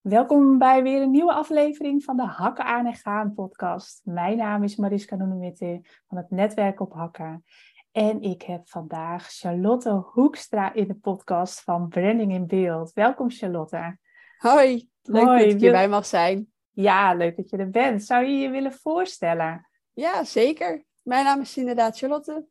Welkom 0.00 0.58
bij 0.58 0.82
weer 0.82 1.02
een 1.02 1.10
nieuwe 1.10 1.32
aflevering 1.32 2.04
van 2.04 2.16
de 2.16 2.22
Hakken 2.22 2.64
aan 2.64 2.86
en 2.86 2.94
Gaan 2.94 3.34
podcast. 3.34 4.00
Mijn 4.04 4.36
naam 4.36 4.62
is 4.62 4.76
Mariska 4.76 5.16
Noenewitte 5.16 5.80
van 6.08 6.16
het 6.16 6.30
Netwerk 6.30 6.80
op 6.80 6.92
Hakken. 6.92 7.44
En 7.92 8.22
ik 8.22 8.42
heb 8.42 8.68
vandaag 8.68 9.30
Charlotte 9.30 9.90
Hoekstra 9.90 10.72
in 10.72 10.88
de 10.88 10.94
podcast 10.94 11.60
van 11.62 11.88
Branding 11.88 12.32
in 12.32 12.46
Beeld. 12.46 12.92
Welkom 12.92 13.30
Charlotte. 13.30 13.98
Hoi, 14.38 14.88
leuk 15.02 15.24
dat 15.24 15.40
ik 15.40 15.60
hierbij 15.60 15.88
mag 15.88 16.06
zijn. 16.06 16.52
Ja, 16.70 17.14
leuk 17.14 17.36
dat 17.36 17.50
je 17.50 17.56
er 17.56 17.70
bent. 17.70 18.04
Zou 18.04 18.24
je 18.24 18.38
je 18.38 18.50
willen 18.50 18.72
voorstellen? 18.72 19.68
Ja, 19.92 20.24
zeker. 20.24 20.84
Mijn 21.02 21.24
naam 21.24 21.40
is 21.40 21.56
inderdaad 21.56 21.98
Charlotte. 21.98 22.46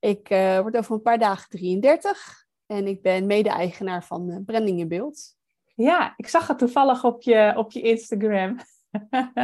Ik 0.00 0.30
uh, 0.30 0.60
word 0.60 0.76
over 0.76 0.94
een 0.94 1.02
paar 1.02 1.18
dagen 1.18 1.48
33 1.48 2.46
en 2.66 2.86
ik 2.86 3.02
ben 3.02 3.26
mede-eigenaar 3.26 4.04
van 4.04 4.30
uh, 4.30 4.36
Branding 4.44 4.78
in 4.78 4.88
Beeld. 4.88 5.40
Ja, 5.74 6.14
ik 6.16 6.28
zag 6.28 6.46
het 6.46 6.58
toevallig 6.58 7.04
op 7.04 7.22
je, 7.22 7.52
op 7.56 7.72
je 7.72 7.80
Instagram. 7.80 8.56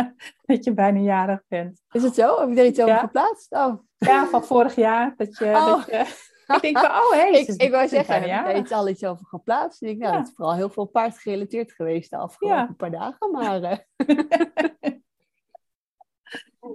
dat 0.46 0.64
je 0.64 0.72
bijna 0.74 1.00
jarig 1.00 1.42
bent. 1.48 1.82
Is 1.90 2.02
het 2.02 2.14
zo? 2.14 2.40
Heb 2.40 2.48
je 2.48 2.60
er 2.60 2.66
iets 2.66 2.80
over 2.80 2.98
geplaatst? 2.98 3.52
Oh. 3.52 3.74
Ja, 3.96 4.26
van 4.26 4.44
vorig 4.44 4.74
jaar. 4.74 5.14
Dat 5.16 5.38
je, 5.38 5.44
oh. 5.44 5.66
dat 5.66 5.86
je, 5.86 6.26
ik 6.54 6.60
denk 6.60 6.78
van, 6.78 6.90
oh 6.90 7.10
hé. 7.10 7.18
Hey, 7.18 7.30
ik, 7.40 7.48
ik 7.48 7.70
wou 7.70 7.88
zeggen, 7.88 8.22
heb 8.22 8.46
je 8.46 8.60
iets 8.60 8.72
al 8.72 8.88
iets 8.88 9.04
over 9.04 9.26
geplaatst? 9.26 9.82
Ik 9.82 9.88
denk, 9.88 10.00
nou, 10.00 10.16
het 10.16 10.26
is 10.26 10.32
vooral 10.34 10.54
heel 10.54 10.70
veel 10.70 10.86
paard 10.86 11.18
gerelateerd 11.18 11.72
geweest 11.72 12.10
de 12.10 12.16
afgelopen 12.16 12.76
paar 12.76 12.90
dagen. 12.90 13.30
Maar, 13.30 13.62
uh... 13.62 13.76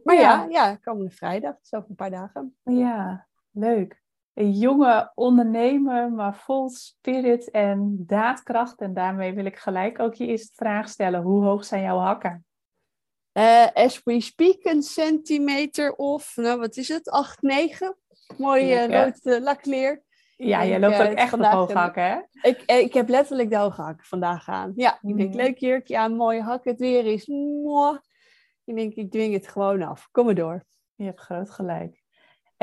maar 0.04 0.16
ja. 0.16 0.48
ja, 0.50 0.76
komende 0.76 1.12
vrijdag, 1.12 1.56
zo 1.62 1.76
over 1.76 1.90
een 1.90 1.96
paar 1.96 2.12
dagen. 2.12 2.58
Ja, 2.64 3.28
leuk 3.52 4.03
een 4.34 4.52
jonge 4.52 5.12
ondernemer, 5.16 6.12
maar 6.12 6.36
vol 6.36 6.70
spirit 6.70 7.52
en 7.52 7.96
daadkracht. 8.08 8.82
En 8.82 8.94
daarmee 8.94 9.34
wil 9.34 9.46
ik 9.46 9.58
gelijk 9.58 10.00
ook 10.00 10.14
je 10.14 10.26
eerste 10.26 10.54
vraag 10.56 10.90
stellen. 10.90 11.22
Hoe 11.22 11.44
hoog 11.44 11.66
zijn 11.66 11.84
jouw 11.84 11.98
hakken? 11.98 12.46
Uh, 13.34 13.68
as 13.74 14.04
we 14.04 14.22
speak, 14.22 14.64
een 14.64 14.82
centimeter 14.82 15.96
of, 15.96 16.36
nou 16.36 16.60
wat 16.60 16.78
is 16.78 16.88
het, 16.88 17.10
8, 17.10 17.42
9. 17.42 17.98
Mooie 18.38 18.88
uh, 18.88 19.04
rood 19.04 19.20
uh, 19.24 19.42
lakleer. 19.42 20.04
Ja, 20.38 20.62
je 20.62 20.80
loopt 20.80 21.02
ook 21.02 21.14
echt 21.14 21.34
op 21.34 21.44
hoge 21.44 21.78
hakken, 21.78 22.04
hè? 22.04 22.20
Ik, 22.50 22.62
ik 22.62 22.94
heb 22.94 23.10
letterlijk 23.10 23.50
de 23.50 23.58
hoge 23.58 23.82
hakken 23.82 24.06
vandaag 24.06 24.48
aan. 24.48 24.72
Ja, 24.76 25.00
ik 25.02 25.18
denk, 25.18 25.30
mm. 25.30 25.36
leuk 25.36 25.58
jurkje 25.58 25.98
aan, 25.98 26.16
mooie 26.16 26.42
hakken. 26.42 26.72
Het 26.72 26.80
weer 26.80 27.06
is 27.06 27.28
mooi. 27.28 28.00
Ik 28.64 28.76
denk, 28.76 28.94
ik 28.94 29.12
dwing 29.12 29.34
het 29.34 29.48
gewoon 29.48 29.82
af. 29.82 30.08
Kom 30.12 30.26
maar 30.26 30.36
door. 30.36 30.64
Je 30.96 31.04
hebt 31.04 31.20
groot 31.20 31.50
gelijk. 31.50 32.03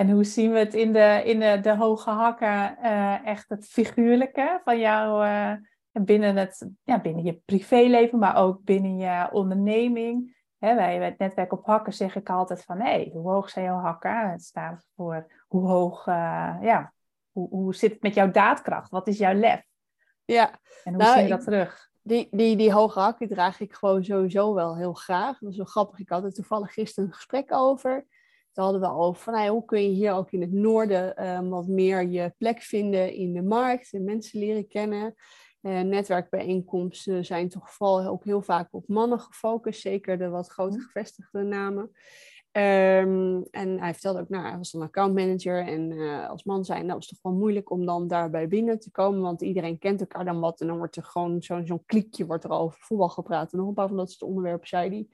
En 0.00 0.10
hoe 0.10 0.24
zien 0.24 0.52
we 0.52 0.58
het 0.58 0.74
in 0.74 0.92
de, 0.92 1.22
in 1.24 1.40
de, 1.40 1.60
de 1.62 1.76
hoge 1.76 2.10
hakken, 2.10 2.76
uh, 2.82 3.26
echt 3.26 3.48
het 3.48 3.66
figuurlijke 3.66 4.60
van 4.64 4.78
jou 4.78 5.26
uh, 5.26 5.52
binnen, 5.92 6.36
het, 6.36 6.68
ja, 6.82 7.00
binnen 7.00 7.24
je 7.24 7.40
privéleven, 7.44 8.18
maar 8.18 8.36
ook 8.36 8.64
binnen 8.64 8.96
je 8.96 9.28
onderneming? 9.32 10.36
Hè, 10.58 10.74
wij 10.74 11.14
netwerk 11.18 11.52
op 11.52 11.66
hakken 11.66 11.92
zeg 11.92 12.16
ik 12.16 12.30
altijd 12.30 12.64
van, 12.64 12.78
hé, 12.80 12.90
hey, 12.90 13.10
hoe 13.12 13.30
hoog 13.30 13.50
zijn 13.50 13.64
jouw 13.64 13.78
hakken? 13.78 14.30
Het 14.30 14.42
staat 14.42 14.86
voor 14.94 15.32
hoe 15.48 15.68
hoog, 15.68 16.06
uh, 16.06 16.56
ja, 16.60 16.92
hoe, 17.32 17.48
hoe 17.48 17.74
zit 17.74 17.92
het 17.92 18.02
met 18.02 18.14
jouw 18.14 18.30
daadkracht? 18.30 18.90
Wat 18.90 19.08
is 19.08 19.18
jouw 19.18 19.34
lef? 19.34 19.64
Ja. 20.24 20.50
En 20.84 20.94
hoe 20.94 21.02
nou, 21.02 21.14
zie 21.14 21.22
je 21.22 21.28
dat 21.28 21.44
terug? 21.44 21.90
Die, 22.02 22.28
die, 22.30 22.56
die 22.56 22.72
hoge 22.72 23.00
hakken 23.00 23.28
draag 23.28 23.60
ik 23.60 23.72
gewoon 23.72 24.04
sowieso 24.04 24.54
wel 24.54 24.76
heel 24.76 24.94
graag. 24.94 25.38
Dat 25.38 25.50
is 25.50 25.56
wel 25.56 25.66
grappig. 25.66 25.98
Ik 25.98 26.08
had 26.08 26.24
er 26.24 26.32
toevallig 26.32 26.72
gisteren 26.72 27.08
een 27.08 27.14
gesprek 27.14 27.52
over. 27.52 28.06
Toen 28.52 28.64
hadden 28.64 28.80
we 28.80 28.90
over 28.90 29.22
van, 29.22 29.46
hoe 29.46 29.64
kun 29.64 29.82
je 29.82 29.88
hier 29.88 30.12
ook 30.12 30.30
in 30.30 30.40
het 30.40 30.52
noorden 30.52 31.28
um, 31.28 31.48
wat 31.48 31.66
meer 31.66 32.06
je 32.06 32.34
plek 32.38 32.62
vinden 32.62 33.12
in 33.14 33.32
de 33.32 33.42
markt 33.42 33.92
en 33.92 34.04
mensen 34.04 34.38
leren 34.38 34.68
kennen. 34.68 35.14
Uh, 35.62 35.80
netwerkbijeenkomsten 35.80 37.24
zijn 37.24 37.48
toch 37.48 37.70
vooral 37.70 38.06
ook 38.06 38.24
heel 38.24 38.42
vaak 38.42 38.68
op 38.70 38.88
mannen 38.88 39.20
gefocust, 39.20 39.80
zeker 39.80 40.18
de 40.18 40.28
wat 40.28 40.48
grote 40.48 40.76
mhm. 40.76 40.84
gevestigde 40.84 41.42
namen. 41.42 41.90
Um, 42.52 43.44
en 43.50 43.80
hij 43.80 43.92
vertelde 43.92 44.20
ook, 44.20 44.28
nou, 44.28 44.48
hij 44.48 44.56
was 44.56 44.70
dan 44.70 44.82
accountmanager 44.82 45.66
en 45.66 45.90
uh, 45.90 46.28
als 46.28 46.44
man 46.44 46.64
zijn, 46.64 46.86
dat 46.86 46.96
was 46.96 47.06
toch 47.06 47.18
wel 47.22 47.32
moeilijk 47.32 47.70
om 47.70 47.86
dan 47.86 48.08
daarbij 48.08 48.48
binnen 48.48 48.78
te 48.78 48.90
komen, 48.90 49.20
want 49.20 49.42
iedereen 49.42 49.78
kent 49.78 50.00
elkaar 50.00 50.24
dan 50.24 50.40
wat 50.40 50.60
en 50.60 50.66
dan 50.66 50.78
wordt 50.78 50.96
er 50.96 51.04
gewoon 51.04 51.42
zo'n 51.42 51.66
zo'n 51.66 51.84
kliekje 51.86 52.26
wordt 52.26 52.44
er 52.44 52.50
over 52.50 52.78
voetbal 52.80 53.08
gepraat 53.08 53.52
en 53.52 53.58
nog 53.58 53.68
een 53.68 53.74
paar 53.74 53.88
van 53.88 53.96
dat 53.96 54.10
soort 54.10 54.30
onderwerpen, 54.30 54.68
zei 54.68 54.88
hij. 54.88 55.08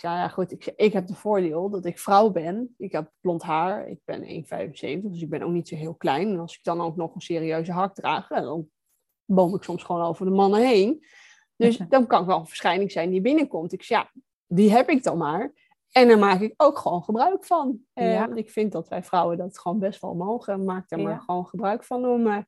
Ik 0.00 0.06
zei, 0.06 0.18
ja 0.18 0.28
goed, 0.28 0.52
ik, 0.52 0.72
ik 0.76 0.92
heb 0.92 1.06
de 1.06 1.14
voordeel 1.14 1.70
dat 1.70 1.84
ik 1.84 1.98
vrouw 1.98 2.30
ben. 2.30 2.74
Ik 2.78 2.92
heb 2.92 3.10
blond 3.20 3.42
haar, 3.42 3.88
ik 3.88 4.00
ben 4.04 4.22
1,75, 4.22 5.10
dus 5.10 5.22
ik 5.22 5.28
ben 5.28 5.42
ook 5.42 5.52
niet 5.52 5.68
zo 5.68 5.76
heel 5.76 5.94
klein. 5.94 6.28
En 6.28 6.38
als 6.38 6.56
ik 6.56 6.62
dan 6.62 6.80
ook 6.80 6.96
nog 6.96 7.14
een 7.14 7.20
serieuze 7.20 7.72
hak 7.72 7.94
draag, 7.94 8.28
dan 8.28 8.68
boom 9.24 9.54
ik 9.54 9.62
soms 9.62 9.82
gewoon 9.82 10.02
over 10.02 10.24
de 10.24 10.32
mannen 10.32 10.66
heen. 10.66 11.04
Dus 11.56 11.76
dan 11.76 12.06
kan 12.06 12.20
ik 12.20 12.26
wel 12.26 12.38
een 12.38 12.46
verschijning 12.46 12.92
zijn 12.92 13.10
die 13.10 13.20
binnenkomt. 13.20 13.72
Ik 13.72 13.82
zeg, 13.82 13.98
ja, 13.98 14.10
die 14.46 14.70
heb 14.70 14.88
ik 14.88 15.02
dan 15.02 15.18
maar. 15.18 15.52
En 15.90 16.08
daar 16.08 16.18
maak 16.18 16.40
ik 16.40 16.54
ook 16.56 16.78
gewoon 16.78 17.04
gebruik 17.04 17.44
van. 17.44 17.80
Ja. 17.92 18.34
Ik 18.34 18.50
vind 18.50 18.72
dat 18.72 18.88
wij 18.88 19.02
vrouwen 19.02 19.36
dat 19.36 19.58
gewoon 19.58 19.78
best 19.78 20.00
wel 20.00 20.14
mogen. 20.14 20.64
Maak 20.64 20.88
daar 20.88 21.00
maar 21.00 21.20
gewoon 21.20 21.46
gebruik 21.46 21.84
van 21.84 22.06
om, 22.06 22.26
uh, 22.26 22.38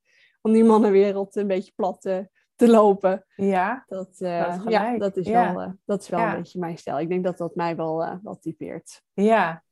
om 0.41 0.53
die 0.53 0.65
mannenwereld 0.65 1.37
een 1.37 1.47
beetje 1.47 1.73
plat 1.75 2.01
te 2.01 2.29
te 2.67 2.71
lopen. 2.71 3.25
Ja, 3.37 3.85
dat, 3.87 4.17
uh, 4.19 4.61
ja, 4.65 4.99
dat 4.99 5.17
is 5.17 5.29
wel, 5.29 5.63
uh, 5.63 5.69
dat 5.85 6.01
is 6.01 6.09
wel 6.09 6.21
een 6.21 6.37
beetje 6.37 6.59
mijn 6.59 6.79
stijl. 6.79 6.99
Ik 6.99 7.09
denk 7.09 7.25
dat 7.25 7.39
dat 7.39 7.55
mij 7.55 7.77
wel, 7.77 8.03
uh, 8.03 8.15
wel 8.23 8.39
typeert. 8.39 9.03
Ja, 9.13 9.63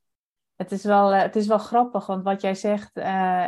het 0.57 0.73
is 0.73 0.85
wel, 0.85 1.15
het 1.15 1.37
is 1.37 1.47
wel 1.47 1.59
grappig, 1.59 2.07
want 2.07 2.23
wat 2.23 2.41
jij 2.41 2.55
zegt, 2.55 2.91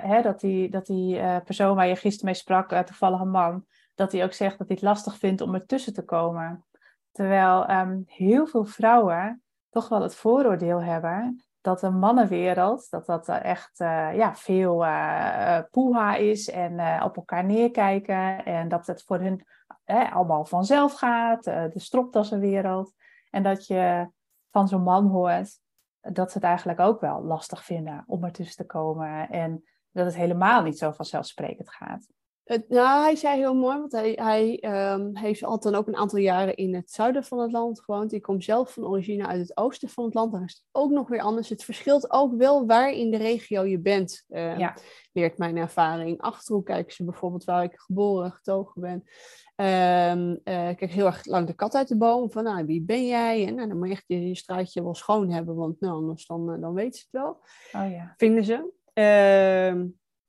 hè, 0.03 0.22
dat 0.22 0.41
die, 0.41 0.70
dat 0.70 0.86
die 0.86 1.41
persoon 1.41 1.76
waar 1.76 1.86
je 1.86 1.97
gisteren 1.97 2.26
mee 2.26 2.34
sprak, 2.34 2.86
toevallig 2.86 3.20
een 3.20 3.30
man, 3.30 3.66
dat 3.94 4.12
hij 4.12 4.25
ook 4.25 4.32
zegt 4.32 4.58
dat 4.58 4.66
hij 4.66 4.76
het 4.76 4.84
lastig 4.84 5.16
vindt 5.19 5.41
om 5.41 5.54
ertussen 5.54 5.92
te 5.92 6.04
komen. 6.04 6.64
Terwijl 7.12 7.70
um, 7.70 8.03
heel 8.06 8.47
veel 8.47 8.64
vrouwen 8.64 9.42
toch 9.70 9.88
wel 9.88 10.03
het 10.03 10.14
vooroordeel 10.14 10.82
hebben 10.82 11.44
dat 11.62 11.80
de 11.80 11.90
mannenwereld, 11.90 12.90
dat 12.90 13.06
dat 13.06 13.28
echt 13.28 13.80
uh, 13.80 14.14
ja, 14.14 14.34
veel 14.34 14.84
uh, 14.84 15.58
poeha 15.70 16.14
is 16.14 16.50
en 16.50 17.02
op 17.02 17.16
elkaar 17.16 17.44
neerkijken. 17.44 18.44
En 18.44 18.68
dat 18.68 18.86
het 18.86 19.02
voor 19.02 19.18
hun 19.18 19.46
allemaal 19.84 20.44
vanzelf 20.44 20.92
gaat, 20.92 21.44
de 21.44 21.72
stropdassenwereld. 21.74 22.92
En 23.30 23.42
dat 23.42 23.66
je 23.66 24.08
van 24.50 24.68
zo'n 24.68 24.82
man 24.82 25.06
hoort 25.06 25.60
dat 26.00 26.30
ze 26.30 26.38
het 26.38 26.46
eigenlijk 26.46 26.80
ook 26.80 27.00
wel 27.00 27.22
lastig 27.22 27.64
vinden 27.64 28.04
om 28.06 28.24
ertussen 28.24 28.56
te 28.56 28.72
komen. 28.72 29.28
En 29.28 29.64
dat 29.90 30.04
het 30.04 30.14
helemaal 30.14 30.62
niet 30.62 30.78
zo 30.78 30.90
vanzelfsprekend 30.90 31.70
gaat. 31.70 32.06
Het, 32.44 32.69
nou, 32.69 33.03
hij 33.03 33.16
zei 33.16 33.38
heel 33.38 33.54
mooi, 33.54 33.78
want 33.78 33.92
hij, 33.92 34.12
hij 34.14 34.64
um, 34.92 35.16
heeft 35.16 35.44
altijd 35.44 35.75
ook 35.75 35.86
een 35.86 35.97
aantal 35.97 36.19
jaren 36.19 36.56
in 36.56 36.75
het 36.75 36.91
zuiden 36.91 37.25
van 37.25 37.38
het 37.38 37.53
land 37.53 37.80
gewoond. 37.80 38.12
Ik 38.12 38.22
kom 38.22 38.41
zelf 38.41 38.72
van 38.72 38.86
origine 38.86 39.26
uit 39.26 39.41
het 39.41 39.56
oosten 39.56 39.88
van 39.88 40.04
het 40.04 40.14
land. 40.14 40.32
Daar 40.32 40.44
is 40.44 40.53
het 40.53 40.64
ook 40.72 40.91
nog 40.91 41.08
weer 41.08 41.20
anders. 41.20 41.48
Het 41.48 41.64
verschilt 41.64 42.12
ook 42.12 42.36
wel 42.36 42.66
waar 42.66 42.91
in 42.91 43.10
de 43.10 43.16
regio 43.16 43.64
je 43.64 43.78
bent, 43.78 44.25
ja. 44.28 44.76
leert 45.12 45.38
mijn 45.38 45.56
ervaring. 45.56 46.20
Achterhoek 46.20 46.66
kijken 46.66 46.92
ze 46.92 47.04
bijvoorbeeld 47.04 47.44
waar 47.44 47.64
ik 47.64 47.80
geboren 47.80 48.25
en 48.25 48.32
getogen 48.32 48.80
ben. 48.80 49.04
Um, 49.56 50.30
uh, 50.30 50.38
kijk 50.44 50.91
heel 50.91 51.06
erg 51.06 51.24
lang 51.24 51.47
de 51.47 51.54
kat 51.54 51.74
uit 51.74 51.88
de 51.88 51.97
boom. 51.97 52.30
Van 52.30 52.44
nou, 52.44 52.66
wie 52.66 52.82
ben 52.82 53.06
jij? 53.06 53.47
En 53.47 53.54
nou, 53.54 53.69
dan 53.69 53.78
moet 53.78 53.88
je 53.88 53.92
echt 53.92 54.04
je, 54.06 54.28
je 54.28 54.36
straatje 54.36 54.82
wel 54.82 54.94
schoon 54.94 55.30
hebben, 55.30 55.54
want 55.54 55.80
nou, 55.80 55.94
anders 55.94 56.26
dan, 56.26 56.54
uh, 56.54 56.60
dan 56.60 56.74
weten 56.74 56.98
ze 57.00 57.06
het 57.10 57.22
wel. 57.22 57.41
Oh, 57.82 57.91
ja. 57.91 58.14
Vinden 58.16 58.44
ze 58.44 58.72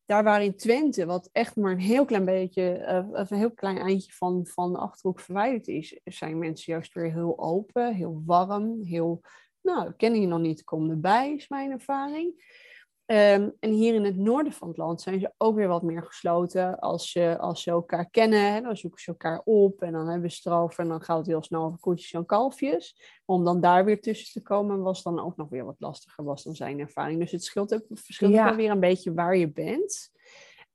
daar 0.05 0.23
waar 0.23 0.43
in 0.43 0.55
Twente, 0.55 1.05
wat 1.05 1.29
echt 1.31 1.55
maar 1.55 1.71
een 1.71 1.79
heel 1.79 2.05
klein 2.05 2.25
beetje, 2.25 3.05
of 3.13 3.31
een 3.31 3.37
heel 3.37 3.53
klein 3.53 3.77
eindje 3.77 4.11
van, 4.11 4.47
van 4.47 4.71
de 4.71 4.77
achterhoek 4.77 5.19
verwijderd 5.19 5.67
is, 5.67 5.99
zijn 6.03 6.37
mensen 6.37 6.73
juist 6.73 6.93
weer 6.93 7.11
heel 7.13 7.39
open, 7.39 7.93
heel 7.93 8.21
warm, 8.25 8.81
heel, 8.83 9.21
nou, 9.61 9.93
ken 9.97 10.21
je 10.21 10.27
nog 10.27 10.39
niet, 10.39 10.63
kom 10.63 10.89
erbij, 10.89 11.33
is 11.33 11.47
mijn 11.47 11.71
ervaring. 11.71 12.33
Um, 13.05 13.53
en 13.59 13.71
hier 13.71 13.93
in 13.93 14.03
het 14.03 14.17
noorden 14.17 14.53
van 14.53 14.67
het 14.67 14.77
land 14.77 15.01
zijn 15.01 15.19
ze 15.19 15.33
ook 15.37 15.55
weer 15.55 15.67
wat 15.67 15.83
meer 15.83 16.03
gesloten. 16.03 16.79
Als 16.79 17.11
ze, 17.11 17.37
als 17.39 17.63
ze 17.63 17.71
elkaar 17.71 18.09
kennen, 18.09 18.53
hè, 18.53 18.61
dan 18.61 18.77
zoeken 18.77 19.01
ze 19.01 19.09
elkaar 19.09 19.41
op 19.43 19.81
en 19.81 19.91
dan 19.91 20.07
hebben 20.07 20.31
ze 20.31 20.35
het 20.35 20.45
erover. 20.45 20.79
En 20.79 20.89
dan 20.89 21.01
gaat 21.01 21.17
het 21.17 21.27
heel 21.27 21.43
snel 21.43 21.63
over 21.63 21.79
koetjes 21.79 22.13
en 22.13 22.25
kalfjes. 22.25 23.01
Om 23.25 23.43
dan 23.43 23.61
daar 23.61 23.85
weer 23.85 24.01
tussen 24.01 24.31
te 24.31 24.41
komen 24.41 24.81
was 24.81 25.03
dan 25.03 25.19
ook 25.19 25.37
nog 25.37 25.49
weer 25.49 25.65
wat 25.65 25.75
lastiger, 25.79 26.23
was 26.23 26.43
dan 26.43 26.55
zijn 26.55 26.79
ervaring. 26.79 27.19
Dus 27.19 27.31
het 27.31 27.43
scheelt 27.43 27.73
ook, 27.73 27.85
verschilt 27.89 28.33
ja. 28.33 28.49
ook 28.49 28.55
weer 28.55 28.71
een 28.71 28.79
beetje 28.79 29.13
waar 29.13 29.37
je 29.37 29.51
bent. 29.51 30.11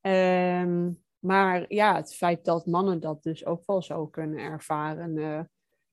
Um, 0.00 1.02
maar 1.18 1.64
ja, 1.68 1.96
het 1.96 2.14
feit 2.14 2.44
dat 2.44 2.66
mannen 2.66 3.00
dat 3.00 3.22
dus 3.22 3.46
ook 3.46 3.66
wel 3.66 3.82
zo 3.82 4.06
kunnen 4.06 4.38
ervaren. 4.38 5.16
Uh, 5.16 5.40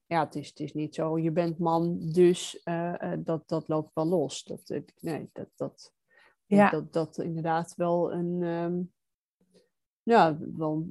ja, 0.05 0.23
het 0.23 0.35
is, 0.35 0.47
het 0.47 0.59
is 0.59 0.73
niet 0.73 0.95
zo, 0.95 1.17
je 1.19 1.31
bent 1.31 1.59
man, 1.59 1.99
dus 1.99 2.61
uh, 2.65 2.93
uh, 3.01 3.13
dat, 3.19 3.47
dat 3.47 3.67
loopt 3.67 3.93
wel 3.93 4.05
los. 4.05 4.43
Dat, 4.43 4.81
nee, 4.99 5.29
dat, 5.33 5.47
dat, 5.55 5.93
ja. 6.45 6.69
Dat 6.69 6.93
dat 6.93 7.17
inderdaad 7.17 7.73
wel 7.75 8.13
een, 8.13 8.41
um, 8.41 8.91
ja, 10.03 10.37
wel 10.57 10.85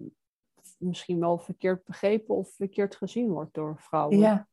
misschien 0.79 1.21
wel 1.21 1.39
verkeerd 1.39 1.85
begrepen 1.85 2.35
of 2.35 2.55
verkeerd 2.55 2.97
gezien 2.97 3.31
wordt 3.31 3.55
door 3.55 3.79
vrouwen. 3.79 4.19
Ja, 4.19 4.49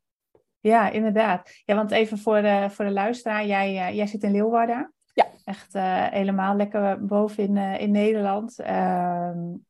ja 0.60 0.90
inderdaad. 0.90 1.62
Ja, 1.66 1.76
want 1.76 1.92
even 1.92 2.18
voor 2.18 2.42
de, 2.42 2.68
voor 2.70 2.86
de 2.86 2.92
luisteraar, 2.92 3.46
jij, 3.46 3.90
uh, 3.90 3.96
jij 3.96 4.08
zit 4.08 4.24
in 4.24 4.32
Leeuwarden. 4.32 4.94
Ja. 5.14 5.28
Echt 5.44 5.76
uh, 5.76 6.08
helemaal 6.08 6.56
lekker 6.56 7.06
boven 7.06 7.44
in, 7.44 7.56
uh, 7.56 7.80
in 7.80 7.92
Nederland. 7.92 8.60
Uh, 8.60 8.68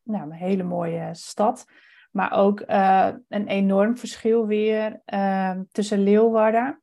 nou, 0.03 0.23
een 0.23 0.31
hele 0.31 0.63
mooie 0.63 1.09
stad. 1.11 1.65
Maar 2.11 2.31
ook 2.31 2.59
eh, 2.59 3.09
een 3.27 3.47
enorm 3.47 3.97
verschil 3.97 4.45
weer 4.45 5.01
ehm, 5.05 5.63
tussen 5.71 6.03
Leeuwarden 6.03 6.80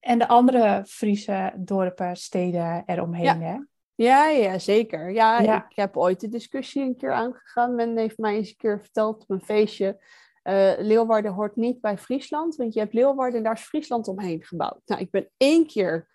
en 0.00 0.18
de 0.18 0.28
andere 0.28 0.84
Friese 0.86 1.52
dorpen, 1.56 2.16
steden 2.16 2.82
eromheen. 2.86 3.24
Ja. 3.24 3.38
Hè? 3.38 3.56
Ja, 3.94 4.28
ja, 4.28 4.58
zeker. 4.58 5.10
Ja, 5.10 5.40
Ja. 5.40 5.66
ik 5.70 5.76
heb 5.76 5.96
ooit 5.96 6.20
de 6.20 6.28
discussie 6.28 6.82
een 6.82 6.96
keer 6.96 7.12
aangegaan. 7.12 7.74
Men 7.74 7.96
heeft 7.96 8.18
mij 8.18 8.34
eens 8.36 8.48
een 8.48 8.56
keer 8.56 8.80
verteld 8.80 9.22
op 9.22 9.30
een 9.30 9.40
feestje. 9.44 10.04
eh, 10.42 10.72
Leeuwarden 10.78 11.32
hoort 11.32 11.56
niet 11.56 11.80
bij 11.80 11.98
Friesland, 11.98 12.56
want 12.56 12.74
je 12.74 12.80
hebt 12.80 12.92
Leeuwarden 12.92 13.36
en 13.38 13.44
daar 13.44 13.54
is 13.54 13.60
Friesland 13.60 14.08
omheen 14.08 14.42
gebouwd. 14.44 14.80
Nou, 14.84 15.00
ik 15.00 15.10
ben 15.10 15.30
één 15.36 15.66
keer 15.66 16.08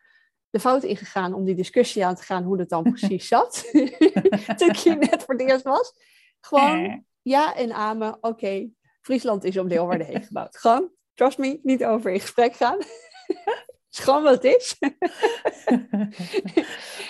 de 0.49 0.59
fout 0.59 0.83
ingegaan 0.83 1.33
om 1.33 1.43
die 1.45 1.55
discussie 1.55 2.05
aan 2.05 2.15
te 2.15 2.23
gaan 2.23 2.43
hoe 2.43 2.57
dat 2.57 2.69
dan 2.69 2.83
precies 2.93 3.27
zat. 3.27 3.69
Toen 4.57 4.69
ik 4.69 4.77
hier 4.77 4.97
net 4.97 5.23
voor 5.23 5.35
het 5.35 5.49
eerst 5.49 5.63
was. 5.63 5.93
Gewoon 6.41 6.83
Eh, 6.85 6.97
ja 7.21 7.55
en 7.55 7.71
amen. 7.73 8.17
Oké, 8.21 8.69
Friesland 9.01 9.43
is 9.43 9.57
om 9.57 9.67
Leeuwarden 9.67 10.07
heen 10.07 10.23
gebouwd. 10.23 10.57
Gewoon, 10.57 10.91
trust 11.13 11.37
me, 11.37 11.59
niet 11.63 11.85
over 11.85 12.11
in 12.11 12.19
gesprek 12.19 12.53
gaan. 12.55 12.77
Is 13.97 14.03
gewoon 14.03 14.23
wat 14.23 14.43
het 14.43 14.43
is. 14.43 14.77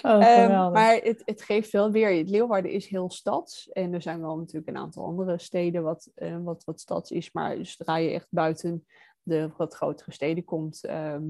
oh, 0.01 0.23
Ehm, 0.23 0.71
maar 0.71 0.95
het, 0.95 1.21
het 1.25 1.41
geeft 1.41 1.71
wel 1.71 1.91
weer. 1.91 2.23
Leeuwarden 2.23 2.71
is 2.71 2.87
heel 2.87 3.09
stads. 3.09 3.69
En 3.71 3.93
er 3.93 4.01
zijn 4.01 4.21
wel 4.21 4.37
natuurlijk 4.37 4.67
een 4.67 4.77
aantal 4.77 5.05
andere 5.05 5.37
steden 5.39 5.83
wat, 5.83 6.11
eh, 6.15 6.37
wat, 6.43 6.63
wat 6.63 6.79
stads 6.79 7.11
is. 7.11 7.31
Maar 7.31 7.65
zodra 7.65 7.97
je 7.97 8.09
echt 8.09 8.27
buiten 8.29 8.85
de 9.23 9.49
wat 9.57 9.75
grotere 9.75 10.11
steden 10.11 10.43
komt, 10.43 10.83
ehm, 10.83 11.23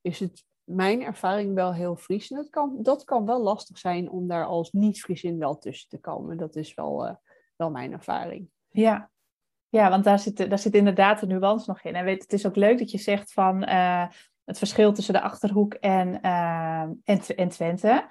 is 0.00 0.20
het 0.20 0.44
mijn 0.64 1.02
ervaring 1.02 1.54
wel 1.54 1.74
heel 1.74 1.96
Fries. 1.96 2.30
En 2.30 2.36
dat 2.36 2.50
kan, 2.50 2.76
dat 2.82 3.04
kan 3.04 3.26
wel 3.26 3.42
lastig 3.42 3.78
zijn 3.78 4.10
om 4.10 4.28
daar 4.28 4.44
als 4.44 4.72
niet-Friesin 4.72 5.38
wel 5.38 5.58
tussen 5.58 5.88
te 5.88 5.98
komen. 5.98 6.36
Dat 6.36 6.56
is 6.56 6.74
wel, 6.74 7.06
eh, 7.06 7.14
wel 7.56 7.70
mijn 7.70 7.92
ervaring. 7.92 8.48
Ja. 8.68 9.10
ja, 9.68 9.90
want 9.90 10.04
daar 10.04 10.18
zit, 10.18 10.36
daar 10.50 10.58
zit 10.58 10.74
inderdaad 10.74 11.20
de 11.20 11.26
nuance 11.26 11.70
nog 11.70 11.82
in. 11.82 11.94
En 11.94 12.04
weet, 12.04 12.22
het 12.22 12.32
is 12.32 12.46
ook 12.46 12.56
leuk 12.56 12.78
dat 12.78 12.90
je 12.90 12.98
zegt 12.98 13.32
van 13.32 13.64
eh, 13.64 14.08
het 14.50 14.58
verschil 14.58 14.92
tussen 14.92 15.14
de 15.14 15.20
Achterhoek 15.20 15.74
en, 15.74 16.20
eh, 16.22 16.80
en, 17.04 17.20
Tw- 17.20 17.30
en 17.30 17.48
Twente. 17.48 18.10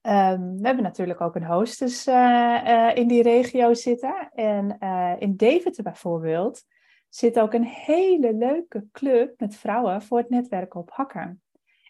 Ehm, 0.00 0.40
we 0.40 0.66
hebben 0.66 0.82
natuurlijk 0.82 1.20
ook 1.20 1.34
een 1.34 1.44
hostess 1.44 2.06
eh, 2.06 2.88
eh, 2.88 2.96
in 2.96 3.08
die 3.08 3.22
regio 3.22 3.74
zitten. 3.74 4.30
En 4.32 4.78
in 5.18 5.36
Deventer 5.36 5.82
bijvoorbeeld 5.82 6.62
zit 7.08 7.38
ook 7.38 7.52
een 7.52 7.64
hele 7.64 8.34
leuke 8.34 8.86
club 8.92 9.40
met 9.40 9.56
vrouwen 9.56 10.02
voor 10.02 10.18
het 10.18 10.30
netwerken 10.30 10.80
op 10.80 10.90
hakken. 10.90 11.42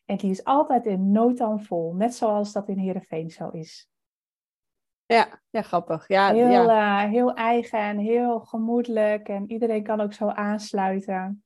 En 0.05 0.17
die 0.17 0.31
is 0.31 0.45
altijd 0.45 0.87
in 0.87 1.13
no 1.13 1.33
time 1.33 1.61
vol, 1.61 1.95
net 1.95 2.15
zoals 2.15 2.53
dat 2.53 2.69
in 2.69 2.79
Heerenveen 2.79 3.31
zo 3.31 3.49
is. 3.49 3.89
Ja, 5.07 5.41
ja 5.51 5.63
grappig. 5.63 6.09
Ja, 6.09 6.33
Heel, 6.33 6.49
ja. 6.49 7.09
heel 7.09 7.35
eigen 7.35 7.79
en 7.79 7.99
heel 7.99 8.41
gemoedelijk. 8.41 9.29
En 9.29 9.51
iedereen 9.51 9.83
kan 9.83 10.01
ook 10.01 10.13
zo 10.13 10.29
aansluiten. 10.29 11.45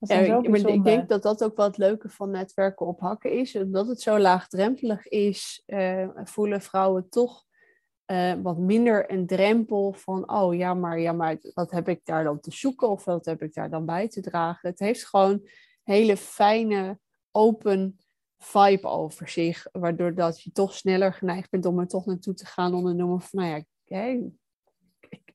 Ja, 0.00 0.18
ik, 0.18 0.48
maar 0.48 0.58
ik 0.58 0.84
denk 0.84 1.08
dat 1.08 1.22
dat 1.22 1.44
ook 1.44 1.56
wel 1.56 1.66
het 1.66 1.76
leuke 1.76 2.08
van 2.08 2.30
netwerken 2.30 2.86
op 2.86 3.00
hakken 3.00 3.32
is. 3.32 3.56
Omdat 3.56 3.86
het 3.86 4.00
zo 4.00 4.18
laagdrempelig 4.18 5.08
is, 5.08 5.62
eh, 5.66 6.08
voelen 6.14 6.60
vrouwen 6.60 7.08
toch 7.08 7.44
eh, 8.04 8.32
wat 8.42 8.58
minder 8.58 9.12
een 9.12 9.26
drempel 9.26 9.92
van... 9.92 10.30
oh 10.32 10.54
ja 10.54 10.74
maar, 10.74 11.00
ja, 11.00 11.12
maar 11.12 11.38
wat 11.54 11.70
heb 11.70 11.88
ik 11.88 12.00
daar 12.04 12.24
dan 12.24 12.40
te 12.40 12.50
zoeken 12.52 12.88
of 12.88 13.04
wat 13.04 13.24
heb 13.24 13.42
ik 13.42 13.54
daar 13.54 13.70
dan 13.70 13.86
bij 13.86 14.08
te 14.08 14.20
dragen? 14.20 14.68
Het 14.68 14.78
heeft 14.78 15.06
gewoon 15.06 15.48
hele 15.82 16.16
fijne, 16.16 16.98
open 17.30 17.98
vibe 18.38 18.86
over 18.86 19.28
zich. 19.28 19.66
Waardoor 19.72 20.14
dat 20.14 20.42
je 20.42 20.52
toch 20.52 20.74
sneller 20.74 21.12
geneigd 21.12 21.50
bent 21.50 21.66
om 21.66 21.78
er 21.78 21.86
toch 21.86 22.06
naartoe 22.06 22.34
te 22.34 22.46
gaan 22.46 22.74
onder 22.74 22.94
noemen 22.94 23.20
van... 23.20 23.40
nou 23.40 23.50
ja, 23.50 23.64
hè, 23.96 24.20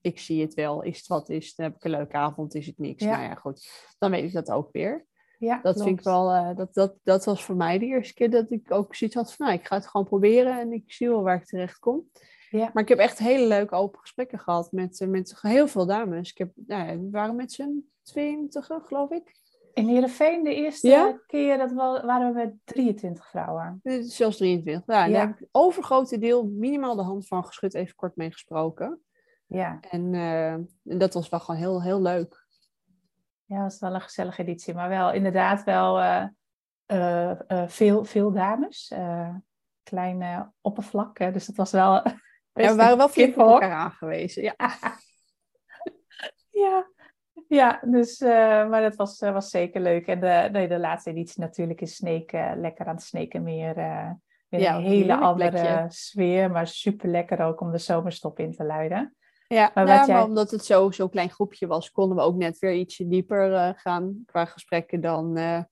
ik, 0.05 0.19
zie 0.19 0.41
het 0.41 0.53
wel. 0.53 0.81
Is 0.83 0.97
het 0.97 1.07
wat 1.07 1.29
is, 1.29 1.55
dan 1.55 1.65
heb 1.65 1.75
ik 1.75 1.83
een 1.83 1.91
leuke 1.91 2.15
avond, 2.15 2.55
is 2.55 2.65
het 2.65 2.77
niks. 2.77 3.03
Ja. 3.03 3.09
Nou 3.11 3.23
ja, 3.23 3.35
goed. 3.35 3.69
Dan 3.99 4.11
weet 4.11 4.23
ik 4.23 4.33
dat 4.33 4.51
ook 4.51 4.69
weer. 4.71 5.05
ja, 5.39 5.59
Dat 5.61 5.83
vind 5.83 5.99
ik 5.99 6.05
wel, 6.05 6.31
eh, 6.31 6.55
dat, 6.55 6.73
dat, 6.73 6.95
dat 7.03 7.25
was 7.25 7.43
voor 7.43 7.55
mij 7.55 7.79
de 7.79 7.85
eerste 7.85 8.13
keer 8.13 8.29
dat 8.29 8.51
ik 8.51 8.71
ook 8.71 8.95
zoiets 8.95 9.15
had 9.15 9.33
van, 9.33 9.45
nou, 9.45 9.59
ik 9.59 9.67
ga 9.67 9.75
het 9.75 9.87
gewoon 9.87 10.05
proberen 10.05 10.59
en 10.59 10.73
ik 10.73 10.91
zie 10.91 11.09
wel 11.09 11.21
waar 11.23 11.35
ik 11.35 11.45
terecht 11.45 11.79
kom. 11.79 12.09
Ja. 12.49 12.69
Maar 12.73 12.83
ik 12.83 12.89
heb 12.89 12.97
echt 12.97 13.19
hele 13.19 13.47
leuke 13.47 13.75
open 13.75 13.99
gesprekken 13.99 14.39
gehad 14.39 14.71
met, 14.71 14.99
eh, 14.99 15.07
met 15.07 15.35
heel 15.41 15.67
veel 15.67 15.85
dames. 15.85 16.29
Ik 16.31 16.37
heb, 16.37 16.51
nou 16.55 16.87
ja, 16.87 16.99
we 16.99 17.09
waren 17.09 17.35
met 17.35 17.51
z'n 17.51 17.89
tweeëntwintig, 18.03 18.87
geloof 18.87 19.11
ik. 19.11 19.43
In 19.73 19.87
Heerenveen 19.87 20.43
de 20.43 20.55
eerste 20.55 20.87
Ja? 20.87 21.19
keer 21.27 21.57
dat 21.57 21.69
we, 21.69 21.75
waren 22.05 22.27
we 22.27 22.33
met 22.33 22.53
23 22.63 23.29
vrouwen. 23.29 23.79
Eh, 23.83 23.97
Zelfs 24.01 24.37
23. 24.37 24.85
Nou, 24.85 25.09
Ja. 25.09 25.17
daar 25.17 25.27
heb 25.27 25.39
ik 25.39 25.47
overgrote 25.51 26.17
deel 26.17 26.45
minimaal 26.47 26.95
de 26.95 27.01
hand 27.01 27.27
van 27.27 27.45
geschud, 27.45 27.73
even 27.73 27.95
kort 27.95 28.15
mee 28.15 28.31
gesproken. 28.31 28.99
Ja, 29.45 29.79
En 29.89 30.13
eh, 30.13 30.55
dat 30.97 31.13
was 31.13 31.29
wel 31.29 31.39
gewoon 31.39 31.61
heel, 31.61 31.81
heel 31.83 32.01
leuk. 32.01 32.45
ja 33.45 33.55
dat 33.55 33.63
was 33.71 33.79
wel 33.79 33.93
een 33.93 34.01
gezellige 34.01 34.41
editie. 34.41 34.73
Maar 34.73 34.89
wel 34.89 35.11
inderdaad 35.11 35.63
wel 35.63 35.99
eh, 35.99 37.31
eh, 37.47 37.67
veel, 37.67 38.03
veel 38.05 38.31
dames. 38.31 38.91
eh 38.91 39.35
klein 39.83 40.21
eh, 40.21 40.41
oppervlak. 40.61 41.17
Hè, 41.17 41.31
dus 41.31 41.45
dat 41.45 41.55
was 41.55 41.71
wel... 41.71 42.03
Ja, 42.53 42.69
we 42.71 42.75
waren 42.75 42.97
wel 42.97 43.09
flink 43.09 43.27
op 43.29 43.33
kippenhok. 43.35 43.61
elkaar 43.61 43.77
aangewezen. 43.77 44.43
Ja. 44.43 44.55
Ja, 46.51 46.87
ja 47.47 47.79
dus, 47.85 48.19
maar 48.69 48.81
dat 48.81 48.95
was, 48.95 49.19
was 49.19 49.49
zeker 49.49 49.81
leuk. 49.81 50.07
En 50.07 50.19
de, 50.19 50.49
nee, 50.51 50.67
de 50.67 50.79
laatste 50.79 51.09
editie 51.09 51.41
natuurlijk 51.41 51.81
is 51.81 51.95
Sneek 51.95 52.31
eh, 52.31 52.51
lekker 52.55 52.85
aan 52.85 52.95
het 52.95 53.03
Sneekenmeer. 53.03 53.77
eh 53.77 54.11
weer 54.49 54.59
Ja, 54.59 54.75
een 54.75 54.83
hele 54.83 55.15
andere 55.17 55.49
plekje. 55.49 55.85
sfeer, 55.89 56.51
maar 56.51 56.67
super 56.67 57.09
lekker 57.09 57.39
ook 57.39 57.61
om 57.61 57.71
de 57.71 57.77
zomerstop 57.77 58.39
in 58.39 58.51
te 58.51 58.63
luiden. 58.63 59.15
Ja, 59.47 59.71
Maar 59.73 59.87
jij- 59.87 60.07
maar 60.07 60.23
omdat 60.23 60.51
het 60.51 60.65
zo'n 60.65 60.93
zo 60.93 61.07
klein 61.07 61.29
groepje 61.29 61.67
was, 61.67 61.91
konden 61.91 62.17
we 62.17 62.23
ook 62.23 62.35
net 62.35 62.59
weer 62.59 62.73
ietsje 62.73 63.07
dieper 63.07 63.53
eh, 63.53 63.69
gaan 63.75 64.23
qua 64.25 64.45
gesprekken 64.45 65.01
dan, 65.01 65.37
eh, 65.37 65.63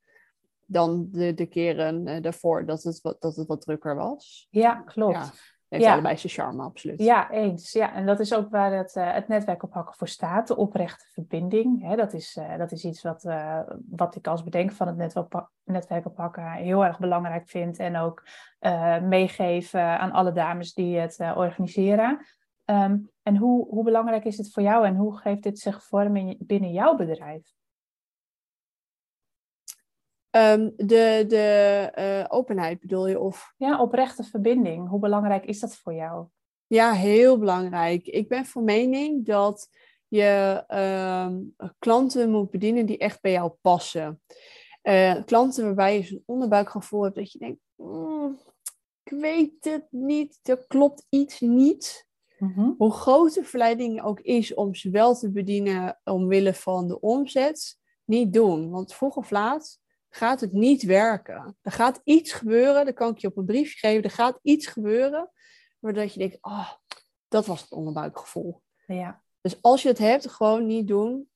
dan 0.65 1.07
de, 1.11 1.33
de 1.33 1.45
keren 1.45 2.07
eh, 2.07 2.21
daarvoor 2.21 2.65
dat 2.65 2.83
het, 2.83 3.01
wat, 3.01 3.21
dat 3.21 3.35
het 3.35 3.47
wat 3.47 3.61
drukker 3.61 3.95
was. 3.95 4.47
Ja, 4.49 4.73
klopt. 4.85 5.13
Ja, 5.15 5.29
heeft 5.69 5.83
Ja. 5.85 5.91
allebei 5.93 6.17
zijn 6.17 6.33
charme, 6.33 6.63
absoluut. 6.63 7.01
Ja, 7.01 7.31
eens. 7.31 7.71
Ja, 7.71 7.93
en 7.93 8.05
dat 8.05 8.19
is 8.19 8.33
ook 8.33 8.49
waar 8.49 8.73
het, 8.73 8.93
het 8.93 9.27
netwerk 9.27 9.63
op 9.63 9.73
hakken 9.73 9.95
voor 9.95 10.07
staat. 10.07 10.47
De 10.47 10.55
oprechte 10.55 11.05
verbinding. 11.11 11.81
Hè, 11.87 11.95
dat, 11.95 12.13
is, 12.13 12.39
dat 12.57 12.71
is 12.71 12.85
iets 12.85 13.01
wat, 13.01 13.27
wat 13.89 14.15
ik 14.15 14.27
als 14.27 14.43
bedenker 14.43 14.75
van 14.75 14.87
het 14.87 14.97
netwerk, 14.97 15.33
netwerk 15.63 16.05
op 16.05 16.17
hakken 16.17 16.51
heel 16.51 16.85
erg 16.85 16.99
belangrijk 16.99 17.49
vind. 17.49 17.77
En 17.79 17.97
ook 17.97 18.23
meegeef 19.01 19.73
eh, 19.73 19.95
aan 19.99 20.11
alle 20.11 20.31
dames 20.31 20.73
die 20.73 20.97
het 20.97 21.19
organiseren. 21.35 22.25
Ehm, 22.65 22.97
en 23.23 23.37
hoe, 23.37 23.67
hoe 23.67 23.83
belangrijk 23.83 24.25
is 24.25 24.37
het 24.37 24.51
voor 24.51 24.63
jou 24.63 24.85
en 24.85 24.95
hoe 24.95 25.17
geeft 25.17 25.43
dit 25.43 25.59
zich 25.59 25.83
vorm 25.83 26.15
in, 26.15 26.35
binnen 26.39 26.71
jouw 26.71 26.95
bedrijf? 26.95 27.53
Ehm, 30.29 30.69
de 30.75 31.25
de 31.27 31.89
eh, 31.93 32.25
openheid 32.27 32.79
bedoel 32.79 33.07
je? 33.07 33.19
Of 33.19 33.53
Ja, 33.57 33.81
oprechte 33.81 34.23
verbinding. 34.23 34.89
Hoe 34.89 34.99
belangrijk 34.99 35.45
is 35.45 35.59
dat 35.59 35.75
voor 35.75 35.93
jou? 35.93 36.27
Ja, 36.67 36.91
heel 36.91 37.37
belangrijk. 37.37 38.05
Ik 38.05 38.27
ben 38.27 38.45
van 38.45 38.63
mening 38.63 39.25
dat 39.25 39.69
je 40.07 40.63
ehm, 40.67 41.41
klanten 41.79 42.29
moet 42.31 42.49
bedienen 42.49 42.85
die 42.85 42.97
echt 42.97 43.21
bij 43.21 43.31
jou 43.31 43.51
passen. 43.61 44.21
Eh, 44.81 45.23
klanten 45.25 45.65
waarbij 45.65 45.97
je 45.97 46.03
zo'n 46.03 46.23
onderbuikgevoel 46.25 47.03
hebt 47.03 47.15
dat 47.15 47.31
je 47.31 47.39
denkt, 47.39 47.59
"Mm, 47.75 48.39
ik 49.03 49.11
weet 49.11 49.53
het 49.59 49.87
niet, 49.89 50.39
er 50.43 50.65
klopt 50.67 51.05
iets 51.09 51.39
niet. 51.39 52.07
Mhm. 52.43 52.71
Hoe 52.77 52.91
groot 52.91 53.33
de 53.33 53.43
verleiding 53.43 54.01
ook 54.01 54.19
is 54.19 54.53
om 54.53 54.75
ze 54.75 54.89
wel 54.89 55.15
te 55.15 55.31
bedienen 55.31 55.99
omwille 56.03 56.53
van 56.53 56.87
de 56.87 56.99
omzet, 56.99 57.77
niet 58.05 58.33
doen. 58.33 58.69
Want 58.69 58.93
vroeg 58.93 59.15
of 59.15 59.31
laat 59.31 59.79
gaat 60.09 60.41
het 60.41 60.51
niet 60.53 60.83
werken. 60.83 61.57
Er 61.61 61.71
gaat 61.71 62.01
iets 62.03 62.31
gebeuren, 62.31 62.85
dat 62.85 62.93
kan 62.93 63.11
ik 63.11 63.17
je 63.17 63.27
op 63.27 63.37
een 63.37 63.45
briefje 63.45 63.87
geven, 63.87 64.03
er 64.03 64.09
gaat 64.09 64.39
iets 64.41 64.67
gebeuren, 64.67 65.31
waardoor 65.79 66.03
je 66.03 66.17
denkt, 66.19 66.37
oh, 66.41 66.69
dat 67.27 67.45
was 67.45 67.61
het 67.61 67.71
onderbuikgevoel. 67.71 68.61
Ja, 68.87 69.23
Dus 69.41 69.61
als 69.61 69.81
je 69.81 69.87
het 69.89 69.97
hebt, 69.97 70.29
gewoon 70.29 70.65
niet 70.65 70.87
doen. 70.87 71.29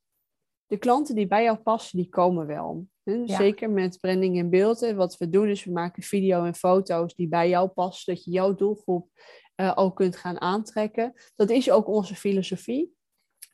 De 0.66 0.78
klanten 0.78 1.16
die 1.16 1.28
bij 1.28 1.44
jou 1.44 1.58
passen, 1.58 1.98
die 1.98 2.10
komen 2.10 2.48
wel. 2.48 2.88
Ja. 3.04 3.36
Zeker 3.38 3.70
met 3.70 4.00
branding 4.00 4.38
en 4.40 4.50
beeld. 4.50 4.80
hè. 4.80 4.96
Wat 4.96 5.18
we 5.18 5.30
doen 5.30 5.48
is, 5.48 5.64
we 5.64 5.72
maken 5.72 6.04
video 6.04 6.44
en 6.44 6.56
foto's 6.56 7.16
die 7.16 7.28
bij 7.28 7.50
jou 7.50 7.68
passen. 7.68 8.14
Dat 8.14 8.24
je 8.24 8.32
jouw 8.32 8.56
doelgroep 8.56 9.10
eh, 9.58 9.72
ook 9.76 9.96
kunt 9.96 10.16
gaan 10.16 10.42
aantrekken. 10.42 11.14
Dat 11.36 11.50
is 11.50 11.72
ook 11.72 11.88
onze 11.88 12.16
filosofie. 12.16 12.96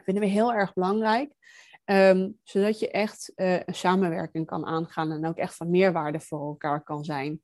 vinden 0.03 0.23
we 0.23 0.29
heel 0.29 0.53
erg 0.53 0.73
belangrijk. 0.73 1.31
Ehm, 1.85 2.29
zodat 2.43 2.79
je 2.79 2.91
echt 2.91 3.31
eh, 3.35 3.53
een 3.53 3.75
samenwerking 3.75 4.45
kan 4.45 4.65
aangaan 4.65 5.11
en 5.11 5.25
ook 5.25 5.37
echt 5.37 5.55
van 5.55 5.69
meerwaarde 5.69 6.19
voor 6.19 6.39
elkaar 6.39 6.83
kan 6.83 7.03
zijn. 7.03 7.41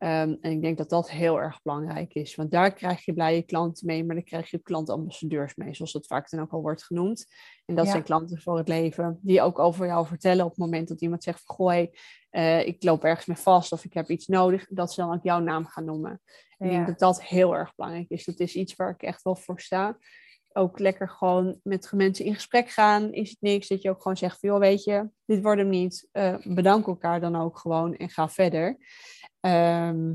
Ehm, 0.00 0.36
en 0.40 0.50
ik 0.50 0.62
denk 0.62 0.78
dat 0.78 0.88
dat 0.90 1.10
heel 1.10 1.40
erg 1.40 1.62
belangrijk 1.62 2.14
is, 2.14 2.34
want 2.34 2.50
daar 2.50 2.72
krijg 2.72 3.04
je 3.04 3.12
blije 3.12 3.42
klanten 3.42 3.86
mee, 3.86 4.04
maar 4.04 4.14
daar 4.14 4.24
krijg 4.24 4.50
je 4.50 4.58
klantambassadeurs 4.58 5.54
mee, 5.54 5.74
zoals 5.74 5.92
dat 5.92 6.06
vaak 6.06 6.30
dan 6.30 6.40
ook 6.40 6.52
al 6.52 6.60
wordt 6.60 6.84
genoemd. 6.84 7.26
En 7.66 7.74
dat 7.74 7.84
Ja. 7.84 7.90
zijn 7.90 8.02
klanten 8.02 8.40
voor 8.40 8.58
het 8.58 8.68
leven, 8.68 9.18
die 9.22 9.40
ook 9.42 9.58
over 9.58 9.86
jou 9.86 10.06
vertellen 10.06 10.44
op 10.44 10.50
het 10.50 10.58
moment 10.58 10.88
dat 10.88 11.00
iemand 11.00 11.22
zegt 11.22 11.42
van, 11.44 11.54
goh, 11.56 11.68
hey, 11.68 11.92
eh, 12.30 12.66
ik 12.66 12.82
loop 12.82 13.04
ergens 13.04 13.26
mee 13.26 13.36
vast 13.36 13.72
of 13.72 13.84
ik 13.84 13.92
heb 13.94 14.10
iets 14.10 14.26
nodig, 14.26 14.66
dat 14.70 14.92
ze 14.92 15.00
dan 15.00 15.14
ook 15.14 15.22
jouw 15.24 15.40
naam 15.40 15.66
gaan 15.66 15.84
noemen. 15.84 16.20
Ik 16.58 16.70
denk 16.70 16.86
dat 16.86 16.98
dat 16.98 17.22
heel 17.22 17.54
erg 17.56 17.74
belangrijk 17.74 18.08
is. 18.10 18.24
Dat 18.24 18.40
is 18.40 18.54
iets 18.54 18.76
waar 18.76 18.90
ik 18.90 19.02
echt 19.02 19.22
wel 19.22 19.36
voor 19.36 19.60
sta. 19.60 19.98
ook 20.52 20.78
lekker 20.78 21.08
gewoon 21.08 21.60
met 21.62 21.92
mensen 21.94 22.24
in 22.24 22.34
gesprek 22.34 22.68
gaan. 22.68 23.12
Is 23.12 23.30
het 23.30 23.40
niks 23.40 23.68
dat 23.68 23.82
je 23.82 23.90
ook 23.90 24.02
gewoon 24.02 24.16
zegt 24.16 24.38
van, 24.38 24.48
joh, 24.48 24.58
weet 24.58 24.84
je, 24.84 25.08
dit 25.24 25.42
wordt 25.42 25.60
hem 25.60 25.68
niet. 25.68 26.08
Uh, 26.12 26.36
bedank 26.44 26.86
elkaar 26.86 27.20
dan 27.20 27.36
ook 27.36 27.58
gewoon 27.58 27.96
en 27.96 28.08
ga 28.08 28.28
verder. 28.28 28.76
Ehm, 29.40 30.12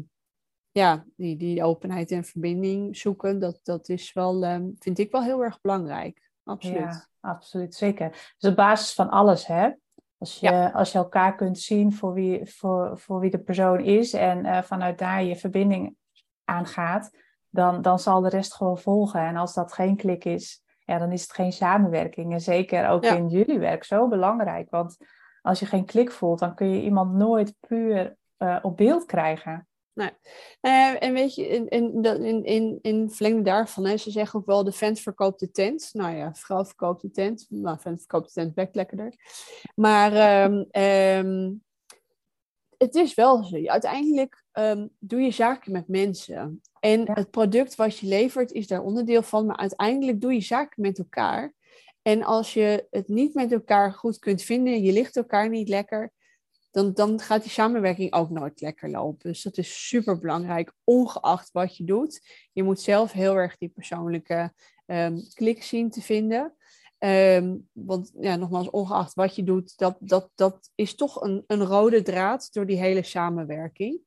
ja, 0.72 1.05
die, 1.15 1.38
die 1.38 1.63
openheid 1.63 2.12
en 2.12 2.24
verbinding 2.24 2.98
zoeken, 2.98 3.39
dat, 3.39 3.60
dat 3.63 3.89
is 3.89 4.13
wel, 4.13 4.44
um, 4.44 4.75
vind 4.79 5.00
ik 5.00 5.12
wel 5.12 5.24
heel 5.24 5.44
erg 5.44 5.62
belangrijk. 5.62 6.29
Absoluut. 6.44 6.77
Ja, 6.77 7.08
absoluut, 7.20 7.75
zeker. 7.75 8.10
Dus 8.10 8.36
de 8.38 8.53
basis 8.53 8.94
van 8.94 9.10
alles, 9.10 9.48
hè? 9.48 9.70
Als 10.17 10.39
je, 10.39 10.74
als 10.74 10.91
je 10.91 10.98
elkaar 10.98 11.36
kunt 11.36 11.60
zien 11.60 11.94
voor 11.94 12.13
wie, 12.13 12.46
voor, 12.46 13.00
voor 13.00 13.20
wie 13.20 13.29
de 13.29 13.39
persoon 13.39 13.79
is 13.79 14.13
en 14.13 14.46
uh, 14.46 14.62
vanuit 14.62 14.98
daar 14.98 15.24
je 15.24 15.36
verbinding 15.36 15.96
aangaat, 16.44 17.12
dan, 17.50 17.82
dan 17.82 18.00
zal 18.00 18.22
de 18.22 18.29
rest 18.29 18.53
gewoon 18.53 18.77
volgen. 18.77 19.20
En 19.20 19.36
als 19.36 19.53
dat 19.53 19.74
geen 19.74 19.96
klik 19.96 20.25
is, 20.25 20.63
ja, 20.79 20.98
dan 20.98 21.12
is 21.12 21.22
het 21.22 21.34
geen 21.34 21.51
samenwerking. 21.51 22.34
En 22.34 22.41
zeker 22.41 22.89
ook 22.89 23.05
in 23.05 23.29
jullie 23.29 23.60
werk 23.60 23.84
zo 23.84 24.08
belangrijk. 24.08 24.70
Want 24.70 24.98
als 25.41 25.60
je 25.60 25.65
geen 25.65 25.86
klik 25.86 26.12
voelt, 26.12 26.39
dan 26.39 26.55
kun 26.55 26.70
je 26.70 26.82
iemand 26.82 27.13
nooit 27.13 27.55
puur 27.60 28.17
uh, 28.39 28.60
op 28.62 28.77
beeld 28.77 29.06
krijgen. 29.06 29.68
Nee. 29.94 30.12
Nou 30.62 30.96
en 30.96 31.13
weet 31.13 31.36
je, 31.36 31.48
in, 31.48 31.68
in, 31.68 32.44
in, 32.44 32.80
in, 32.82 33.10
verlengde 33.12 33.44
daarvan, 33.44 33.86
hè, 33.86 33.98
ze 33.98 34.12
zeggen 34.12 34.39
ook 34.39 34.46
wel, 34.46 34.63
de 34.63 34.72
vent 34.72 35.00
verkoopt 35.00 35.39
de 35.39 35.51
tent. 35.51 35.89
Nou 35.94 36.15
ja, 36.15 36.34
vrouw 36.34 36.65
verkoopt 36.65 37.01
de 37.01 37.12
tent. 37.12 37.46
Nou, 37.50 37.80
vent 37.80 38.00
verkoopt 38.00 38.27
de 38.27 38.42
tent, 38.42 38.54
bekt 38.54 38.75
lekkerder. 38.75 39.13
Maar 39.75 40.44
um, 40.44 40.68
um, 40.82 41.63
het 42.77 42.96
is 42.96 43.13
wel 43.13 43.44
zo. 43.44 43.65
Uiteindelijk 43.65 44.44
um, 44.54 44.89
doe 45.00 45.22
je 45.22 45.32
zaken 45.32 45.72
met 45.72 45.88
mensen. 45.88 46.62
En 46.80 47.12
het 47.12 47.32
product 47.32 47.75
wat 47.75 47.98
je 47.98 48.08
levert 48.08 48.51
is 48.51 48.68
daar 48.68 48.84
onderdeel 48.84 49.22
van. 49.22 49.46
Maar 49.46 49.58
uiteindelijk 49.58 50.22
doe 50.22 50.34
je 50.34 50.42
zaken 50.42 50.82
met 50.82 50.98
elkaar. 50.98 51.54
En 52.01 52.24
als 52.24 52.54
je 52.54 52.88
het 52.92 53.08
niet 53.08 53.34
met 53.34 53.51
elkaar 53.51 53.94
goed 53.94 54.20
kunt 54.20 54.42
vinden, 54.42 54.84
je 54.84 54.92
ligt 54.92 55.15
elkaar 55.15 55.50
niet 55.50 55.70
lekker, 55.70 56.12
dan, 56.75 56.94
dan 56.94 57.20
gaat 57.20 57.41
die 57.41 57.51
samenwerking 57.51 58.13
ook 58.13 58.29
nooit 58.29 58.62
lekker 58.62 58.89
lopen. 58.89 59.32
Dus 59.32 59.44
dat 59.44 59.58
is 59.58 59.88
super 59.88 60.20
belangrijk, 60.20 60.74
ongeacht 60.84 61.51
wat 61.51 61.77
je 61.77 61.84
doet. 61.84 62.48
Je 62.51 62.63
moet 62.63 62.79
zelf 62.79 63.12
heel 63.12 63.36
erg 63.36 63.58
die 63.58 63.70
persoonlijke 63.70 64.53
um, 64.86 65.22
klik 65.34 65.63
zien 65.63 65.89
te 65.89 66.01
vinden. 66.01 66.55
Um, 66.98 67.70
want 67.72 68.12
ja, 68.20 68.36
nogmaals, 68.36 68.70
ongeacht 68.70 69.13
wat 69.13 69.36
je 69.36 69.44
doet, 69.44 69.77
dat, 69.77 69.98
dat, 70.00 70.32
dat 70.36 70.72
is 70.75 70.96
toch 70.96 71.22
een, 71.22 71.44
een 71.48 71.63
rode 71.63 72.01
draad 72.01 72.53
door 72.53 72.65
die 72.65 72.77
hele 72.77 73.03
samenwerking. 73.03 74.00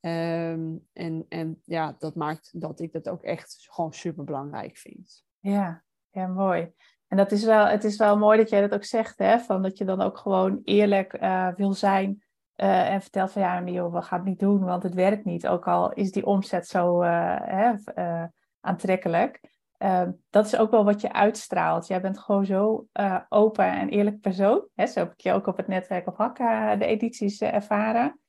Um, 0.00 0.86
en, 0.92 1.26
en 1.28 1.62
ja, 1.64 1.96
dat 1.98 2.14
maakt 2.14 2.60
dat 2.60 2.80
ik 2.80 2.92
dat 2.92 3.08
ook 3.08 3.22
echt 3.22 3.66
gewoon 3.70 3.92
super 3.92 4.24
belangrijk 4.24 4.76
vind. 4.76 5.24
Ja, 5.38 5.84
ja, 6.10 6.26
mooi. 6.26 6.72
En 7.10 7.16
dat 7.16 7.32
is 7.32 7.44
wel, 7.44 7.66
het 7.66 7.84
is 7.84 7.96
wel 7.96 8.18
mooi 8.18 8.38
dat 8.38 8.50
jij 8.50 8.60
dat 8.60 8.74
ook 8.74 8.84
zegt, 8.84 9.18
hè? 9.18 9.38
Van 9.38 9.62
dat 9.62 9.78
je 9.78 9.84
dan 9.84 10.00
ook 10.00 10.18
gewoon 10.18 10.60
eerlijk 10.64 11.22
uh, 11.22 11.48
wil 11.56 11.72
zijn 11.72 12.22
uh, 12.56 12.90
en 12.92 13.00
vertelt 13.00 13.32
van 13.32 13.42
ja, 13.42 13.64
joh, 13.64 13.92
we 13.94 14.02
gaan 14.02 14.18
het 14.18 14.28
niet 14.28 14.38
doen, 14.38 14.64
want 14.64 14.82
het 14.82 14.94
werkt 14.94 15.24
niet. 15.24 15.46
Ook 15.46 15.68
al 15.68 15.92
is 15.92 16.12
die 16.12 16.26
omzet 16.26 16.66
zo 16.66 17.02
uh, 17.02 17.36
hè, 17.40 17.72
aantrekkelijk. 18.60 19.40
Dat 20.30 20.46
is 20.46 20.56
ook 20.56 20.70
wel 20.70 20.84
wat 20.84 21.00
je 21.00 21.12
uitstraalt. 21.12 21.86
Jij 21.86 22.00
bent 22.00 22.18
gewoon 22.18 22.44
zo 22.44 22.86
open 23.28 23.64
en 23.64 23.88
eerlijk 23.88 24.20
persoon. 24.20 24.66
Hè? 24.74 24.86
Zo 24.86 25.00
heb 25.00 25.12
ik 25.12 25.20
je 25.20 25.32
ook 25.32 25.46
op 25.46 25.56
het 25.56 25.66
netwerk 25.66 26.06
op 26.06 26.16
Hakka 26.16 26.76
de 26.76 26.86
edities 26.86 27.40
ervaren. 27.40 28.20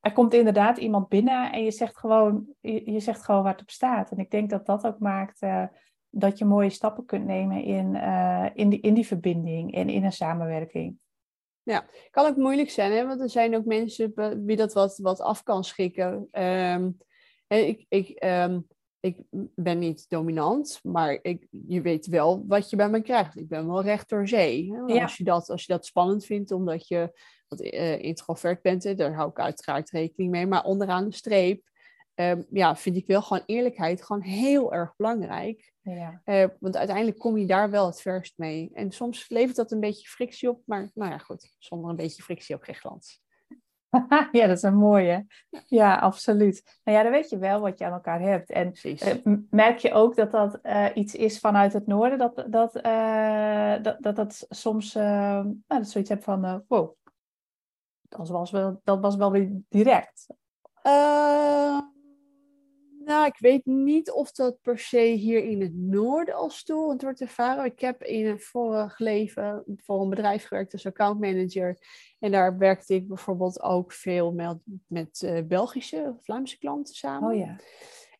Er 0.00 0.12
komt 0.12 0.34
inderdaad 0.34 0.78
iemand 0.78 1.08
binnen 1.08 1.52
en 1.52 1.64
je 1.64 1.70
zegt 1.70 1.98
gewoon, 1.98 2.46
je, 2.60 2.92
je, 2.92 3.00
zegt 3.00 3.24
gewoon 3.24 3.42
waar 3.42 3.52
het 3.52 3.60
op 3.60 3.70
staat. 3.70 4.10
En 4.10 4.18
ik 4.18 4.30
denk 4.30 4.50
dat 4.50 4.66
dat 4.66 4.86
ook 4.86 4.98
maakt 4.98 5.40
dat 6.14 6.38
je 6.38 6.44
mooie 6.44 6.70
stappen 6.70 7.04
kunt 7.04 7.26
nemen 7.26 7.62
in, 7.62 7.94
uh, 7.94 8.46
in, 8.54 8.68
die, 8.68 8.80
in 8.80 8.94
die 8.94 9.06
verbinding 9.06 9.74
en 9.74 9.88
in 9.88 10.04
een 10.04 10.12
samenwerking. 10.12 10.98
Ja, 11.62 11.86
kan 12.10 12.26
ook 12.26 12.36
moeilijk 12.36 12.70
zijn, 12.70 12.92
hè? 12.92 13.06
want 13.06 13.20
er 13.20 13.30
zijn 13.30 13.56
ook 13.56 13.64
mensen 13.64 14.12
wie 14.46 14.56
dat 14.56 14.72
wat, 14.72 14.98
wat 14.98 15.20
af 15.20 15.42
kan 15.42 15.64
schikken. 15.64 16.28
Um, 16.32 16.98
ik, 17.46 17.84
ik, 17.88 18.24
um, 18.24 18.66
ik 19.00 19.16
ben 19.54 19.78
niet 19.78 20.08
dominant, 20.08 20.80
maar 20.82 21.18
ik, 21.22 21.46
je 21.66 21.80
weet 21.80 22.06
wel 22.06 22.44
wat 22.46 22.70
je 22.70 22.76
bij 22.76 22.88
me 22.88 23.00
krijgt. 23.00 23.36
Ik 23.36 23.48
ben 23.48 23.66
wel 23.66 23.82
recht 23.82 24.08
door 24.08 24.28
zee. 24.28 24.72
Hè? 24.72 24.94
Ja. 24.94 25.02
Als, 25.02 25.16
je 25.16 25.24
dat, 25.24 25.50
als 25.50 25.64
je 25.64 25.72
dat 25.72 25.86
spannend 25.86 26.24
vindt, 26.24 26.50
omdat 26.50 26.88
je 26.88 27.20
wat, 27.48 27.60
uh, 27.60 28.02
introvert 28.02 28.62
bent, 28.62 28.96
daar 28.96 29.14
hou 29.14 29.30
ik 29.30 29.38
uiteraard 29.38 29.90
rekening 29.90 30.30
mee. 30.30 30.46
Maar 30.46 30.64
onderaan 30.64 31.04
de 31.04 31.14
streep 31.14 31.70
um, 32.14 32.46
ja, 32.50 32.76
vind 32.76 32.96
ik 32.96 33.06
wel 33.06 33.22
gewoon 33.22 33.42
eerlijkheid 33.46 34.02
gewoon 34.02 34.22
heel 34.22 34.72
erg 34.72 34.96
belangrijk. 34.96 35.72
Ja. 35.80 36.20
Uh, 36.24 36.46
want 36.60 36.76
uiteindelijk 36.76 37.18
kom 37.18 37.38
je 37.38 37.46
daar 37.46 37.70
wel 37.70 37.86
het 37.86 38.00
verst 38.00 38.38
mee. 38.38 38.70
En 38.74 38.92
soms 38.92 39.28
levert 39.28 39.56
dat 39.56 39.72
een 39.72 39.80
beetje 39.80 40.08
frictie 40.08 40.48
op, 40.48 40.62
maar 40.64 40.90
nou 40.94 41.10
ja, 41.10 41.18
goed, 41.18 41.54
zonder 41.58 41.90
een 41.90 41.96
beetje 41.96 42.22
frictie 42.22 42.54
ook 42.54 42.64
geen 42.64 42.74
glans. 42.74 43.22
ja, 44.32 44.46
dat 44.46 44.56
is 44.56 44.62
een 44.62 44.76
mooie. 44.76 45.26
Ja, 45.66 45.96
absoluut. 45.96 46.80
Nou 46.84 46.98
ja, 46.98 47.02
dan 47.02 47.12
weet 47.12 47.30
je 47.30 47.38
wel 47.38 47.60
wat 47.60 47.78
je 47.78 47.84
aan 47.84 47.92
elkaar 47.92 48.20
hebt. 48.20 48.50
En 48.50 48.72
uh, 48.82 49.36
merk 49.50 49.78
je 49.78 49.92
ook 49.92 50.16
dat 50.16 50.30
dat 50.30 50.58
uh, 50.62 50.86
iets 50.94 51.14
is 51.14 51.38
vanuit 51.38 51.72
het 51.72 51.86
noorden, 51.86 52.18
dat 52.18 52.44
dat, 52.48 52.72
dat, 53.82 53.96
dat, 54.00 54.16
dat 54.16 54.46
soms 54.48 54.94
nou, 54.94 55.56
dat 55.66 55.88
zoiets 55.88 56.10
hebt 56.10 56.24
van, 56.24 56.64
wow, 56.68 56.94
dat 58.02 58.28
was, 58.28 58.50
wel, 58.50 58.80
dat 58.84 59.00
was 59.00 59.16
wel 59.16 59.30
weer 59.30 59.50
direct. 59.68 60.26
Nou, 63.04 63.26
ik 63.26 63.38
weet 63.38 63.66
niet 63.66 64.10
of 64.10 64.32
dat 64.32 64.60
per 64.62 64.78
se 64.78 64.98
hier 64.98 65.44
in 65.44 65.60
het 65.60 65.74
noorden 65.74 66.34
al 66.34 66.50
storend 66.50 67.02
wordt 67.02 67.20
ervaren. 67.20 67.64
Ik 67.64 67.80
heb 67.80 68.02
in 68.02 68.26
een 68.26 68.40
vorig 68.40 68.98
leven 68.98 69.64
voor 69.76 70.02
een 70.02 70.08
bedrijf 70.08 70.44
gewerkt 70.44 70.72
als 70.72 70.86
accountmanager. 70.86 71.78
En 72.18 72.30
daar 72.30 72.58
werkte 72.58 72.94
ik 72.94 73.08
bijvoorbeeld 73.08 73.62
ook 73.62 73.92
veel 73.92 74.32
met, 74.32 74.56
met 74.86 75.22
uh, 75.24 75.40
Belgische, 75.44 76.16
Vlaamse 76.22 76.58
klanten 76.58 76.94
samen. 76.94 77.30
Oh 77.30 77.36
ja. 77.36 77.60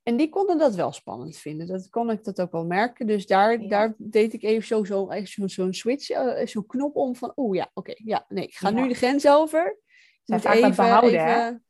En 0.02 0.16
die 0.16 0.28
konden 0.28 0.58
dat 0.58 0.74
wel 0.74 0.92
spannend 0.92 1.36
vinden. 1.36 1.66
Dat 1.66 1.90
kon 1.90 2.10
ik 2.10 2.24
dat 2.24 2.40
ook 2.40 2.52
wel 2.52 2.66
merken. 2.66 3.06
Dus 3.06 3.26
daar, 3.26 3.68
daar 3.68 3.94
deed 3.98 4.32
ik 4.32 4.42
even 4.42 4.66
zo'n 4.66 4.86
zo, 4.86 5.10
zo, 5.24 5.46
zo'n 5.46 5.72
switch, 5.72 6.10
uh, 6.10 6.46
zo'n 6.46 6.66
knop 6.66 6.96
om 6.96 7.16
van, 7.16 7.32
oeh 7.36 7.56
ja, 7.56 7.70
oké, 7.74 7.92
ja, 7.96 8.24
nee, 8.28 8.44
ik 8.44 8.54
ga 8.54 8.70
nu 8.70 8.88
de 8.88 8.94
grens 8.94 9.28
over. 9.28 9.78
Zij 10.24 10.36
moet 10.36 10.46
even, 10.46 10.74
behouden, 10.76 11.10
even, 11.10 11.64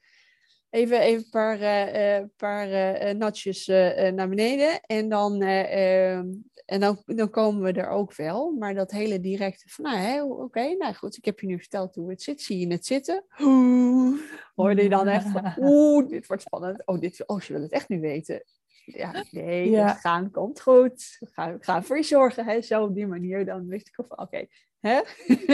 Even, 0.75 1.01
even 1.01 1.25
een 1.25 1.31
paar, 1.31 1.61
uh, 1.61 2.27
paar 2.37 2.69
uh, 2.69 3.11
natjes 3.11 3.67
naar 3.67 4.29
beneden. 4.29 4.81
En, 4.81 5.09
dan, 5.09 5.43
ehm, 5.43 6.27
en 6.67 6.81
dan, 6.81 7.03
dan 7.07 7.31
komen 7.31 7.63
we 7.63 7.81
er 7.81 7.89
ook 7.89 8.17
wel. 8.17 8.51
Maar 8.51 8.75
dat 8.75 8.91
hele 8.91 9.21
directe 9.21 9.69
van, 9.69 9.85
nou, 9.85 10.31
oké, 10.31 10.43
okay, 10.43 10.73
nou 10.73 10.95
goed, 10.95 11.17
ik 11.17 11.25
heb 11.25 11.41
je 11.41 11.47
nu 11.47 11.59
verteld 11.59 11.95
hoe 11.95 12.11
het 12.11 12.23
zit. 12.23 12.43
Zie 12.43 12.59
je 12.59 12.73
het 12.73 12.87
zitten? 12.87 13.25
Oeh, 13.41 14.21
hoorde 14.55 14.83
je 14.83 14.89
dan 14.89 15.07
echt 15.07 15.29
van, 15.29 15.55
oeh, 15.69 16.09
dit 16.09 16.27
wordt 16.27 16.43
spannend. 16.43 16.87
Oh, 16.87 17.01
dit, 17.01 17.27
oh, 17.27 17.41
je 17.41 17.53
wil 17.53 17.63
het 17.63 17.73
echt 17.73 17.89
nu 17.89 18.01
weten. 18.01 18.45
Ja, 18.85 19.25
nee, 19.31 19.71
ja. 19.71 19.89
Gaan 19.89 20.31
komt 20.31 20.61
goed. 20.61 21.19
Ga, 21.21 21.57
ga 21.61 21.83
voor 21.83 21.97
je 21.97 22.03
zorgen. 22.03 22.45
Hè? 22.45 22.61
Zo 22.61 22.83
op 22.83 22.95
die 22.95 23.07
manier, 23.07 23.45
dan 23.45 23.67
wist 23.67 23.89
ik 23.89 23.95
van, 23.95 24.19
oké, 24.19 24.47
Hè? 24.85 25.01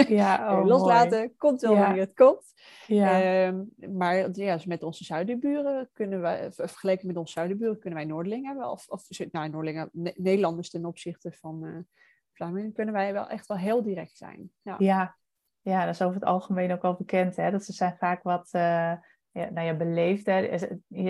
Ja, 0.09 0.37
oh, 0.59 0.67
Loslaten, 0.67 1.37
komt 1.37 1.61
wel 1.61 1.77
wanneer 1.77 2.01
het 2.01 2.15
komt. 2.15 2.53
Ja. 2.87 3.47
Um, 3.47 3.71
maar 3.77 4.17
ja, 4.17 4.55
dus 4.55 4.67
met 4.67 4.83
onze 4.83 5.05
zuidenburen 5.05 5.91
kunnen 5.93 6.21
wij, 6.21 6.53
vergeleken 6.53 7.07
met 7.07 7.17
onze 7.17 7.33
zuidenburen, 7.33 7.79
kunnen 7.79 7.99
wij 7.99 8.09
Noordelingen 8.09 8.47
hebben. 8.47 8.71
Of, 8.71 8.89
of 8.89 9.09
nou, 9.31 9.49
Noordelingen, 9.49 9.91
Nederlanders 10.15 10.71
ten 10.71 10.85
opzichte 10.85 11.33
van 11.33 11.65
uh, 11.65 12.73
kunnen 12.73 12.95
wij 12.95 13.13
wel 13.13 13.29
echt 13.29 13.47
wel 13.47 13.57
heel 13.57 13.83
direct 13.83 14.17
zijn. 14.17 14.51
Ja. 14.63 14.75
ja. 14.79 15.19
Ja, 15.63 15.85
dat 15.85 15.95
is 15.95 16.03
over 16.03 16.15
het 16.15 16.25
algemeen 16.25 16.73
ook 16.73 16.83
wel 16.83 16.95
bekend. 16.95 17.37
Hè? 17.37 17.51
Dat 17.51 17.65
ze 17.65 17.73
zijn 17.73 17.97
vaak 17.99 18.23
wat 18.23 18.49
uh, 18.53 18.93
ja, 19.31 19.51
nou 19.51 19.61
ja, 19.61 19.75
beleefd. 19.75 20.27
Hè? 20.27 20.59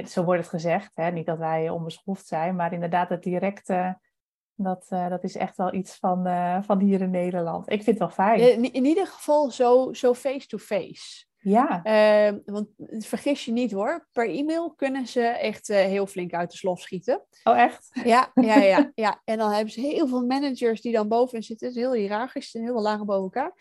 Zo 0.05 0.25
wordt 0.25 0.41
het 0.41 0.50
gezegd. 0.50 0.91
Hè? 0.95 1.11
Niet 1.11 1.27
dat 1.27 1.39
wij 1.39 1.69
onbeschoft 1.69 2.27
zijn, 2.27 2.57
maar 2.57 2.73
inderdaad 2.73 3.09
het 3.09 3.23
directe 3.23 3.99
dat, 4.62 4.87
uh, 4.90 5.09
dat 5.09 5.25
is 5.25 5.37
echt 5.37 5.57
wel 5.57 5.75
iets 5.75 5.97
van, 5.97 6.26
uh, 6.26 6.62
van 6.62 6.79
hier 6.79 7.00
in 7.00 7.11
Nederland. 7.11 7.71
Ik 7.71 7.83
vind 7.83 7.87
het 7.87 7.99
wel 7.99 8.26
fijn. 8.26 8.52
In, 8.52 8.73
in 8.73 8.85
ieder 8.85 9.07
geval 9.07 9.50
zo 9.93 10.14
face-to-face. 10.14 11.29
Ja. 11.42 11.82
Uh, 12.30 12.38
want 12.44 12.68
vergis 12.99 13.44
je 13.44 13.52
niet 13.52 13.73
hoor, 13.73 14.09
per 14.12 14.28
e-mail 14.28 14.75
kunnen 14.75 15.06
ze 15.06 15.20
echt 15.20 15.68
uh, 15.68 15.76
heel 15.76 16.06
flink 16.06 16.32
uit 16.32 16.50
de 16.50 16.56
slof 16.56 16.80
schieten. 16.80 17.23
Oh, 17.44 17.59
echt? 17.59 18.00
Ja, 18.04 18.30
ja, 18.35 18.56
ja, 18.56 18.92
ja. 18.94 19.20
En 19.25 19.38
dan 19.38 19.52
hebben 19.52 19.73
ze 19.73 19.80
heel 19.80 20.09
veel 20.09 20.26
managers 20.26 20.80
die 20.80 20.92
dan 20.92 21.09
bovenin 21.09 21.42
zitten. 21.42 21.66
Het 21.66 21.76
is 21.76 21.82
heel 21.82 21.92
hiërarchisch 21.92 22.54
en 22.54 22.62
heel 22.62 22.73
veel 22.73 22.82
lagen 22.82 23.06
boven 23.06 23.23
elkaar. 23.23 23.52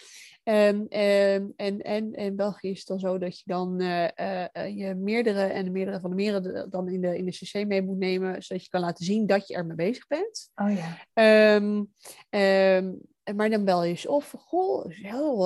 Um, 0.43 0.79
um, 0.79 1.53
en, 1.55 1.81
en 1.81 2.13
in 2.13 2.35
België 2.35 2.69
is 2.69 2.77
het 2.77 2.87
dan 2.87 2.99
zo 2.99 3.17
dat 3.17 3.37
je 3.37 3.43
dan 3.45 3.81
uh, 3.81 4.03
uh, 4.03 4.77
je 4.77 4.95
meerdere 4.95 5.41
en 5.41 5.65
de 5.65 5.71
meerdere 5.71 5.99
van 5.99 6.09
de 6.09 6.15
meerdere 6.15 6.67
dan 6.69 6.89
in 6.89 7.01
de, 7.01 7.17
in 7.17 7.25
de 7.25 7.31
CC 7.31 7.67
mee 7.67 7.81
moet 7.81 7.97
nemen, 7.97 8.43
zodat 8.43 8.63
je 8.63 8.69
kan 8.69 8.81
laten 8.81 9.05
zien 9.05 9.25
dat 9.25 9.47
je 9.47 9.53
ermee 9.53 9.75
bezig 9.75 10.07
bent. 10.07 10.51
Oh 10.55 10.71
ja. 10.71 11.55
Um, 11.55 11.91
maar 13.35 13.49
dan 13.49 13.65
bel 13.65 13.83
je 13.83 13.89
eens 13.89 14.07
of, 14.07 14.33
goh, 14.37 14.91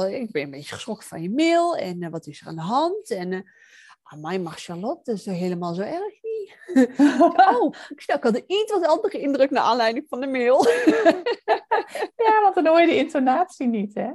ik 0.09 0.31
ben 0.31 0.41
een 0.41 0.51
beetje 0.51 0.73
geschrokken 0.73 1.07
van 1.07 1.21
je 1.21 1.29
mail 1.29 1.77
en 1.77 2.01
uh, 2.01 2.09
wat 2.09 2.27
is 2.27 2.41
er 2.41 2.47
aan 2.47 2.55
de 2.55 2.61
hand? 2.61 3.09
En 3.09 3.31
uh, 3.31 3.41
mij 4.21 4.39
mag 4.39 4.59
Charlotte, 4.59 5.01
dat 5.03 5.15
is 5.15 5.25
helemaal 5.25 5.73
zo 5.73 5.81
erg 5.81 6.13
niet? 6.21 6.57
oh, 7.59 7.73
ik, 7.89 8.03
ik 8.05 8.23
had 8.23 8.35
een 8.35 8.43
iets 8.47 8.71
wat 8.71 8.87
andere 8.87 9.19
indruk 9.19 9.49
naar 9.49 9.63
aanleiding 9.63 10.05
van 10.09 10.19
de 10.19 10.27
mail. 10.27 10.65
ja, 12.25 12.41
want 12.41 12.55
dan 12.55 12.67
hoor 12.67 12.79
je 12.79 12.87
de 12.87 12.95
intonatie 12.95 13.67
niet, 13.67 13.93
hè? 13.93 14.11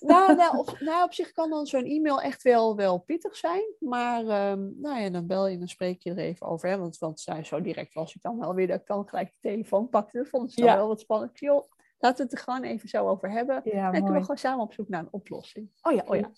nou, 0.00 0.36
nou, 0.36 0.58
op, 0.58 0.76
nou, 0.80 1.04
op 1.04 1.14
zich 1.14 1.32
kan 1.32 1.50
dan 1.50 1.66
zo'n 1.66 1.84
e-mail 1.84 2.20
echt 2.20 2.42
wel, 2.42 2.76
wel 2.76 2.98
pittig 2.98 3.36
zijn. 3.36 3.74
Maar 3.78 4.50
um, 4.50 4.74
nou 4.80 5.00
ja, 5.00 5.10
dan 5.10 5.26
bel 5.26 5.46
je 5.46 5.52
en 5.52 5.58
dan 5.58 5.68
spreek 5.68 6.02
je 6.02 6.10
er 6.10 6.18
even 6.18 6.46
over. 6.46 6.68
Hè? 6.68 6.78
Want, 6.78 6.98
want 6.98 7.22
nou, 7.26 7.44
zo 7.44 7.60
direct 7.60 7.94
was 7.94 8.14
ik 8.14 8.22
dan 8.22 8.38
wel 8.38 8.54
weer 8.54 8.66
dat 8.66 8.80
ik 8.80 8.86
dan 8.86 9.08
gelijk 9.08 9.30
de 9.30 9.48
telefoon 9.48 9.88
pakte. 9.88 10.18
Dat 10.18 10.28
vond 10.28 10.50
ik 10.50 10.64
dan 10.64 10.76
wel 10.76 10.88
wat 10.88 11.00
spannend. 11.00 11.38
Joh, 11.38 11.70
laten 11.98 12.16
we 12.16 12.22
het 12.22 12.32
er 12.32 12.44
gewoon 12.44 12.62
even 12.62 12.88
zo 12.88 13.08
over 13.08 13.30
hebben. 13.30 13.60
Ja, 13.64 13.86
en 13.86 13.92
dan 13.92 13.92
kunnen 13.92 14.12
we 14.12 14.20
gewoon 14.20 14.36
samen 14.36 14.64
op 14.64 14.72
zoek 14.72 14.88
naar 14.88 15.00
een 15.00 15.08
oplossing. 15.12 15.70
Oh 15.82 15.92
ja, 15.92 16.02
oh 16.06 16.16
ja. 16.16 16.30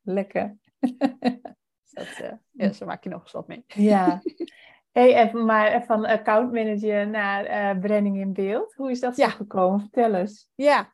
Lekker. 0.02 0.56
dat, 1.90 2.18
uh, 2.22 2.32
ja, 2.50 2.72
zo 2.72 2.86
maak 2.86 3.04
je 3.04 3.10
nog 3.10 3.22
eens 3.22 3.32
wat 3.32 3.48
mee. 3.48 3.64
ja. 3.66 4.20
Hey, 4.92 5.14
even 5.14 5.44
maar 5.44 5.84
van 5.84 6.04
accountmanager 6.04 7.08
naar 7.08 7.74
uh, 7.74 7.80
branding 7.80 8.16
in 8.18 8.32
beeld. 8.32 8.74
Hoe 8.74 8.90
is 8.90 9.00
dat 9.00 9.16
zo 9.16 9.26
gekomen? 9.28 9.80
Vertel 9.80 10.14
eens. 10.14 10.50
Ja, 10.54 10.92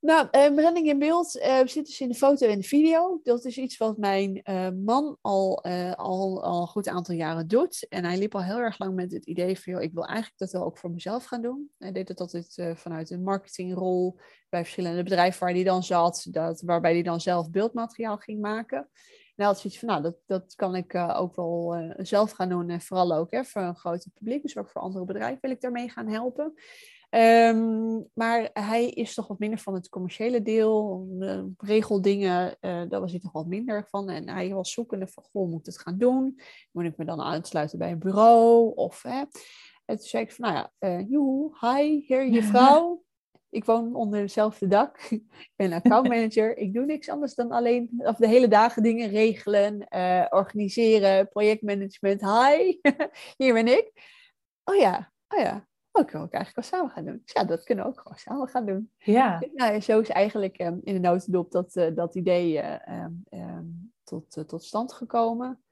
nou, 0.00 0.28
branding 0.54 0.88
in 0.88 0.98
beeld 0.98 1.36
uh, 1.36 1.58
zit 1.64 1.86
dus 1.86 2.00
in 2.00 2.08
de 2.08 2.14
foto 2.14 2.46
en 2.46 2.58
de 2.58 2.64
video. 2.64 3.20
Dat 3.22 3.44
is 3.44 3.58
iets 3.58 3.76
wat 3.76 3.96
mijn 3.96 4.42
man 4.84 5.16
al, 5.20 5.64
al, 5.94 6.42
al 6.42 6.60
een 6.60 6.66
goed 6.66 6.88
aantal 6.88 7.14
jaren 7.14 7.48
doet. 7.48 7.86
En 7.88 8.04
hij 8.04 8.18
liep 8.18 8.34
al 8.34 8.42
heel 8.42 8.58
erg 8.58 8.78
lang 8.78 8.94
met 8.94 9.12
het 9.12 9.26
idee 9.26 9.60
van... 9.60 9.80
Ik 9.80 9.92
wil 9.92 10.04
eigenlijk 10.04 10.38
dat 10.38 10.52
wel 10.52 10.64
ook 10.64 10.78
voor 10.78 10.90
mezelf 10.90 11.24
gaan 11.24 11.42
doen. 11.42 11.70
Hij 11.78 11.92
deed 11.92 12.08
het 12.08 12.20
altijd 12.20 12.72
vanuit 12.74 13.10
een 13.10 13.22
marketingrol... 13.22 14.18
bij 14.48 14.62
verschillende 14.62 15.02
bedrijven 15.02 15.40
waar 15.40 15.54
hij 15.54 15.64
dan 15.64 15.82
zat... 15.82 16.26
Dat, 16.30 16.60
waarbij 16.60 16.92
hij 16.92 17.02
dan 17.02 17.20
zelf 17.20 17.50
beeldmateriaal 17.50 18.16
ging 18.16 18.40
maken 18.40 18.88
hij 19.40 19.48
had 19.48 19.60
zoiets 19.60 19.78
van, 19.78 19.88
nou, 19.88 20.02
dat, 20.02 20.16
dat 20.26 20.54
kan 20.54 20.76
ik 20.76 20.94
ook 20.94 21.36
wel 21.36 21.76
zelf 21.96 22.30
gaan 22.30 22.48
doen. 22.48 22.70
En 22.70 22.80
vooral 22.80 23.12
ook 23.12 23.30
hè, 23.30 23.44
voor 23.44 23.62
een 23.62 23.76
groter 23.76 24.10
publiek, 24.10 24.42
dus 24.42 24.56
ook 24.56 24.70
voor 24.70 24.80
andere 24.80 25.04
bedrijven 25.04 25.38
wil 25.40 25.50
ik 25.50 25.60
daarmee 25.60 25.88
gaan 25.88 26.08
helpen. 26.08 26.54
Um, 27.10 28.08
maar 28.14 28.50
hij 28.52 28.88
is 28.88 29.14
toch 29.14 29.26
wat 29.26 29.38
minder 29.38 29.58
van 29.58 29.74
het 29.74 29.88
commerciële 29.88 30.42
deel, 30.42 31.06
uh, 31.20 31.42
regeldingen, 31.58 32.56
daar 32.60 33.00
was 33.00 33.10
hij 33.10 33.20
toch 33.20 33.32
wat 33.32 33.46
minder 33.46 33.86
van. 33.88 34.08
En 34.08 34.28
hij 34.28 34.54
was 34.54 34.72
zoekende 34.72 35.06
van, 35.06 35.22
goh, 35.22 35.48
moet 35.48 35.60
ik 35.60 35.66
het 35.66 35.80
gaan 35.80 35.98
doen? 35.98 36.40
Moet 36.72 36.84
ik 36.84 36.96
me 36.96 37.04
dan 37.04 37.20
aansluiten 37.20 37.78
bij 37.78 37.90
een 37.90 37.98
bureau? 37.98 38.72
Of, 38.74 39.02
hè? 39.02 39.24
En 39.90 39.96
toen 39.96 40.06
zei 40.06 40.22
ik 40.22 40.32
van, 40.32 40.52
nou 40.52 40.68
ja, 40.78 40.88
uh, 40.88 41.10
joehoe, 41.10 41.56
hi, 41.60 42.04
heer 42.06 42.26
je 42.26 42.42
vrouw. 42.52 43.04
Ik 43.48 43.64
woon 43.64 43.94
onder 43.94 44.20
hetzelfde 44.20 44.66
dak. 44.66 45.00
Ik 45.00 45.52
ben 45.56 45.72
accountmanager. 45.72 46.56
ik 46.64 46.74
doe 46.74 46.84
niks 46.84 47.08
anders 47.08 47.34
dan 47.34 47.50
alleen 47.50 47.90
of 47.96 48.16
de 48.16 48.28
hele 48.28 48.48
dagen 48.48 48.82
dingen 48.82 49.08
regelen, 49.08 49.86
uh, 49.90 50.26
organiseren, 50.30 51.28
projectmanagement. 51.28 52.20
Hi, 52.20 52.78
hier 53.38 53.52
ben 53.52 53.68
ik. 53.68 53.92
Oh 54.64 54.76
ja, 54.76 55.12
oh 55.28 55.38
ja. 55.38 55.68
Oh, 55.92 56.10
we 56.10 56.18
ook 56.18 56.32
eigenlijk 56.32 56.54
wel 56.54 56.64
samen 56.64 56.90
gaan 56.90 57.04
doen. 57.04 57.22
Ja, 57.24 57.44
dat 57.44 57.64
kunnen 57.64 57.84
we 57.84 57.90
ook 57.90 58.00
gewoon 58.00 58.18
samen 58.18 58.48
gaan 58.48 58.66
doen. 58.66 58.90
Ja. 58.98 59.42
Nou, 59.54 59.80
zo 59.80 60.00
is 60.00 60.08
eigenlijk 60.08 60.60
um, 60.60 60.80
in 60.82 60.94
de 60.94 61.00
notendop 61.00 61.50
dat, 61.50 61.76
uh, 61.76 61.94
dat 61.94 62.14
idee 62.14 62.52
uh, 62.52 63.04
um, 63.30 63.92
tot, 64.04 64.48
tot 64.48 64.64
stand 64.64 64.92
gekomen. 64.92 65.62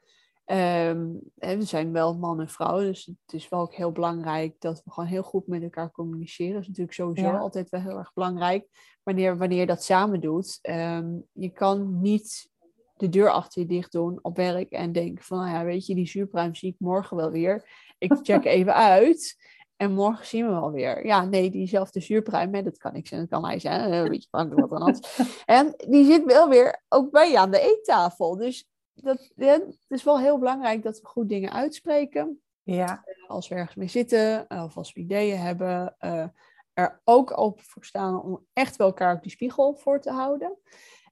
Um, 0.46 1.20
we 1.34 1.62
zijn 1.62 1.92
wel 1.92 2.18
man 2.18 2.40
en 2.40 2.48
vrouw, 2.48 2.78
dus 2.78 3.04
het 3.04 3.32
is 3.32 3.48
wel 3.48 3.60
ook 3.60 3.74
heel 3.74 3.92
belangrijk 3.92 4.54
dat 4.58 4.82
we 4.84 4.90
gewoon 4.90 5.08
heel 5.08 5.22
goed 5.22 5.46
met 5.46 5.62
elkaar 5.62 5.90
communiceren. 5.90 6.52
Dat 6.52 6.62
is 6.62 6.68
natuurlijk 6.68 6.96
sowieso 6.96 7.30
altijd 7.30 7.70
wel 7.70 7.80
heel 7.80 7.98
erg 7.98 8.12
belangrijk. 8.12 8.66
Wanneer, 9.02 9.38
wanneer 9.38 9.60
je 9.60 9.66
dat 9.66 9.84
samen 9.84 10.20
doet, 10.20 10.58
um, 10.62 11.24
je 11.32 11.48
kan 11.48 12.00
niet 12.00 12.50
de 12.96 13.08
deur 13.08 13.30
achter 13.30 13.62
je 13.62 13.68
dicht 13.68 13.92
doen 13.92 14.18
op 14.22 14.36
werk 14.36 14.70
en 14.70 14.92
denken 14.92 15.24
van, 15.24 15.38
nou 15.38 15.50
ja, 15.50 15.64
weet 15.64 15.86
je, 15.86 15.94
die 15.94 16.08
zuurpruim 16.08 16.54
zie 16.54 16.70
ik 16.70 16.76
morgen 16.78 17.16
wel 17.16 17.30
weer. 17.30 17.68
Ik 17.98 18.18
check 18.22 18.44
even 18.56 18.74
uit 18.74 19.36
en 19.78 19.92
morgen 19.92 20.26
zien 20.26 20.46
we 20.46 20.52
wel 20.52 20.70
weer. 20.70 21.06
Ja, 21.06 21.24
nee, 21.24 21.50
diezelfde 21.50 22.00
zuurpruim, 22.00 22.54
hè, 22.54 22.62
dat 22.62 22.78
kan 22.78 22.94
ik 22.94 23.06
zijn, 23.06 23.20
dat 23.20 23.30
kan 23.30 23.44
hij 23.44 23.58
zijn, 23.58 23.92
een 23.92 24.08
beetje 24.08 24.28
wat 24.30 24.50
dan 24.50 24.68
anders. 24.68 25.18
En 25.46 25.74
die 25.88 26.04
zit 26.04 26.24
wel 26.24 26.48
weer 26.48 26.82
ook 26.88 27.10
bij 27.10 27.30
je 27.30 27.38
aan 27.38 27.50
de 27.50 27.60
eettafel. 27.60 28.36
Dus 28.36 28.68
dat, 28.94 29.30
het 29.36 29.76
is 29.88 30.04
wel 30.04 30.20
heel 30.20 30.38
belangrijk 30.38 30.82
dat 30.82 31.00
we 31.00 31.06
goed 31.06 31.28
dingen 31.28 31.52
uitspreken. 31.52 32.40
Ja. 32.62 33.02
Eh, 33.04 33.28
als 33.28 33.48
we 33.48 33.54
ergens 33.54 33.76
mee 33.76 33.88
zitten, 33.88 34.48
eh, 34.48 34.64
of 34.64 34.76
als 34.76 34.92
we 34.92 35.00
ideeën 35.00 35.38
hebben, 35.38 35.96
uh, 36.00 36.26
er 36.72 37.00
ook 37.04 37.38
open 37.38 37.64
voor 37.64 37.84
staan 37.84 38.22
om 38.22 38.46
echt 38.52 38.76
wel 38.76 38.86
elkaar 38.86 39.14
op 39.14 39.22
die 39.22 39.30
spiegel 39.30 39.74
voor 39.74 40.00
te 40.00 40.10
houden. 40.10 40.58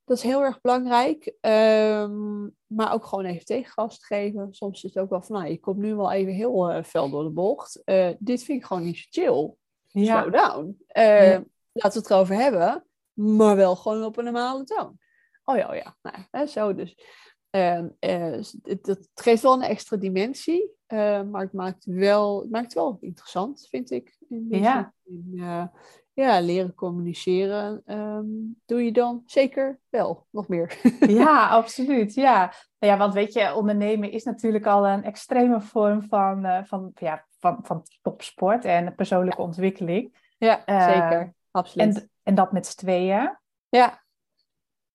Dat 0.07 0.17
is 0.17 0.23
heel 0.23 0.43
erg 0.43 0.61
belangrijk. 0.61 1.35
Um, 1.41 2.57
maar 2.67 2.93
ook 2.93 3.05
gewoon 3.05 3.25
even 3.25 3.45
tegengas 3.45 4.05
geven. 4.05 4.55
Soms 4.55 4.85
is 4.85 4.95
het 4.95 5.03
ook 5.03 5.11
wel 5.11 5.23
van, 5.23 5.37
nou, 5.37 5.51
je 5.51 5.61
komt 5.61 5.79
nu 5.79 5.95
wel 5.95 6.13
even 6.13 6.33
heel 6.33 6.71
uh, 6.71 6.83
fel 6.83 7.11
door 7.11 7.23
de 7.23 7.31
bocht. 7.31 7.83
Uh, 7.85 8.11
dit 8.19 8.43
vind 8.43 8.61
ik 8.61 8.67
gewoon 8.67 8.83
niet 8.83 8.97
zo 8.97 9.07
chill. 9.11 9.55
Ja. 10.05 10.21
Slow 10.21 10.35
down. 10.35 10.85
Uh, 10.97 11.33
ja. 11.33 11.45
Laten 11.73 11.93
we 11.93 11.99
het 11.99 12.11
erover 12.11 12.35
hebben, 12.35 12.87
maar 13.13 13.57
wel 13.57 13.77
gewoon 13.77 14.05
op 14.05 14.17
een 14.17 14.25
normale 14.25 14.65
toon. 14.65 14.99
Oh 15.45 15.57
ja, 15.57 15.69
oh 15.69 15.75
ja. 15.75 15.97
Nou, 16.03 16.17
hè, 16.31 16.47
zo 16.47 16.75
dus. 16.75 16.97
Het, 17.51 18.87
het, 18.87 19.11
geeft 19.15 19.43
wel 19.43 19.53
een 19.53 19.63
extra 19.63 19.97
dimensie, 19.97 20.71
maar 20.87 21.41
het 21.41 21.53
maakt, 21.53 21.85
wel, 21.85 22.41
het 22.41 22.51
maakt 22.51 22.75
wel 22.75 22.97
interessant, 23.01 23.67
vind 23.69 23.91
ik. 23.91 24.17
In 24.29 24.47
ja. 24.49 24.95
In, 25.05 25.31
uh, 25.35 25.67
ja, 26.17 26.41
leren 26.41 26.75
communiceren 26.75 27.83
um, 27.87 28.61
doe 28.67 28.85
je 28.85 28.93
dan 28.93 29.23
zeker 29.27 29.81
wel 29.89 30.27
nog 30.31 30.49
meer. 30.49 30.79
ja, 31.21 31.49
absoluut. 31.49 32.15
Ja. 32.15 32.53
ja, 32.79 32.97
want 32.97 33.15
weet 33.15 33.33
je, 33.33 33.55
ondernemen 33.55 34.11
is 34.11 34.25
natuurlijk 34.25 34.67
al 34.67 34.87
een 34.87 35.05
extreme 35.05 35.61
vorm 35.61 36.03
van, 36.03 36.65
van, 36.67 36.91
ja, 36.95 37.27
van, 37.39 37.59
van 37.63 37.83
topsport 38.03 38.65
en 38.65 38.95
persoonlijke 38.95 39.41
ja. 39.41 39.47
ontwikkeling. 39.47 40.33
Ja, 40.39 40.63
zeker. 40.67 41.35
Absoluut. 41.51 41.97
En, 41.97 42.11
en 42.23 42.35
dat 42.35 42.53
met 42.53 42.67
z'n 42.67 42.79
tweeën. 42.79 43.39
Ja, 43.69 44.06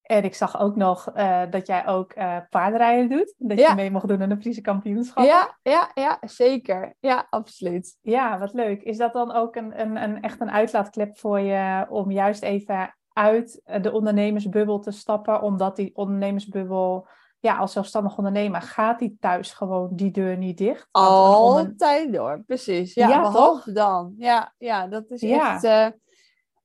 en 0.02 0.24
ik 0.24 0.36
zag 0.36 0.60
ook 0.60 0.76
nog 0.76 1.16
uh, 1.16 1.42
dat 1.50 1.68
jij 1.68 1.88
ook 1.88 2.16
uh, 2.16 2.38
paardrijden 2.50 3.10
doet. 3.10 3.34
Dat 3.38 3.60
ja. 3.60 3.70
je 3.70 3.76
mee 3.76 3.92
mocht 3.92 4.08
doen 4.08 4.22
aan 4.22 4.30
de 4.30 4.38
Friese 4.38 4.62
kampioenschap. 4.62 5.26
Ja, 5.26 5.58
ja, 5.62 5.92
ja, 5.94 6.18
zeker. 6.22 6.96
Ja, 7.00 7.28
absoluut. 7.30 7.98
Ja, 8.02 8.40
wat 8.40 8.54
leuk. 8.54 8.82
Is 8.82 8.98
dat 8.98 9.14
dan 9.14 9.32
ook 9.32 9.56
een, 9.56 9.80
een, 9.82 10.04
een, 10.04 10.22
echt 10.22 10.42
een 10.42 10.52
uitlaatklep 10.52 11.18
voor 11.18 11.40
je 11.40 11.86
om 11.90 12.12
juist 12.12 12.44
even 12.44 12.96
uit 13.14 13.62
de 13.82 13.92
ondernemersbubbel 13.92 14.80
te 14.80 14.92
stappen? 14.92 15.42
Omdat 15.42 15.76
die 15.76 15.96
ondernemersbubbel, 15.96 17.08
ja, 17.40 17.58
als 17.58 17.72
zelfstandig 17.72 18.18
ondernemer, 18.18 18.62
gaat 18.62 19.00
die 19.00 19.18
thuis 19.20 19.54
gewoon 19.54 19.90
die 19.92 20.12
deur 20.12 20.38
niet 20.38 20.58
dicht? 20.58 20.88
Altijd 20.92 22.14
door, 22.14 22.44
precies. 22.48 22.94
Ja, 22.94 23.08
ja 23.08 23.22
behalve 23.22 23.72
dan. 23.72 24.14
Ja, 24.18 24.54
ja, 24.58 24.88
dat 24.88 25.10
is 25.10 25.22
ja. 25.22 25.54
echt... 25.54 25.64
Uh, 25.64 26.00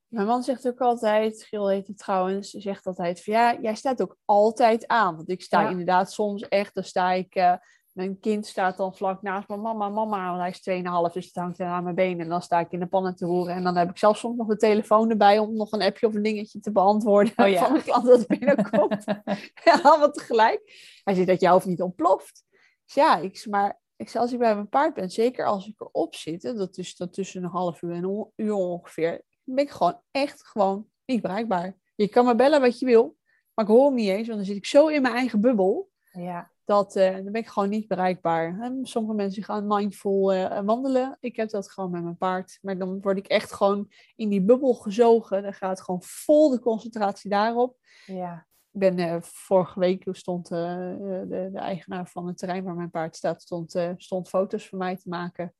mijn 0.08 0.26
man 0.26 0.42
zegt 0.42 0.68
ook 0.68 0.80
altijd, 0.80 1.42
Gil 1.42 1.68
heet 1.68 1.86
het 1.86 1.98
trouwens, 1.98 2.50
zegt 2.50 2.86
altijd 2.86 3.24
van 3.24 3.34
ja, 3.34 3.60
jij 3.60 3.74
staat 3.74 4.02
ook 4.02 4.16
altijd 4.24 4.86
aan. 4.86 5.16
Want 5.16 5.30
ik 5.30 5.42
sta 5.42 5.60
ja. 5.60 5.68
inderdaad 5.68 6.12
soms 6.12 6.48
echt, 6.48 6.74
dan 6.74 6.84
sta 6.84 7.12
ik, 7.12 7.34
uh, 7.34 7.54
mijn 7.96 8.20
kind 8.20 8.46
staat 8.46 8.76
dan 8.76 8.96
vlak 8.96 9.22
naast 9.22 9.48
me, 9.48 9.56
mama, 9.56 9.88
mama, 9.88 10.36
want 10.36 10.40
hij 10.40 10.76
is 10.76 10.82
2,5, 11.08 11.12
dus 11.12 11.26
het 11.26 11.34
hangt 11.34 11.60
aan 11.60 11.82
mijn 11.82 11.94
benen. 11.94 12.20
En 12.20 12.28
dan 12.28 12.42
sta 12.42 12.60
ik 12.60 12.72
in 12.72 12.80
de 12.80 12.86
pannen 12.86 13.16
te 13.16 13.26
roeren. 13.26 13.54
En 13.54 13.62
dan 13.62 13.76
heb 13.76 13.90
ik 13.90 13.98
zelfs 13.98 14.20
soms 14.20 14.36
nog 14.36 14.46
de 14.46 14.56
telefoon 14.56 15.10
erbij 15.10 15.38
om 15.38 15.56
nog 15.56 15.72
een 15.72 15.82
appje 15.82 16.06
of 16.06 16.14
een 16.14 16.22
dingetje 16.22 16.60
te 16.60 16.72
beantwoorden 16.72 17.32
oh, 17.36 17.48
ja. 17.48 17.60
van 17.66 17.74
een 17.74 17.82
klant 17.82 18.06
dat 18.06 18.26
binnenkomt. 18.26 19.04
ja, 19.64 19.80
allemaal 19.82 20.10
tegelijk. 20.10 20.62
Hij 21.04 21.14
zegt 21.14 21.26
dat 21.26 21.40
je 21.40 21.48
hoofd 21.48 21.66
niet 21.66 21.82
ontploft. 21.82 22.44
Dus 22.84 22.94
ja, 22.94 23.16
ik, 23.16 23.46
maar 23.50 23.80
ik 23.96 24.08
zeg, 24.08 24.22
als 24.22 24.32
ik 24.32 24.38
bij 24.38 24.54
mijn 24.54 24.68
paard 24.68 24.94
ben, 24.94 25.10
zeker 25.10 25.46
als 25.46 25.66
ik 25.66 25.80
erop 25.80 26.14
zit, 26.14 26.42
dat 26.42 26.76
is 26.76 26.96
dat 26.96 27.12
tussen 27.12 27.44
een 27.44 27.50
half 27.50 27.82
uur 27.82 27.92
en 27.92 28.04
een 28.04 28.32
uur 28.36 28.54
ongeveer, 28.54 29.22
ben 29.54 29.64
ik 29.64 29.70
gewoon 29.70 30.00
echt 30.10 30.46
gewoon 30.46 30.88
niet 31.04 31.22
bereikbaar. 31.22 31.76
Je 31.94 32.08
kan 32.08 32.24
me 32.24 32.34
bellen 32.34 32.60
wat 32.60 32.78
je 32.78 32.86
wil, 32.86 33.16
maar 33.54 33.64
ik 33.64 33.70
hoor 33.70 33.84
hem 33.84 33.94
niet 33.94 34.08
eens, 34.08 34.26
want 34.26 34.38
dan 34.38 34.46
zit 34.46 34.56
ik 34.56 34.66
zo 34.66 34.86
in 34.88 35.02
mijn 35.02 35.14
eigen 35.14 35.40
bubbel. 35.40 35.90
Ja. 36.12 36.50
Dat, 36.64 36.96
uh, 36.96 37.14
dan 37.14 37.24
ben 37.24 37.40
ik 37.40 37.46
gewoon 37.46 37.68
niet 37.68 37.88
bereikbaar. 37.88 38.60
En 38.60 38.86
sommige 38.86 39.14
mensen 39.14 39.42
gaan 39.42 39.66
mindful 39.66 40.34
uh, 40.34 40.60
wandelen. 40.60 41.16
Ik 41.20 41.36
heb 41.36 41.48
dat 41.48 41.70
gewoon 41.70 41.90
met 41.90 42.02
mijn 42.02 42.16
paard. 42.16 42.58
Maar 42.62 42.78
dan 42.78 43.00
word 43.00 43.18
ik 43.18 43.26
echt 43.26 43.52
gewoon 43.52 43.92
in 44.16 44.28
die 44.28 44.42
bubbel 44.42 44.74
gezogen. 44.74 45.42
Dan 45.42 45.54
gaat 45.54 45.80
gewoon 45.80 46.02
vol 46.02 46.50
de 46.50 46.60
concentratie 46.60 47.30
daarop. 47.30 47.76
Ja. 48.06 48.46
Ik 48.72 48.80
ben 48.80 48.98
uh, 48.98 49.16
vorige 49.20 49.80
week 49.80 50.04
stond 50.10 50.48
de, 50.48 51.24
de, 51.28 51.58
eigenaar 51.58 52.08
van 52.08 52.26
het 52.26 52.38
terrein 52.38 52.64
waar 52.64 52.74
mijn 52.74 52.90
paard 52.90 53.16
staat, 53.16 53.42
stond, 53.42 53.78
stond 53.96 54.28
foto's 54.28 54.68
van 54.68 54.78
mij 54.78 54.96
te 54.96 55.08
maken. 55.08 55.54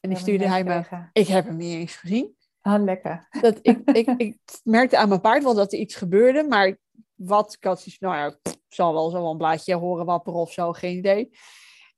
En 0.00 0.08
die 0.08 0.18
stuurde 0.18 0.48
hij 0.48 0.64
me. 0.64 1.08
Ik 1.12 1.26
heb 1.26 1.44
hem 1.44 1.56
niet 1.56 1.74
eens 1.74 1.96
gezien. 1.96 2.36
Ah, 2.60 2.82
lekker. 2.84 3.28
Dat 3.40 3.58
ik, 3.62 3.90
ik, 3.90 4.06
ik 4.16 4.38
merkte 4.64 4.96
aan 4.98 5.08
mijn 5.08 5.20
paard 5.20 5.42
wel 5.42 5.54
dat 5.54 5.72
er 5.72 5.78
iets 5.78 5.94
gebeurde, 5.94 6.42
maar 6.42 6.78
wat, 7.14 7.52
ik 7.52 7.64
had 7.64 7.86
nou 7.98 8.16
ja, 8.16 8.26
ik 8.42 8.56
zal 8.68 8.92
wel 8.92 9.10
zo 9.10 9.30
een 9.30 9.36
blaadje 9.36 9.74
horen 9.74 10.06
wapperen 10.06 10.40
of 10.40 10.52
zo, 10.52 10.72
geen 10.72 10.96
idee. 10.96 11.30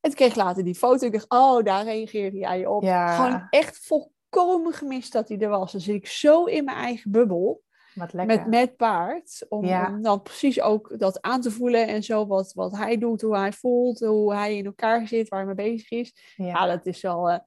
En 0.01 0.15
kreeg 0.15 0.35
later 0.35 0.65
die 0.65 0.75
foto. 0.75 1.07
Ik 1.07 1.13
dacht, 1.13 1.29
oh, 1.31 1.65
daar 1.65 1.85
reageerde 1.85 2.39
jij 2.39 2.67
op. 2.67 2.83
Ja. 2.83 3.17
Gewoon 3.17 3.47
echt 3.51 3.79
volkomen 3.87 4.73
gemist 4.73 5.13
dat 5.13 5.29
hij 5.29 5.39
er 5.39 5.49
was. 5.49 5.73
Dan 5.73 5.81
zit 5.81 5.95
ik 5.95 6.07
zo 6.07 6.45
in 6.45 6.65
mijn 6.65 6.77
eigen 6.77 7.11
bubbel. 7.11 7.63
wat 7.95 8.13
lekker. 8.13 8.37
met, 8.37 8.47
met 8.47 8.77
paard. 8.77 9.47
Om, 9.49 9.65
Ja. 9.65 9.87
om 9.89 10.03
dan 10.03 10.23
precies 10.23 10.61
ook 10.61 10.99
dat 10.99 11.21
aan 11.23 11.41
te 11.41 11.51
voelen 11.51 11.87
en 11.87 12.03
zo. 12.03 12.27
Wat, 12.27 12.53
wat 12.53 12.77
hij 12.77 12.99
doet, 12.99 13.21
hoe 13.21 13.37
hij 13.37 13.53
voelt, 13.53 13.99
hoe 14.01 14.35
hij 14.35 14.57
in 14.57 14.65
elkaar 14.67 15.07
zit, 15.09 15.29
waar 15.29 15.47
hij 15.47 15.55
mee 15.55 15.71
bezig 15.71 15.91
is. 15.91 16.35
ja. 16.37 16.47
Ja, 16.47 16.67
dat 16.67 16.87
is 16.87 17.01
wel... 17.01 17.31
eh, 17.31 17.39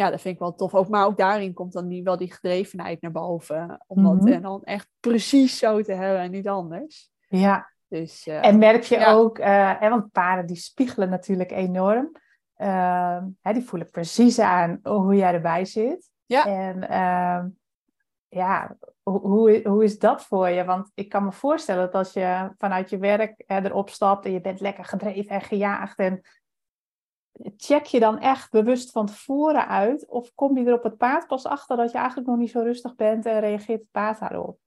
ja, 0.00 0.10
dat 0.10 0.20
vind 0.20 0.34
ik 0.34 0.40
wel 0.40 0.54
tof. 0.54 0.74
Ook, 0.74 0.88
maar 0.88 1.06
ook 1.06 1.16
daarin 1.16 1.54
komt 1.54 1.72
dan 1.72 1.88
die, 1.88 2.02
wel 2.02 2.16
die 2.16 2.32
gedrevenheid 2.32 3.00
naar 3.02 3.10
boven. 3.12 3.84
Om 3.86 4.02
dat 4.02 4.14
Mhm. 4.14 4.28
en 4.32 4.42
dan 4.42 4.62
echt 4.64 4.88
precies 5.00 5.58
zo 5.58 5.82
te 5.82 5.92
hebben 5.92 6.20
en 6.20 6.30
niet 6.30 6.48
anders. 6.48 7.10
ja. 7.28 7.68
Dus 7.88 8.26
eh, 8.26 8.46
En 8.46 8.58
merk 8.58 8.82
je 8.82 8.98
Ja. 8.98 9.12
ook, 9.12 9.38
eh, 9.38 9.80
hè, 9.80 9.88
want 9.88 10.12
paarden 10.12 10.46
die 10.46 10.56
spiegelen 10.56 11.08
natuurlijk 11.10 11.50
enorm. 11.50 12.12
Ehm, 12.54 13.24
hè, 13.40 13.52
die 13.52 13.62
voelen 13.64 13.90
precies 13.90 14.38
aan 14.38 14.80
hoe 14.82 15.14
jij 15.16 15.34
erbij 15.34 15.64
zit. 15.64 16.10
Ja. 16.26 16.46
En 16.46 16.88
ehm, 16.88 17.48
ja, 18.28 18.76
hoe, 19.02 19.20
hoe, 19.20 19.60
hoe 19.64 19.84
is 19.84 19.98
dat 19.98 20.22
voor 20.24 20.48
je? 20.48 20.64
Want 20.64 20.90
ik 20.94 21.08
kan 21.08 21.24
me 21.24 21.32
voorstellen 21.32 21.84
dat 21.84 21.94
als 21.94 22.12
je 22.12 22.50
vanuit 22.58 22.90
je 22.90 22.98
werk 22.98 23.42
hè, 23.46 23.60
erop 23.64 23.90
stapt 23.90 24.24
en 24.24 24.32
je 24.32 24.40
bent 24.40 24.60
lekker 24.60 24.84
gedreven 24.84 25.30
en 25.34 25.40
gejaagd. 25.40 25.98
En 25.98 26.20
check 27.56 27.84
je 27.84 28.00
dan 28.00 28.18
echt 28.18 28.50
bewust 28.50 28.90
van 28.90 29.06
tevoren 29.06 29.68
uit? 29.68 30.08
Of 30.08 30.34
kom 30.34 30.58
je 30.58 30.64
er 30.66 30.74
op 30.74 30.82
het 30.82 30.96
paard 30.96 31.26
pas 31.26 31.44
achter 31.44 31.76
dat 31.76 31.92
je 31.92 31.98
eigenlijk 31.98 32.28
nog 32.28 32.36
niet 32.38 32.50
zo 32.50 32.60
rustig 32.60 32.94
bent 32.94 33.26
en 33.26 33.40
reageert 33.40 33.80
het 33.80 33.90
paard 33.90 34.18
daarop? 34.20 34.58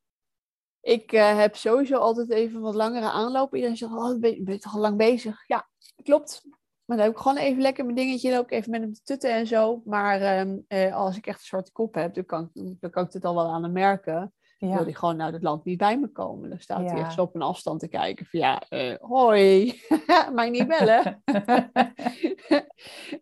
Ik 0.82 1.12
eh, 1.12 1.38
heb 1.38 1.56
sowieso 1.56 1.98
altijd 1.98 2.30
even 2.30 2.62
wat 2.62 2.76
langere 2.76 3.10
aanloop. 3.10 3.56
Iedereen 3.56 3.78
zegt, 3.78 3.92
oh, 3.92 4.20
ben, 4.20 4.32
je- 4.32 4.44
ben 4.44 4.54
je 4.54 4.60
toch 4.60 4.74
al 4.74 4.80
lang 4.80 4.98
bezig? 4.98 5.48
Ja, 5.48 5.68
klopt. 6.04 6.42
Maar 6.86 6.98
dan 6.98 7.06
heb 7.06 7.16
ik 7.16 7.22
gewoon 7.22 7.38
even 7.38 7.62
lekker 7.62 7.84
mijn 7.84 7.96
dingetje. 7.96 8.32
Loop 8.32 8.44
ik 8.44 8.52
even 8.52 8.72
met 8.72 8.82
hem 8.82 8.94
te 8.94 9.02
tutten 9.04 9.32
en 9.32 9.48
zo. 9.48 9.82
Maar 9.86 10.22
ehm, 10.22 10.58
eh, 10.68 10.96
als 10.96 11.18
ik 11.18 11.28
echt 11.28 11.40
een 11.40 11.46
zwarte 11.46 11.72
kop 11.72 11.94
heb, 11.94 12.14
dan 12.14 12.26
kan, 12.26 12.50
dan 12.54 12.90
kan 12.90 13.06
ik 13.06 13.14
het 13.14 13.26
al 13.26 13.36
wel 13.36 13.52
aan 13.52 13.64
hem 13.64 13.72
merken. 13.72 14.34
Dan 14.64 14.72
wil 14.72 14.80
Ja, 14.82 14.86
hij 14.86 14.94
gewoon 15.00 15.22
uit 15.22 15.34
het 15.34 15.44
land 15.44 15.64
niet 15.66 15.78
bij 15.78 16.00
me 16.00 16.08
komen. 16.08 16.50
Dan 16.50 16.60
staat 16.60 16.78
hij 16.90 17.00
Ja. 17.00 17.04
echt 17.06 17.14
zo 17.14 17.22
op 17.22 17.36
een 17.36 17.42
afstand 17.42 17.80
te 17.80 17.88
kijken. 17.88 18.26
Van 18.26 18.40
ja, 18.40 18.62
eh, 18.70 18.96
hoi, 19.00 19.74
mij 20.34 20.50
niet 20.50 20.68
bellen. 20.68 21.22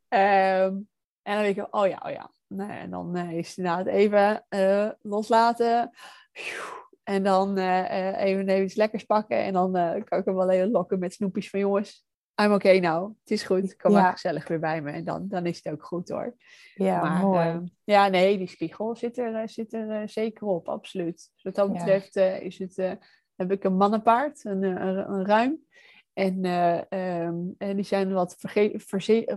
Ehm, 0.07 0.73
en 1.21 1.33
dan 1.35 1.41
denk 1.43 1.57
ik, 1.57 1.75
oh 1.75 1.87
ja, 1.87 2.01
oh 2.05 2.11
ja. 2.11 2.31
Nee, 2.47 2.77
en 2.79 2.89
dan 2.89 3.15
eh, 3.15 3.31
is 3.37 3.47
het 3.47 3.57
inderdaad 3.57 3.85
even 3.85 4.45
eh, 4.49 4.89
loslaten. 5.01 5.89
En 7.03 7.23
dan 7.23 7.57
even, 7.57 8.47
even 8.47 8.63
iets 8.63 8.75
lekkers 8.75 9.03
pakken. 9.03 9.37
En 9.37 9.53
dan 9.53 9.71
kan 10.03 10.19
ik 10.19 10.25
hem 10.25 10.35
wel 10.35 10.49
even 10.49 10.71
lokken 10.71 10.99
met 10.99 11.13
snoepjes 11.13 11.49
van 11.49 11.59
jongens. 11.59 12.05
I'm 12.41 12.51
okay 12.53 12.79
nou. 12.79 13.13
Het 13.21 13.31
is 13.31 13.43
goed. 13.43 13.75
Kom 13.75 13.91
Ja. 13.91 14.01
maar 14.01 14.11
gezellig 14.11 14.47
weer 14.47 14.59
bij 14.59 14.81
me. 14.81 14.91
En 14.91 15.03
dan, 15.03 15.27
dan 15.27 15.45
is 15.45 15.59
het 15.63 15.73
ook 15.73 15.83
goed 15.85 16.09
hoor. 16.09 16.35
ja 16.75 17.01
maar, 17.01 17.21
mooi. 17.21 17.47
eh, 17.47 17.57
ja, 17.83 18.07
nee, 18.07 18.37
die 18.37 18.47
spiegel 18.47 18.95
zit 18.95 19.17
er, 19.17 19.35
eh, 19.35 19.47
zit 19.47 19.73
er 19.73 19.89
eh, 19.89 20.07
zeker 20.07 20.47
op. 20.47 20.69
Absoluut. 20.69 21.29
Dus 21.33 21.43
wat 21.43 21.55
dat 21.55 21.67
Ja. 21.67 21.73
betreft 21.73 22.15
eh, 22.15 22.41
is 22.41 22.57
het, 22.57 22.75
heb 23.35 23.51
ik 23.51 23.63
een 23.63 23.75
mannenpaard. 23.77 24.45
Een, 24.45 24.63
een, 24.63 25.11
een 25.11 25.25
ruim. 25.25 25.65
En, 26.13 26.45
eh, 26.45 26.77
ehm, 26.89 27.35
en 27.57 27.75
die 27.75 27.85
zijn 27.85 28.13
wat 28.13 28.35
verge 28.39 28.71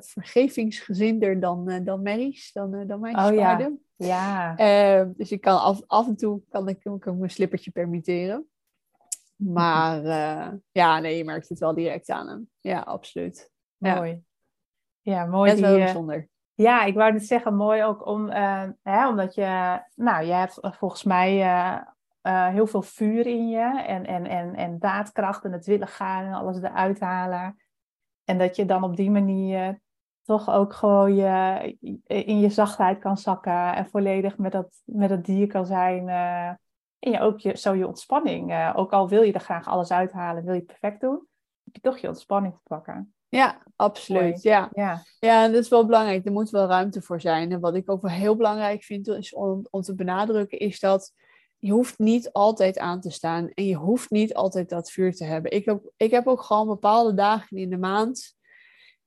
vergevingsgezinder 0.00 1.40
dan, 1.40 1.80
dan 1.84 2.02
merries, 2.02 2.52
dan, 2.52 2.86
dan 2.86 3.00
meisjespaarden. 3.00 3.80
ja, 3.96 4.56
Eh, 4.56 5.06
dus 5.16 5.32
ik 5.32 5.40
kan 5.40 5.60
af, 5.60 5.80
af 5.86 6.06
en 6.06 6.16
toe 6.16 6.40
kan 6.48 6.68
ik, 6.68 6.80
kan 6.80 6.94
ik 6.94 7.06
een 7.06 7.30
slippertje 7.30 7.70
permitteren. 7.70 8.48
Maar 9.58 10.04
eh, 10.04 10.52
ja, 10.70 10.98
nee, 10.98 11.16
je 11.16 11.24
merkt 11.24 11.48
het 11.48 11.58
wel 11.58 11.74
direct 11.74 12.10
aan 12.10 12.28
hem. 12.28 12.50
Ja, 12.60 12.80
absoluut. 12.80 13.50
ja. 13.76 13.94
mooi. 13.94 14.22
Ja, 15.00 15.24
mooi. 15.24 15.48
Net 15.48 15.56
die, 15.56 15.66
wel 15.66 15.76
eh, 15.76 15.84
bijzonder. 15.84 16.28
Ja, 16.54 16.84
ik 16.84 16.94
wou 16.94 17.12
net 17.12 17.26
zeggen, 17.26 17.56
mooi 17.56 17.84
ook 17.84 18.06
om, 18.06 18.28
eh, 18.28 18.68
hè, 18.82 19.08
omdat 19.08 19.34
je, 19.34 19.80
nou, 19.94 20.24
je 20.24 20.32
hebt 20.32 20.58
volgens 20.60 21.04
mij 21.04 21.32
heel 22.52 22.66
veel 22.66 22.82
vuur 22.82 23.26
in 23.26 23.48
je 23.48 23.82
en, 23.86 24.06
en, 24.06 24.26
en, 24.26 24.54
en 24.54 24.78
daadkracht 24.78 25.44
en 25.44 25.52
het 25.52 25.66
willen 25.66 25.88
gaan 25.88 26.24
en 26.24 26.32
alles 26.32 26.62
eruit 26.62 27.00
halen. 27.00 27.56
En 28.24 28.38
dat 28.38 28.56
je 28.56 28.64
dan 28.64 28.84
op 28.84 28.96
die 28.96 29.10
manier 29.10 29.80
toch 30.22 30.50
ook 30.50 30.72
gewoon 30.72 31.14
je, 31.14 31.76
in 32.06 32.40
je 32.40 32.48
zachtheid 32.48 32.98
kan 32.98 33.16
zakken 33.16 33.74
en 33.74 33.86
volledig 33.86 34.38
met 34.38 34.52
dat, 34.52 34.82
met 34.84 35.08
dat 35.08 35.24
dier 35.24 35.46
kan 35.46 35.66
zijn. 35.66 36.08
En 37.04 37.10
je 37.10 37.20
ook 37.20 37.40
je, 37.40 37.56
zo 37.56 37.74
je 37.74 37.86
ontspanning, 37.86 38.52
eh, 38.52 38.72
ook 38.76 38.92
al 38.92 39.08
wil 39.08 39.22
je 39.22 39.32
er 39.32 39.40
graag 39.40 39.66
alles 39.66 39.90
uithalen, 39.90 40.44
wil 40.44 40.52
je 40.52 40.58
het 40.58 40.68
perfect 40.78 41.00
doen, 41.00 41.26
heb 41.64 41.74
je 41.74 41.80
toch 41.80 41.98
je 41.98 42.08
ontspanning 42.08 42.54
te 42.54 42.60
pakken. 42.62 43.14
Ja, 43.28 43.62
absoluut. 43.76 44.20
mooi. 44.20 44.38
Ja. 44.40 44.70
Ja, 44.72 45.02
ja, 45.18 45.44
en 45.44 45.52
dat 45.52 45.62
is 45.62 45.68
wel 45.68 45.86
belangrijk. 45.86 46.26
Er 46.26 46.32
moet 46.32 46.50
wel 46.50 46.66
ruimte 46.66 47.02
voor 47.02 47.20
zijn. 47.20 47.52
En 47.52 47.60
wat 47.60 47.74
ik 47.74 47.90
ook 47.90 48.02
wel 48.02 48.10
heel 48.10 48.36
belangrijk 48.36 48.82
vind 48.82 49.08
is 49.08 49.34
om, 49.34 49.66
om 49.70 49.80
te 49.80 49.94
benadrukken, 49.94 50.58
is 50.58 50.80
dat 50.80 51.12
je 51.58 51.72
hoeft 51.72 51.98
niet 51.98 52.32
altijd 52.32 52.78
aan 52.78 53.00
te 53.00 53.10
staan. 53.10 53.48
En 53.48 53.66
je 53.66 53.74
hoeft 53.74 54.10
niet 54.10 54.34
altijd 54.34 54.68
dat 54.68 54.90
vuur 54.90 55.14
te 55.14 55.24
hebben. 55.24 55.50
Ik 55.50 55.64
heb, 55.64 55.90
ik 55.96 56.10
heb 56.10 56.26
ook 56.26 56.42
gewoon 56.42 56.66
bepaalde 56.66 57.14
dagen 57.14 57.56
in 57.56 57.70
de 57.70 57.78
maand. 57.78 58.36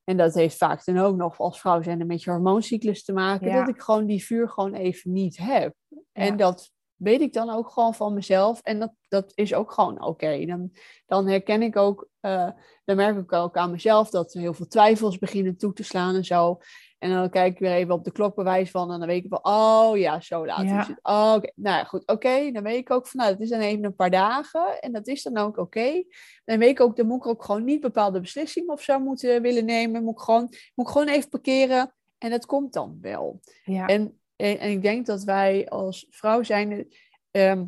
En 0.04 0.18
dat 0.18 0.34
heeft 0.34 0.58
vaak 0.58 0.86
dan 0.86 0.98
ook 0.98 1.16
nog 1.16 1.40
als 1.40 1.60
vrouw 1.60 1.82
zijn 1.82 2.08
met 2.08 2.24
je 2.24 2.30
hormooncyclus 2.32 3.04
te 3.04 3.14
maken. 3.14 3.48
Ja. 3.48 3.60
Dat 3.60 3.76
ik 3.76 3.82
gewoon 3.82 4.06
die 4.06 4.24
vuur 4.24 4.50
gewoon 4.50 4.74
even 4.74 5.12
niet 5.12 5.38
heb. 5.38 5.74
Ja. 5.88 6.00
En 6.12 6.38
dat 6.38 6.72
weet 6.98 7.22
ik 7.22 7.34
dan 7.34 7.50
ook 7.50 7.70
gewoon 7.70 7.94
van 7.94 8.14
mezelf. 8.14 8.62
En 8.62 8.80
dat, 8.80 8.92
dat 9.08 9.32
is 9.36 9.54
ook 9.54 9.72
gewoon 9.72 10.04
oké. 10.04 10.46
Dan, 10.46 10.72
dan 11.06 11.28
herken 11.28 11.62
ik 11.62 11.76
ook, 11.76 12.08
eh, 12.20 12.50
dan 12.86 12.96
merk 12.96 13.18
ik 13.18 13.34
ook 13.34 13.58
aan 13.58 13.72
mezelf 13.72 14.10
dat 14.10 14.34
er 14.34 14.40
heel 14.40 14.54
veel 14.54 14.68
twijfels 14.68 15.18
beginnen 15.18 15.58
toe 15.58 15.74
te 15.74 15.84
slaan 15.84 16.16
en 16.16 16.26
zo. 16.26 16.58
En 17.00 17.10
dan 17.12 17.30
kijk 17.30 17.54
ik 17.54 17.60
weer 17.60 17.72
even 17.72 17.94
op 17.94 18.04
de 18.04 18.12
klok 18.12 18.36
bewijs 18.36 18.72
van 18.72 18.92
en 18.92 19.00
dan 19.00 19.08
weet 19.08 19.24
ik 19.24 19.30
van, 19.30 19.54
oh 19.54 19.98
ja, 19.98 20.20
zo 20.22 20.46
laat 20.46 20.70
Ja. 20.70 20.82
is 20.82 20.88
het. 20.88 21.00
Oh, 21.02 21.34
oké. 21.36 21.52
Nou 21.56 21.78
ja, 21.78 21.84
goed, 21.84 22.08
oké. 22.08 22.52
Dan 22.52 22.64
weet 22.64 22.78
ik 22.78 22.92
ook 22.92 23.08
van, 23.08 23.20
nou, 23.20 23.32
het 23.32 23.42
is 23.42 23.50
dan 23.50 23.60
even 23.60 23.84
een 23.84 23.96
paar 23.96 24.12
dagen 24.12 24.80
en 24.82 24.92
dat 24.92 25.08
is 25.08 25.24
dan 25.24 25.38
ook 25.38 25.58
oké. 25.58 26.04
Dan 26.46 26.58
weet 26.60 26.70
ik 26.70 26.80
ook, 26.82 26.96
dan 26.96 27.08
moet 27.08 27.18
ik 27.26 27.28
ook 27.28 27.44
gewoon 27.44 27.64
niet 27.64 27.82
bepaalde 27.82 28.20
beslissingen 28.20 28.74
of 28.74 28.82
zo 28.82 29.00
moeten 29.00 29.42
willen 29.42 29.66
nemen. 29.66 30.04
Moet 30.04 30.14
ik 30.14 30.20
gewoon, 30.24 30.54
moet 30.76 30.86
ik 30.88 30.92
gewoon 30.92 31.08
even 31.08 31.30
parkeren 31.30 31.94
en 32.18 32.30
dat 32.30 32.46
komt 32.46 32.74
dan 32.74 32.98
wel. 33.02 33.40
ja, 33.64 33.86
En, 33.88 34.20
en, 34.38 34.60
en 34.60 34.72
ik 34.72 34.82
denk 34.82 35.06
dat 35.06 35.24
wij 35.24 35.70
als 35.70 36.08
vrouw 36.10 36.44
zijn, 36.44 36.88
ehm, 37.32 37.66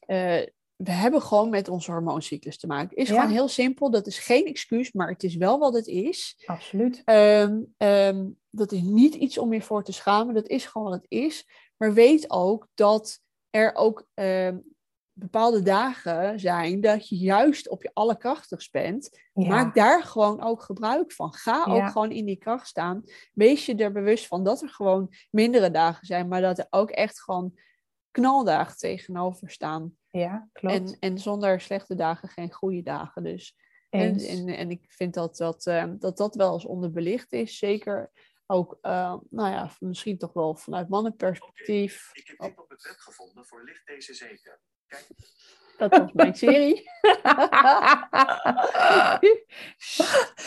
eh, 0.00 0.42
we 0.76 0.90
hebben 0.90 1.22
gewoon 1.22 1.50
met 1.50 1.68
onze 1.68 1.90
hormooncyclus 1.90 2.58
te 2.58 2.66
maken. 2.66 2.96
Is 2.96 3.08
Ja. 3.08 3.14
gewoon 3.14 3.30
heel 3.30 3.48
simpel. 3.48 3.90
Dat 3.90 4.06
is 4.06 4.18
geen 4.18 4.46
excuus, 4.46 4.92
maar 4.92 5.08
het 5.08 5.22
is 5.22 5.36
wel 5.36 5.58
wat 5.58 5.74
het 5.74 5.86
is. 5.86 6.42
absoluut. 6.46 7.02
Ehm, 7.04 7.60
ehm, 7.76 8.26
dat 8.50 8.72
is 8.72 8.80
niet 8.82 9.14
iets 9.14 9.38
om 9.38 9.52
je 9.52 9.62
voor 9.62 9.84
te 9.84 9.92
schamen. 9.92 10.34
Dat 10.34 10.48
is 10.48 10.66
gewoon 10.66 10.90
wat 10.90 11.02
het 11.02 11.10
is. 11.10 11.48
Maar 11.76 11.94
weet 11.94 12.30
ook 12.30 12.66
dat 12.74 13.20
er 13.50 13.74
ook 13.74 14.08
bepaalde 15.20 15.62
dagen 15.62 16.40
zijn 16.40 16.80
dat 16.80 17.08
je 17.08 17.16
juist 17.16 17.68
op 17.68 17.82
je 17.82 17.90
allerkrachtigst 17.92 18.72
bent. 18.72 19.18
Ja. 19.32 19.48
Maak 19.48 19.74
daar 19.74 20.02
gewoon 20.02 20.42
ook 20.42 20.62
gebruik 20.62 21.12
van. 21.12 21.34
Ga 21.34 21.52
Ja. 21.56 21.64
ook 21.64 21.90
gewoon 21.90 22.10
in 22.10 22.24
die 22.24 22.38
kracht 22.38 22.66
staan. 22.66 23.02
Wees 23.32 23.66
je 23.66 23.74
er 23.74 23.92
bewust 23.92 24.26
van 24.26 24.44
dat 24.44 24.62
er 24.62 24.68
gewoon 24.68 25.14
mindere 25.30 25.70
dagen 25.70 26.06
zijn, 26.06 26.28
maar 26.28 26.40
dat 26.40 26.58
er 26.58 26.66
ook 26.70 26.90
echt 26.90 27.22
gewoon 27.22 27.58
knaldagen 28.10 28.76
tegenover 28.76 29.50
staan. 29.50 29.96
Ja, 30.08 30.48
klopt. 30.52 30.74
En, 30.74 30.96
en 31.00 31.18
zonder 31.18 31.60
slechte 31.60 31.94
dagen 31.94 32.28
geen 32.28 32.52
goede 32.52 32.82
dagen. 32.82 33.22
Dus. 33.22 33.56
En, 33.90 34.18
en, 34.18 34.48
en 34.48 34.70
ik 34.70 34.84
vind 34.88 35.14
dat 35.14 35.36
dat, 35.36 35.66
eh, 35.66 35.84
dat 35.98 36.16
dat 36.16 36.34
wel 36.34 36.52
eens 36.52 36.64
onderbelicht 36.66 37.32
is. 37.32 37.58
Zeker 37.58 38.10
ook, 38.46 38.78
eh, 38.80 39.16
nou 39.30 39.50
ja, 39.50 39.70
misschien 39.78 40.18
toch 40.18 40.32
wel 40.32 40.54
vanuit 40.54 40.88
mannenperspectief. 40.88 42.10
Ik 42.12 42.26
heb 42.26 42.38
dit 42.38 42.58
op 42.58 42.70
het 42.70 42.82
web 42.82 42.96
gevonden 42.98 43.46
voor 43.46 43.64
licht 43.64 43.86
deze 43.86 44.14
zeker. 44.14 44.60
Dat 45.78 45.98
was 45.98 46.12
mijn 46.12 46.34
serie. 46.34 46.82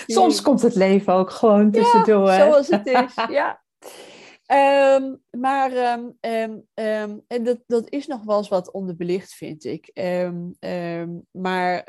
Soms 0.07 0.41
komt 0.41 0.61
het 0.61 0.75
leven 0.75 1.13
ook 1.13 1.29
gewoon 1.29 1.71
tussendoor. 1.71 2.33
Zoals 2.33 2.67
het 2.67 2.87
is, 2.87 3.13
ja. 3.29 3.61
Ehm, 4.45 5.15
maar 5.31 5.71
ehm, 5.71 6.59
ehm, 6.73 7.17
en 7.27 7.43
dat, 7.43 7.59
dat 7.67 7.89
is 7.89 8.07
nog 8.07 8.23
wel 8.23 8.37
eens 8.37 8.49
wat 8.49 8.71
onderbelicht, 8.71 9.33
vind 9.33 9.63
ik. 9.63 9.91
Maar 11.31 11.87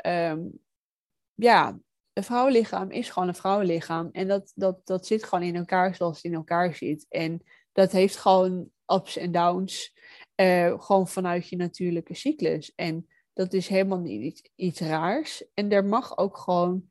ja, 1.35 1.79
een 2.15 2.23
vrouwenlichaam 2.23 2.91
is 2.91 3.09
gewoon 3.09 3.27
een 3.27 3.35
vrouwenlichaam. 3.35 4.09
En 4.11 4.27
dat, 4.27 4.51
dat, 4.55 4.79
dat 4.83 5.07
zit 5.07 5.23
gewoon 5.23 5.43
in 5.43 5.55
elkaar 5.55 5.95
zoals 5.95 6.15
het 6.15 6.25
in 6.25 6.33
elkaar 6.33 6.73
zit. 6.73 7.05
En 7.09 7.43
dat 7.71 7.91
heeft 7.91 8.17
gewoon 8.17 8.69
ups 8.87 9.17
en 9.17 9.31
downs. 9.31 9.93
Eh, 10.35 10.81
gewoon 10.81 11.07
vanuit 11.07 11.49
je 11.49 11.55
natuurlijke 11.55 12.13
cyclus. 12.13 12.73
En 12.75 13.07
dat 13.33 13.53
is 13.53 13.67
helemaal 13.67 13.99
niet 13.99 14.21
iets, 14.21 14.51
iets 14.55 14.79
raars. 14.79 15.45
En 15.53 15.69
daar 15.69 15.85
mag 15.85 16.17
ook 16.17 16.37
gewoon, 16.37 16.89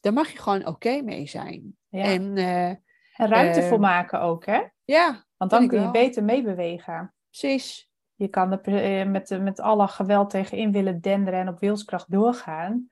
daar 0.00 0.12
mag 0.12 0.30
je 0.30 0.38
gewoon 0.38 0.66
oké 0.66 1.02
mee 1.02 1.26
zijn. 1.26 1.76
Ja. 1.88 2.02
En 2.04 2.36
eh, 2.36 2.68
En 2.68 3.28
ruimte 3.28 3.60
eh, 3.60 3.68
voor 3.68 3.80
maken 3.80 4.20
ook, 4.20 4.46
hè? 4.46 4.62
ja, 4.84 5.24
Want 5.36 5.50
dan 5.50 5.68
kun 5.68 5.76
je 5.78 5.82
wel. 5.82 5.92
beter 5.92 6.24
meebewegen. 6.24 7.14
precies. 7.30 7.90
Je 8.14 8.28
kan 8.28 8.52
er 8.62 9.10
met, 9.10 9.42
met 9.42 9.60
alle 9.60 9.88
geweld 9.88 10.30
tegenin 10.30 10.72
willen 10.72 11.00
denderen 11.00 11.40
en 11.40 11.48
op 11.48 11.60
wilskracht 11.60 12.10
doorgaan. 12.10 12.88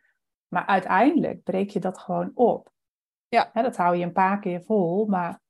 Maar 0.49 0.67
uiteindelijk 0.67 1.43
breek 1.43 1.71
je 1.71 1.81
dat 1.81 1.99
gewoon 1.99 2.31
op. 2.35 2.73
Ja. 3.29 3.51
Hè, 3.53 3.63
dat 3.63 3.77
hou 3.77 3.97
je 3.97 4.05
een 4.05 4.13
paar 4.13 4.39
keer 4.41 4.63
vol, 4.63 5.07
maar 5.07 5.41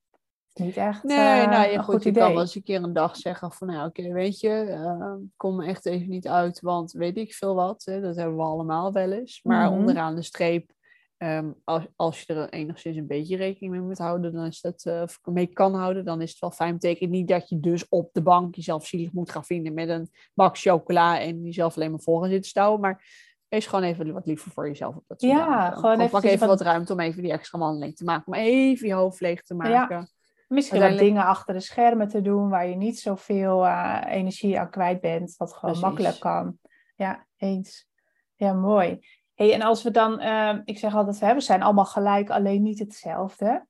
Niet 0.54 0.76
echt 0.76 1.02
Nee, 1.02 1.42
eh, 1.42 1.48
nou 1.50 1.70
ja, 1.70 1.82
goed, 1.82 2.02
je 2.02 2.08
idee. 2.08 2.22
kan 2.22 2.32
wel 2.32 2.40
eens 2.40 2.54
een 2.54 2.62
keer 2.62 2.82
een 2.82 2.92
dag 2.92 3.16
zeggen 3.16 3.52
van, 3.52 3.66
nou 3.66 3.88
oké, 3.88 4.12
weet 4.12 4.40
je, 4.40 4.48
eh, 4.50 5.14
kom 5.36 5.60
echt 5.60 5.86
even 5.86 6.08
niet 6.08 6.28
uit, 6.28 6.60
want 6.60 6.92
weet 6.92 7.16
ik 7.16 7.34
veel 7.34 7.54
wat. 7.54 7.82
Hè, 7.84 8.00
dat 8.00 8.16
hebben 8.16 8.36
we 8.36 8.42
allemaal 8.42 8.92
wel 8.92 9.12
eens. 9.12 9.40
Maar 9.42 9.70
Mhm. 9.70 9.78
onderaan 9.78 10.14
de 10.14 10.22
streep, 10.22 10.72
ehm, 11.16 11.50
als, 11.64 11.86
als 11.96 12.22
je 12.22 12.34
er 12.34 12.48
enigszins 12.48 12.96
een 12.96 13.06
beetje 13.06 13.36
rekening 13.36 13.72
mee 13.72 13.80
moet 13.82 13.98
houden, 13.98 14.32
dan 14.32 14.44
is 14.46 14.60
dat, 14.60 14.84
eh, 14.84 15.02
of 15.02 15.20
mee 15.24 15.46
kan 15.46 15.74
houden, 15.74 16.04
dan 16.04 16.20
is 16.20 16.30
het 16.30 16.38
wel 16.40 16.50
fijn. 16.50 16.72
Betekent 16.72 17.10
niet 17.10 17.28
dat 17.28 17.48
je 17.48 17.60
dus 17.60 17.88
op 17.88 18.08
de 18.12 18.22
bank 18.22 18.54
jezelf 18.54 18.86
zielig 18.86 19.12
moet 19.12 19.30
gaan 19.30 19.44
vinden 19.44 19.74
met 19.74 19.88
een 19.88 20.10
bak 20.34 20.58
chocola 20.58 21.20
en 21.20 21.42
jezelf 21.42 21.76
alleen 21.76 21.90
maar 21.90 22.00
voor 22.00 22.20
gaan 22.20 22.30
zitten 22.30 22.50
stouwen. 22.50 22.80
Maar 22.80 23.04
wees 23.48 23.66
gewoon 23.66 23.84
even 23.84 24.12
wat 24.12 24.26
liever 24.26 24.50
voor 24.50 24.66
jezelf 24.68 24.96
op 24.96 25.04
dat 25.06 25.20
soort 25.20 25.32
Ja, 25.32 25.46
dagen. 25.46 25.78
gewoon 25.78 25.94
Of 25.94 25.98
even 26.00 26.10
pak 26.10 26.22
even 26.22 26.46
wat 26.48 26.60
ruimte 26.60 26.92
om 26.92 27.00
even 27.00 27.22
die 27.22 27.32
extra 27.32 27.58
wandeling 27.58 27.96
te 27.96 28.04
maken. 28.04 28.26
Om 28.26 28.34
even 28.34 28.86
je 28.88 28.94
hoofd 28.94 29.20
leeg 29.20 29.42
te 29.42 29.54
maken. 29.54 30.08
Misschien 30.48 30.80
Uiteindelijk- 30.80 31.14
dingen 31.14 31.30
achter 31.30 31.54
de 31.54 31.60
schermen 31.60 32.08
te 32.08 32.20
doen 32.20 32.48
waar 32.48 32.66
je 32.66 32.76
niet 32.76 32.98
zoveel 33.00 33.66
eh, 33.66 34.02
energie 34.06 34.60
aan 34.60 34.70
kwijt 34.70 35.00
bent, 35.00 35.36
wat 35.36 35.52
gewoon 35.52 35.60
Precies. 35.74 35.82
makkelijk 35.82 36.20
kan. 36.20 36.58
Ja, 36.96 37.26
eens. 37.36 37.88
Ja, 38.34 38.52
mooi. 38.52 39.06
Hey, 39.34 39.52
en 39.54 39.62
als 39.62 39.82
we 39.82 39.90
dan, 39.90 40.20
eh, 40.20 40.58
ik 40.64 40.78
zeg 40.78 40.94
altijd, 40.94 41.34
we 41.34 41.40
zijn 41.40 41.62
allemaal 41.62 41.84
gelijk, 41.84 42.30
alleen 42.30 42.62
niet 42.62 42.78
hetzelfde. 42.78 43.66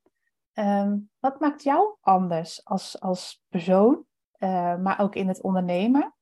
Ehm, 0.53 0.97
wat 1.21 1.41
maakt 1.41 1.63
jou 1.63 1.97
anders 2.01 2.65
als, 2.65 3.01
als 3.01 3.43
persoon, 3.49 4.05
eh, 4.33 4.77
maar 4.77 5.01
ook 5.01 5.15
in 5.15 5.29
het 5.29 5.41
ondernemen? 5.43 6.15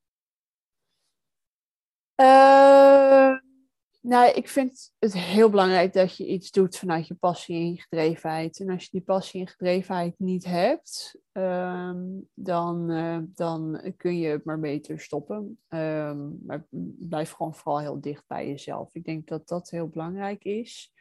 Eh, 2.15 3.33
nou, 4.05 4.33
ik 4.33 4.49
vind 4.49 4.93
het 4.99 5.13
heel 5.13 5.51
belangrijk 5.51 5.93
dat 5.93 6.17
je 6.17 6.27
iets 6.27 6.51
doet 6.51 6.77
vanuit 6.77 7.07
je 7.07 7.15
passie 7.15 7.57
en 7.57 7.73
je 7.73 7.81
gedrevenheid. 7.81 8.61
En 8.61 8.71
als 8.71 8.83
je 8.83 8.91
die 8.91 9.03
passie 9.03 9.41
en 9.41 9.47
gedrevenheid 9.47 10.19
niet 10.19 10.45
hebt, 10.45 11.19
ehm, 11.33 12.05
dan, 12.35 12.91
eh, 12.91 13.19
dan 13.23 13.93
kun 13.97 14.19
je 14.19 14.29
het 14.29 14.45
maar 14.45 14.61
beter 14.61 15.01
stoppen. 15.01 15.59
Ehm, 15.69 16.47
maar 16.47 16.67
blijf 16.99 17.31
gewoon 17.31 17.55
vooral 17.55 17.81
heel 17.81 18.01
dicht 18.01 18.27
bij 18.27 18.47
jezelf. 18.47 18.95
Ik 18.95 19.05
denk 19.05 19.27
dat 19.27 19.49
dat 19.49 19.71
heel 19.71 19.89
belangrijk 19.89 20.45
is. 20.45 20.93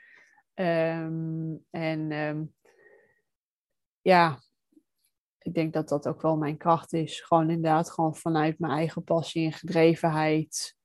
Ehm, 0.53 1.55
en 1.69 2.53
ja, 4.01 4.39
ik 5.37 5.53
denk 5.53 5.73
dat 5.73 5.89
dat 5.89 6.07
ook 6.07 6.21
wel 6.21 6.37
mijn 6.37 6.57
kracht 6.57 6.93
is. 6.93 7.21
Gewoon 7.21 7.49
inderdaad, 7.49 7.91
gewoon 7.91 8.15
vanuit 8.15 8.59
mijn 8.59 8.73
eigen 8.73 9.03
passie 9.03 9.45
en 9.45 9.53
gedrevenheid. 9.53 10.79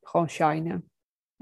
gewoon 0.00 0.28
shinen. 0.28 0.91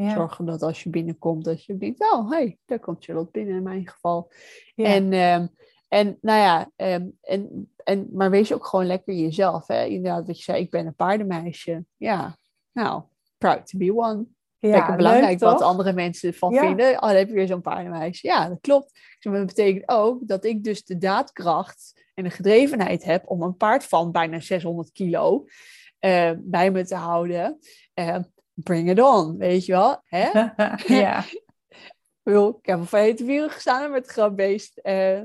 Ja, 0.03 0.15
Zorgen 0.15 0.45
dat 0.45 0.63
als 0.63 0.83
je 0.83 0.91
binnenkomt, 0.91 1.45
dat 1.45 1.65
je 1.65 1.77
denkt, 1.77 2.13
oh, 2.13 2.31
hey, 2.31 2.59
daar 2.67 2.79
komt 2.79 3.05
Charlotte 3.05 3.31
binnen 3.31 3.57
in 3.57 3.63
mijn 3.63 3.89
geval. 3.89 4.33
ja, 4.75 4.85
En, 4.85 5.13
ehm, 5.13 5.47
en 5.89 6.19
nou 6.21 6.39
ja, 6.39 6.71
ehm, 6.77 7.07
en, 7.21 7.71
en, 7.85 8.09
maar 8.13 8.31
wees 8.31 8.53
ook 8.53 8.67
gewoon 8.67 8.87
lekker 8.87 9.15
jezelf. 9.15 9.67
Hè? 9.67 9.85
Inderdaad, 9.85 10.27
wat 10.27 10.37
je 10.37 10.43
zei, 10.43 10.63
ik 10.63 10.71
ben 10.71 10.87
een 10.87 10.95
paardenmeisje. 10.95 11.85
Ja, 11.97 12.37
nou, 12.73 13.03
proud 13.39 13.67
to 13.67 13.79
be 13.79 13.95
one. 13.97 14.27
ja, 14.59 14.69
Lekker 14.71 14.97
belangrijk 14.97 15.41
leuk, 15.41 15.51
wat 15.51 15.63
andere 15.63 15.93
mensen 15.93 16.29
ervan 16.29 16.53
Ja. 16.53 16.61
vinden. 16.67 16.95
Oh, 16.95 17.01
dan 17.01 17.17
heb 17.17 17.29
je 17.29 17.35
weer 17.35 17.47
zo'n 17.47 17.61
paardenmeisje. 17.61 18.27
Ja, 18.27 18.49
dat 18.49 18.61
klopt. 18.61 18.93
Dus 19.19 19.33
dat 19.33 19.47
betekent 19.47 19.89
ook 19.89 20.27
dat 20.29 20.45
ik 20.45 20.65
dus 20.65 20.85
de 20.85 20.99
daadkracht 20.99 22.05
en 22.15 22.25
de 22.25 22.31
gedrevenheid 22.31 23.05
heb 23.05 23.23
om 23.31 23.43
een 23.43 23.57
paard 23.57 23.85
van 23.85 24.13
bijna 24.13 24.41
600 24.41 24.93
kilo 24.93 25.45
eh, 25.99 26.31
bij 26.39 26.71
me 26.71 26.85
te 26.85 26.95
houden. 26.95 27.59
Eh, 27.95 28.17
bring 28.55 28.91
it 28.91 29.01
on, 29.01 29.37
weet 29.37 29.65
je 29.65 29.73
wel. 29.73 30.03
Hè? 30.05 30.31
ja, 31.01 31.25
Ik 32.25 32.67
heb 32.67 32.79
al 32.79 32.85
van 32.85 33.01
hete 33.01 33.47
gestaan 33.51 33.91
met 33.91 34.03
het 34.03 34.13
grapbeest. 34.13 34.79
Eh, 34.79 35.23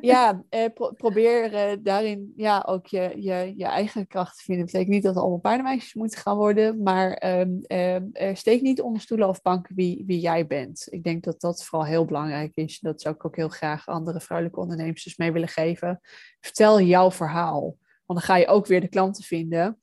ja, 0.00 0.44
pro- 0.74 0.92
probeer 0.92 1.54
eh, 1.54 1.76
daarin 1.82 2.32
ja, 2.36 2.64
ook 2.66 2.86
je, 2.86 3.12
je, 3.16 3.52
je 3.56 3.64
eigen 3.64 4.06
kracht 4.06 4.36
te 4.36 4.42
vinden. 4.42 4.64
Dat 4.64 4.72
betekent 4.72 4.94
niet 4.94 5.04
dat 5.04 5.14
er 5.14 5.20
allemaal 5.20 5.38
paardenmeisjes 5.38 5.94
moeten 5.94 6.18
gaan 6.18 6.36
worden, 6.36 6.82
maar 6.82 7.12
ehm, 7.12 7.50
ehm, 7.62 8.04
eh, 8.12 8.34
steek 8.34 8.60
niet 8.60 8.80
onder 8.80 9.00
stoelen 9.00 9.28
of 9.28 9.42
banken 9.42 9.74
wie, 9.74 10.02
wie 10.06 10.20
jij 10.20 10.46
bent. 10.46 10.86
Ik 10.90 11.04
denk 11.04 11.24
dat 11.24 11.40
dat 11.40 11.64
vooral 11.64 11.88
heel 11.88 12.04
belangrijk 12.04 12.56
is. 12.56 12.80
Dat 12.80 13.00
zou 13.00 13.14
ik 13.14 13.24
ook 13.24 13.36
heel 13.36 13.48
graag 13.48 13.86
andere 13.86 14.20
vrouwelijke 14.20 14.60
ondernemers 14.60 15.04
dus 15.04 15.16
mee 15.16 15.32
willen 15.32 15.48
geven. 15.48 16.00
Vertel 16.40 16.80
jouw 16.80 17.10
verhaal, 17.10 17.62
want 18.06 18.18
dan 18.18 18.28
ga 18.28 18.36
je 18.36 18.46
ook 18.46 18.66
weer 18.66 18.80
de 18.80 18.88
klanten 18.88 19.24
vinden. 19.24 19.78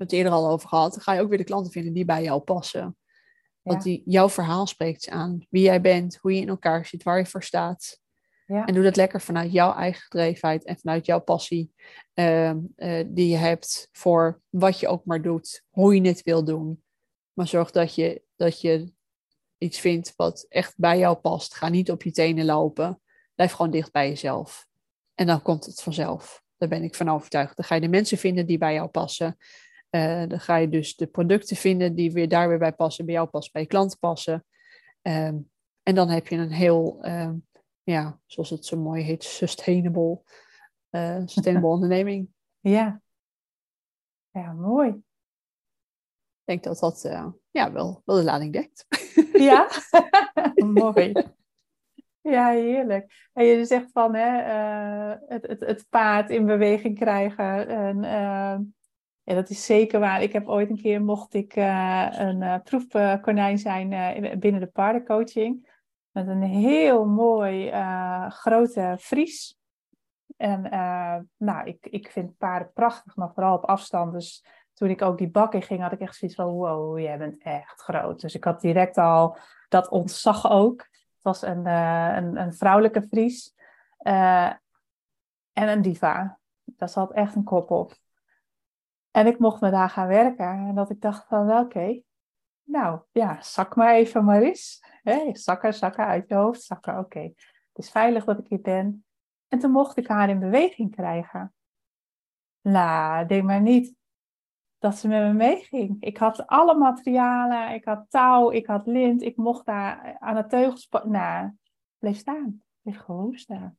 Het 0.00 0.12
eerder 0.12 0.32
al 0.32 0.48
over 0.48 0.68
gehad. 0.68 0.92
Dan 0.92 1.02
ga 1.02 1.12
je 1.12 1.20
ook 1.20 1.28
weer 1.28 1.38
de 1.38 1.44
klanten 1.44 1.72
vinden 1.72 1.92
die 1.92 2.04
bij 2.04 2.22
jou 2.22 2.40
passen. 2.40 2.96
Want 3.62 3.84
Ja. 3.84 3.90
die, 3.90 4.02
jouw 4.04 4.28
verhaal 4.28 4.66
spreekt 4.66 5.08
aan. 5.08 5.46
Wie 5.50 5.62
jij 5.62 5.80
bent, 5.80 6.16
hoe 6.16 6.34
je 6.34 6.40
in 6.40 6.48
elkaar 6.48 6.86
zit, 6.86 7.02
waar 7.02 7.18
je 7.18 7.26
voor 7.26 7.42
staat. 7.42 7.98
Ja. 8.46 8.66
En 8.66 8.74
doe 8.74 8.82
dat 8.82 8.96
lekker 8.96 9.20
vanuit 9.20 9.52
jouw 9.52 9.74
eigen 9.74 10.02
gedrevenheid 10.02 10.64
en 10.64 10.78
vanuit 10.78 11.06
jouw 11.06 11.20
passie 11.20 11.72
ehm, 12.14 12.58
eh, 12.76 13.04
die 13.08 13.28
je 13.28 13.36
hebt 13.36 13.88
voor 13.92 14.42
wat 14.48 14.80
je 14.80 14.88
ook 14.88 15.04
maar 15.04 15.22
doet, 15.22 15.62
hoe 15.70 15.94
je 15.94 16.08
het 16.08 16.22
wil 16.22 16.44
doen. 16.44 16.82
Maar 17.32 17.48
zorg 17.48 17.70
dat 17.70 17.94
je, 17.94 18.22
dat 18.36 18.60
je 18.60 18.92
iets 19.58 19.78
vindt 19.80 20.12
wat 20.16 20.46
echt 20.48 20.74
bij 20.76 20.98
jou 20.98 21.16
past. 21.16 21.54
Ga 21.54 21.68
niet 21.68 21.90
op 21.90 22.02
je 22.02 22.10
tenen 22.10 22.44
lopen. 22.44 23.00
Blijf 23.34 23.52
gewoon 23.52 23.70
dicht 23.70 23.92
bij 23.92 24.08
jezelf. 24.08 24.66
En 25.14 25.26
dan 25.26 25.42
komt 25.42 25.64
het 25.66 25.82
vanzelf. 25.82 26.42
Daar 26.56 26.68
ben 26.68 26.82
ik 26.82 26.94
van 26.94 27.08
overtuigd. 27.10 27.56
Dan 27.56 27.64
ga 27.64 27.74
je 27.74 27.80
de 27.80 27.88
mensen 27.88 28.18
vinden 28.18 28.46
die 28.46 28.58
bij 28.58 28.74
jou 28.74 28.88
passen. 28.88 29.36
Eh, 29.90 30.28
dan 30.28 30.40
ga 30.40 30.56
je 30.56 30.68
dus 30.68 30.96
de 30.96 31.06
producten 31.06 31.56
vinden 31.56 31.94
die 31.94 32.12
weer 32.12 32.28
daar 32.28 32.48
weer 32.48 32.58
bij 32.58 32.72
passen, 32.72 33.04
bij 33.04 33.14
jou 33.14 33.28
passen, 33.28 33.52
bij 33.52 33.62
je 33.62 33.68
klanten 33.68 33.98
passen. 33.98 34.44
En 35.82 35.94
dan 35.94 36.08
heb 36.08 36.26
je 36.26 36.36
een 36.36 36.52
heel, 36.52 36.98
ehm, 37.00 37.36
ja, 37.82 38.20
zoals 38.26 38.50
het 38.50 38.66
zo 38.66 38.76
mooi 38.76 39.02
heet, 39.02 39.24
sustainable, 39.24 40.22
eh, 40.90 41.22
sustainable 41.24 41.68
onderneming. 41.76 42.28
ja. 42.60 43.00
Ja, 44.32 44.52
mooi. 44.52 44.88
Ik 44.88 46.44
denk 46.44 46.62
dat 46.62 46.78
dat 46.78 47.04
eh, 47.04 47.26
ja, 47.50 47.72
wel, 47.72 48.02
wel 48.04 48.16
de 48.16 48.22
lading 48.22 48.52
dekt. 48.52 48.86
Ja, 49.32 49.68
mooi. 50.54 51.12
Ja, 52.20 52.50
heerlijk. 52.50 53.28
En 53.32 53.44
je 53.44 53.64
zegt 53.64 53.90
van 53.92 54.14
hè, 54.14 54.42
het, 55.26 55.46
het, 55.46 55.60
het 55.60 55.86
paard 55.88 56.30
in 56.30 56.46
beweging 56.46 56.98
krijgen. 56.98 57.68
En, 57.68 58.04
ja, 59.22 59.34
dat 59.34 59.50
is 59.50 59.64
zeker 59.64 60.00
waar. 60.00 60.22
Ik 60.22 60.32
heb 60.32 60.48
ooit 60.48 60.70
een 60.70 60.80
keer, 60.80 61.02
mocht 61.02 61.34
ik 61.34 61.56
eh, 61.56 62.08
een 62.12 62.42
eh, 62.42 62.60
proefkonijn 62.64 63.58
zijn 63.58 63.92
eh, 63.92 64.38
binnen 64.38 64.60
de 64.60 64.66
paardencoaching. 64.66 65.78
Met 66.10 66.28
een 66.28 66.42
heel 66.42 67.06
mooi 67.06 67.70
grote 68.28 68.96
Fries. 69.00 69.58
En 70.36 70.62
nou, 71.36 71.66
ik, 71.66 71.86
ik 71.86 72.10
vind 72.10 72.36
paarden 72.38 72.72
prachtig, 72.72 73.16
maar 73.16 73.32
vooral 73.32 73.56
op 73.56 73.64
afstand. 73.64 74.12
Dus 74.12 74.44
toen 74.72 74.88
ik 74.88 75.02
ook 75.02 75.18
die 75.18 75.30
bak 75.30 75.54
in 75.54 75.62
ging, 75.62 75.80
had 75.80 75.92
ik 75.92 76.00
echt 76.00 76.16
zoiets 76.16 76.36
van, 76.36 76.46
wow, 76.46 76.98
jij 76.98 77.18
bent 77.18 77.42
echt 77.42 77.80
groot. 77.80 78.20
Dus 78.20 78.34
ik 78.34 78.44
had 78.44 78.60
direct 78.60 78.98
al 78.98 79.36
dat 79.68 79.88
ontzag 79.88 80.50
ook. 80.50 80.80
Het 80.90 81.22
was 81.22 81.42
een, 81.42 81.66
een, 81.66 82.36
een 82.36 82.54
vrouwelijke 82.54 83.02
Fries 83.02 83.54
en 83.98 84.58
een 85.52 85.82
diva. 85.82 86.38
Daar 86.64 86.88
zat 86.88 87.12
echt 87.12 87.34
een 87.34 87.44
kop 87.44 87.70
op. 87.70 87.92
En 89.10 89.26
ik 89.26 89.38
mocht 89.38 89.60
me 89.60 89.70
daar 89.70 89.90
gaan 89.90 90.08
werken. 90.08 90.48
En 90.48 90.74
dat 90.74 90.90
ik 90.90 91.00
dacht 91.00 91.26
van, 91.26 91.58
oké, 91.58 92.02
nou 92.62 93.00
ja, 93.12 93.42
zak 93.42 93.76
maar 93.76 93.94
even 93.94 94.24
maar 94.24 94.42
eens. 94.42 94.84
Hè, 95.02 95.30
zakken, 95.32 95.74
zakken 95.74 96.06
uit 96.06 96.28
je 96.28 96.34
hoofd, 96.34 96.62
zakken, 96.62 96.98
oké. 96.98 97.20
Het 97.20 97.84
is 97.84 97.90
veilig 97.90 98.24
dat 98.24 98.38
ik 98.38 98.46
hier 98.46 98.60
ben. 98.60 99.04
En 99.48 99.58
toen 99.58 99.70
mocht 99.70 99.96
ik 99.96 100.06
haar 100.06 100.28
in 100.28 100.38
beweging 100.38 100.90
krijgen. 100.90 101.54
Nou, 102.60 103.26
denk 103.26 103.44
maar 103.44 103.60
niet 103.60 103.94
dat 104.78 104.96
ze 104.96 105.08
met 105.08 105.22
me 105.22 105.32
meeging. 105.32 105.96
Ik 106.00 106.16
had 106.16 106.46
alle 106.46 106.74
materialen, 106.74 107.74
ik 107.74 107.84
had 107.84 108.06
touw, 108.08 108.50
ik 108.50 108.66
had 108.66 108.86
lint, 108.86 109.22
ik 109.22 109.36
mocht 109.36 109.66
daar 109.66 110.16
aan 110.18 110.34
de 110.34 110.46
teugels... 110.46 110.88
Nou, 111.04 111.50
bleef 111.98 112.16
staan. 112.16 112.62
Bleef 112.82 112.98
gewoon 112.98 113.38
staan. 113.38 113.78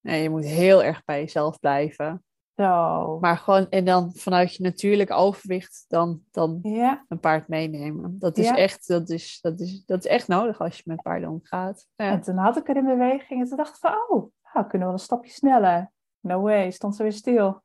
Nee, 0.00 0.22
je 0.22 0.30
moet 0.30 0.44
heel 0.44 0.82
erg 0.82 1.04
bij 1.04 1.20
jezelf 1.20 1.58
blijven. 1.58 2.24
Zo. 2.56 3.18
Maar 3.20 3.36
gewoon, 3.36 3.68
en 3.68 3.84
dan 3.84 4.12
vanuit 4.14 4.54
je 4.56 4.62
natuurlijke 4.62 5.12
overwicht, 5.12 5.84
dan, 5.88 6.22
dan 6.30 6.58
Ja, 6.62 7.04
een 7.08 7.20
paard 7.20 7.48
meenemen. 7.48 8.16
Dat 8.18 8.38
is, 8.38 8.46
Ja. 8.48 8.56
echt, 8.56 8.88
dat, 8.88 9.10
is, 9.10 9.38
dat, 9.40 9.60
is, 9.60 9.82
dat 9.86 9.98
is 9.98 10.10
echt 10.10 10.28
nodig 10.28 10.60
als 10.60 10.76
je 10.76 10.82
met 10.86 11.02
paarden 11.02 11.28
omgaat. 11.30 11.86
Ja. 11.96 12.10
en 12.10 12.20
toen 12.20 12.36
had 12.36 12.56
ik 12.56 12.68
er 12.68 12.76
in 12.76 12.84
beweging 12.84 13.40
en 13.40 13.46
toen 13.48 13.56
dacht 13.56 13.74
ik 13.74 13.80
van, 13.80 13.92
oh, 14.08 14.32
nou, 14.52 14.66
kunnen 14.66 14.70
we 14.72 14.78
wel 14.78 14.92
een 14.92 14.98
stapje 14.98 15.30
sneller. 15.30 15.90
No 16.20 16.40
way, 16.40 16.70
stond 16.70 16.96
ze 16.96 17.02
weer 17.02 17.12
stil. 17.12 17.60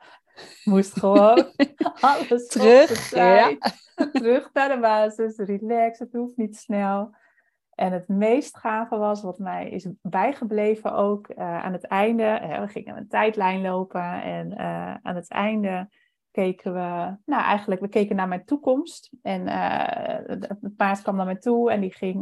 Moest 0.63 0.99
gewoon 0.99 1.45
alles 2.01 2.47
Terug. 2.47 3.09
Terug 4.11 4.49
naar 4.53 4.69
de 4.69 4.79
basis, 4.81 5.37
relax, 5.37 5.99
het 5.99 6.13
hoeft 6.13 6.37
niet 6.37 6.57
snel. 6.57 7.15
En 7.77 7.91
het 7.91 8.07
meest 8.07 8.57
gave 8.57 8.97
was, 8.97 9.21
wat 9.21 9.39
mij 9.39 9.69
is 9.69 9.87
bijgebleven 10.01 10.93
ook 10.93 11.27
eh, 11.27 11.63
aan 11.63 11.73
het 11.73 11.87
einde. 11.87 12.57
we 12.59 12.67
gingen 12.67 12.97
een 12.97 13.07
tijdlijn 13.07 13.61
lopen 13.61 14.21
en 14.21 14.57
eh, 14.57 14.93
aan 15.01 15.15
het 15.15 15.29
einde 15.29 15.89
keken 16.31 16.73
we, 16.73 17.17
nou 17.25 17.43
eigenlijk, 17.43 17.81
we 17.81 17.87
keken 17.87 18.15
naar 18.15 18.27
mijn 18.27 18.45
toekomst. 18.45 19.11
En 19.21 19.47
eh, 19.47 20.37
het 20.39 20.75
paard 20.75 21.01
kwam 21.01 21.15
naar 21.15 21.25
mij 21.25 21.37
toe 21.37 21.71
en 21.71 21.81
die 21.81 21.93
ging 21.93 22.21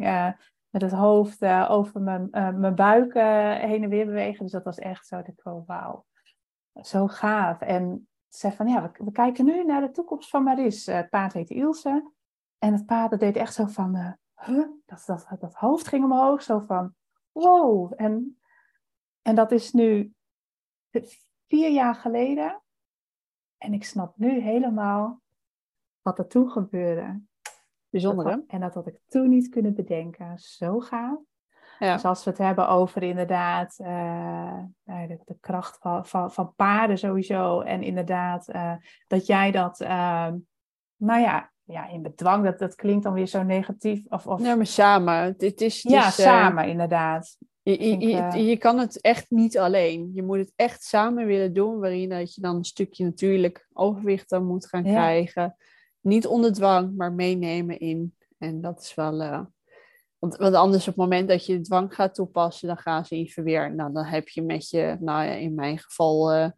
met 0.69 0.81
het 0.81 0.91
hoofd 0.91 1.45
over 1.69 2.01
mijn, 2.01 2.27
mijn 2.31 2.75
buik 2.75 3.13
heen 3.61 3.83
en 3.83 3.89
weer 3.89 4.05
bewegen. 4.05 4.43
Dus 4.43 4.51
dat 4.51 4.63
was 4.63 4.79
echt 4.79 5.07
zo, 5.07 5.15
dat 5.15 5.27
ik 5.27 5.45
oh, 5.45 5.67
wauw, 5.67 6.05
zo 6.81 7.07
gaaf. 7.07 7.61
En 7.61 8.07
ze 8.27 8.39
zei 8.39 8.53
van, 8.53 8.67
ja, 8.67 8.81
we, 8.81 9.03
we, 9.03 9.11
kijken 9.11 9.45
nu 9.45 9.65
naar 9.65 9.81
de 9.81 9.91
toekomst 9.91 10.29
van 10.29 10.43
Maris. 10.43 10.85
het 10.85 11.09
paard 11.09 11.33
heet 11.33 11.49
Ilse. 11.49 12.11
En 12.57 12.73
het 12.73 12.85
paard 12.85 13.11
dat 13.11 13.19
deed 13.19 13.35
echt 13.35 13.53
zo 13.53 13.65
van, 13.65 14.17
huh? 14.45 14.67
dat, 14.85 15.03
dat, 15.05 15.27
dat 15.39 15.53
hoofd 15.53 15.87
ging 15.87 16.03
omhoog, 16.03 16.41
zo 16.41 16.59
van, 16.59 16.95
wow. 17.31 17.93
En, 17.95 18.39
en 19.21 19.35
dat 19.35 19.51
is 19.51 19.71
nu 19.71 20.13
vier 21.47 21.71
jaar 21.71 21.95
geleden. 21.95 22.61
En 23.57 23.73
ik 23.73 23.83
snap 23.83 24.17
nu 24.17 24.39
helemaal 24.39 25.21
wat 26.01 26.19
er 26.19 26.27
toen 26.27 26.49
gebeurde. 26.49 27.21
Bijzonder, 27.89 28.27
hè? 28.27 28.37
En 28.47 28.59
dat 28.59 28.73
had 28.73 28.87
ik 28.87 28.99
toen 29.07 29.29
niet 29.29 29.49
kunnen 29.49 29.75
bedenken. 29.75 30.39
Zo 30.39 30.79
gaaf. 30.79 31.19
Ja. 31.79 31.93
Dus 31.93 32.05
als 32.05 32.23
we 32.23 32.29
het 32.29 32.39
hebben 32.39 32.67
over 32.67 33.03
inderdaad 33.03 33.79
uh, 33.79 34.63
de, 34.83 35.19
de, 35.25 35.37
kracht 35.39 35.77
van, 35.77 36.05
van, 36.05 36.31
van, 36.31 36.53
paarden 36.55 36.97
sowieso. 36.97 37.61
En 37.61 37.81
inderdaad 37.81 38.49
uh, 38.49 38.75
dat 39.07 39.25
jij 39.25 39.51
dat, 39.51 39.81
uh, 39.81 40.31
nou 40.95 41.21
ja, 41.21 41.51
ja, 41.65 41.89
in 41.89 42.01
bedwang, 42.01 42.43
dat, 42.43 42.59
dat 42.59 42.75
klinkt 42.75 43.03
dan 43.03 43.13
weer 43.13 43.27
zo 43.27 43.43
negatief. 43.43 44.05
Of, 44.09 44.27
of... 44.27 44.41
Ja, 44.41 44.55
maar 44.55 44.65
samen. 44.65 45.15
Het, 45.15 45.41
het 45.41 45.61
is, 45.61 45.83
het 45.83 45.91
ja, 45.91 46.07
is, 46.07 46.15
samen 46.15 46.67
inderdaad. 46.67 47.37
Je, 47.61 47.89
je, 47.89 48.07
je, 48.07 48.45
je, 48.45 48.57
kan 48.57 48.77
het 48.79 49.01
echt 49.01 49.29
niet 49.29 49.57
alleen. 49.57 50.11
Je 50.13 50.23
moet 50.23 50.37
het 50.37 50.51
echt 50.55 50.83
samen 50.83 51.25
willen 51.25 51.53
doen, 51.53 51.79
waarin 51.79 52.09
dat 52.09 52.35
je 52.35 52.41
dan 52.41 52.55
een 52.55 52.63
stukje 52.63 53.03
natuurlijk 53.03 53.67
overwicht 53.73 54.29
dan 54.29 54.45
moet 54.45 54.67
gaan 54.67 54.83
ja. 54.83 54.91
krijgen 54.91 55.55
niet 56.05 56.27
onder 56.27 56.53
dwang, 56.53 56.95
maar 56.95 57.13
meenemen 57.13 57.79
in. 57.79 58.15
En 58.37 58.61
dat 58.61 58.81
is 58.81 58.95
wel. 58.95 59.21
Uh, 59.21 59.41
want, 60.19 60.35
want 60.35 60.55
anders 60.55 60.81
op 60.81 60.87
het 60.87 60.95
moment 60.95 61.27
dat 61.27 61.45
je 61.45 61.61
dwang 61.61 61.95
gaat 61.95 62.15
toepassen, 62.15 62.67
dan 62.67 62.77
gaan 62.77 63.05
ze 63.05 63.15
even 63.15 63.43
weer. 63.43 63.75
Nou, 63.75 63.93
dan 63.93 64.03
heb 64.03 64.27
je 64.27 64.41
met 64.41 64.69
je, 64.69 64.97
nou 64.99 65.23
ja, 65.23 65.31
in 65.31 65.55
mijn 65.55 65.77
geval, 65.77 66.35
uh, 66.35 66.49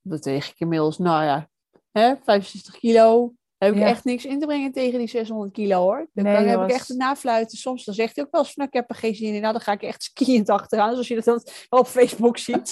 dat 0.00 0.24
weeg 0.24 0.50
ik 0.50 0.60
inmiddels, 0.60 0.98
nou 0.98 1.24
ja, 1.24 1.48
hè, 1.92 2.14
65 2.22 2.78
kilo. 2.78 3.34
Heb 3.60 3.74
ik 3.74 3.82
echt 3.82 4.04
niks 4.04 4.24
in 4.24 4.40
te 4.40 4.46
brengen 4.46 4.72
tegen 4.72 4.98
die 4.98 5.08
600 5.08 5.52
kilo 5.52 5.80
hoor. 5.80 6.08
Dan, 6.12 6.24
nee, 6.24 6.34
dan 6.34 6.46
heb 6.46 6.60
ik 6.60 6.70
echt 6.70 6.88
het 6.88 6.96
nafluiten. 6.96 7.58
Soms 7.58 7.84
dan 7.84 7.94
zegt 7.94 8.16
hij 8.16 8.24
ook 8.24 8.30
wel 8.30 8.40
eens 8.40 8.52
van, 8.52 8.64
nou, 8.64 8.68
ik 8.68 8.80
heb 8.80 8.90
er 8.90 9.02
geen 9.02 9.14
zin 9.14 9.34
in. 9.34 9.40
Nou, 9.40 9.52
dan 9.52 9.62
ga 9.62 9.72
ik 9.72 9.82
echt 9.82 10.02
skiënd 10.02 10.48
achteraan. 10.48 10.90
Zoals 10.90 11.08
je 11.08 11.14
dat 11.14 11.24
dan 11.24 11.42
op 11.68 11.86
Facebook 11.86 12.38
ziet. 12.38 12.70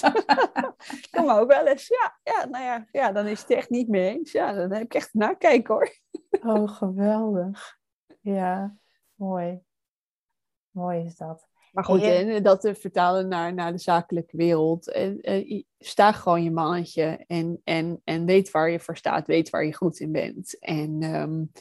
kan 1.11 1.25
maar 1.25 1.39
ook 1.39 1.51
wel 1.51 1.65
eens. 1.67 1.87
Ja, 1.87 2.19
ja, 2.23 2.45
nou 2.45 2.63
ja, 2.63 2.87
ja, 2.91 3.11
dan 3.11 3.27
is 3.27 3.41
het 3.41 3.49
echt 3.49 3.69
niet 3.69 3.87
mee 3.87 4.17
eens. 4.17 4.31
Ja, 4.31 4.53
dan 4.53 4.71
heb 4.71 4.83
ik 4.83 4.93
echt 4.93 5.13
nakijken 5.13 5.73
hoor. 5.73 5.95
oh, 6.41 6.69
geweldig. 6.69 7.77
Ja, 8.21 8.77
mooi. 9.15 9.59
Mooi 10.71 11.05
is 11.05 11.15
dat. 11.15 11.48
Maar 11.71 11.83
goed, 11.83 12.01
en, 12.01 12.43
dat 12.43 12.61
te 12.61 12.75
vertalen 12.75 13.27
naar, 13.27 13.53
naar 13.53 13.71
de 13.71 13.77
zakelijke 13.77 14.37
wereld. 14.37 14.91
En, 14.91 15.19
en, 15.21 15.65
sta 15.79 16.11
gewoon 16.11 16.43
je 16.43 16.51
mannetje 16.51 17.23
en, 17.27 17.61
en, 17.63 18.01
en 18.03 18.25
weet 18.25 18.51
waar 18.51 18.69
je 18.69 18.79
voor 18.79 18.97
staat, 18.97 19.27
weet 19.27 19.49
waar 19.49 19.65
je 19.65 19.75
goed 19.75 19.99
in 19.99 20.11
bent. 20.11 20.59
En, 20.59 21.03
um, 21.03 21.51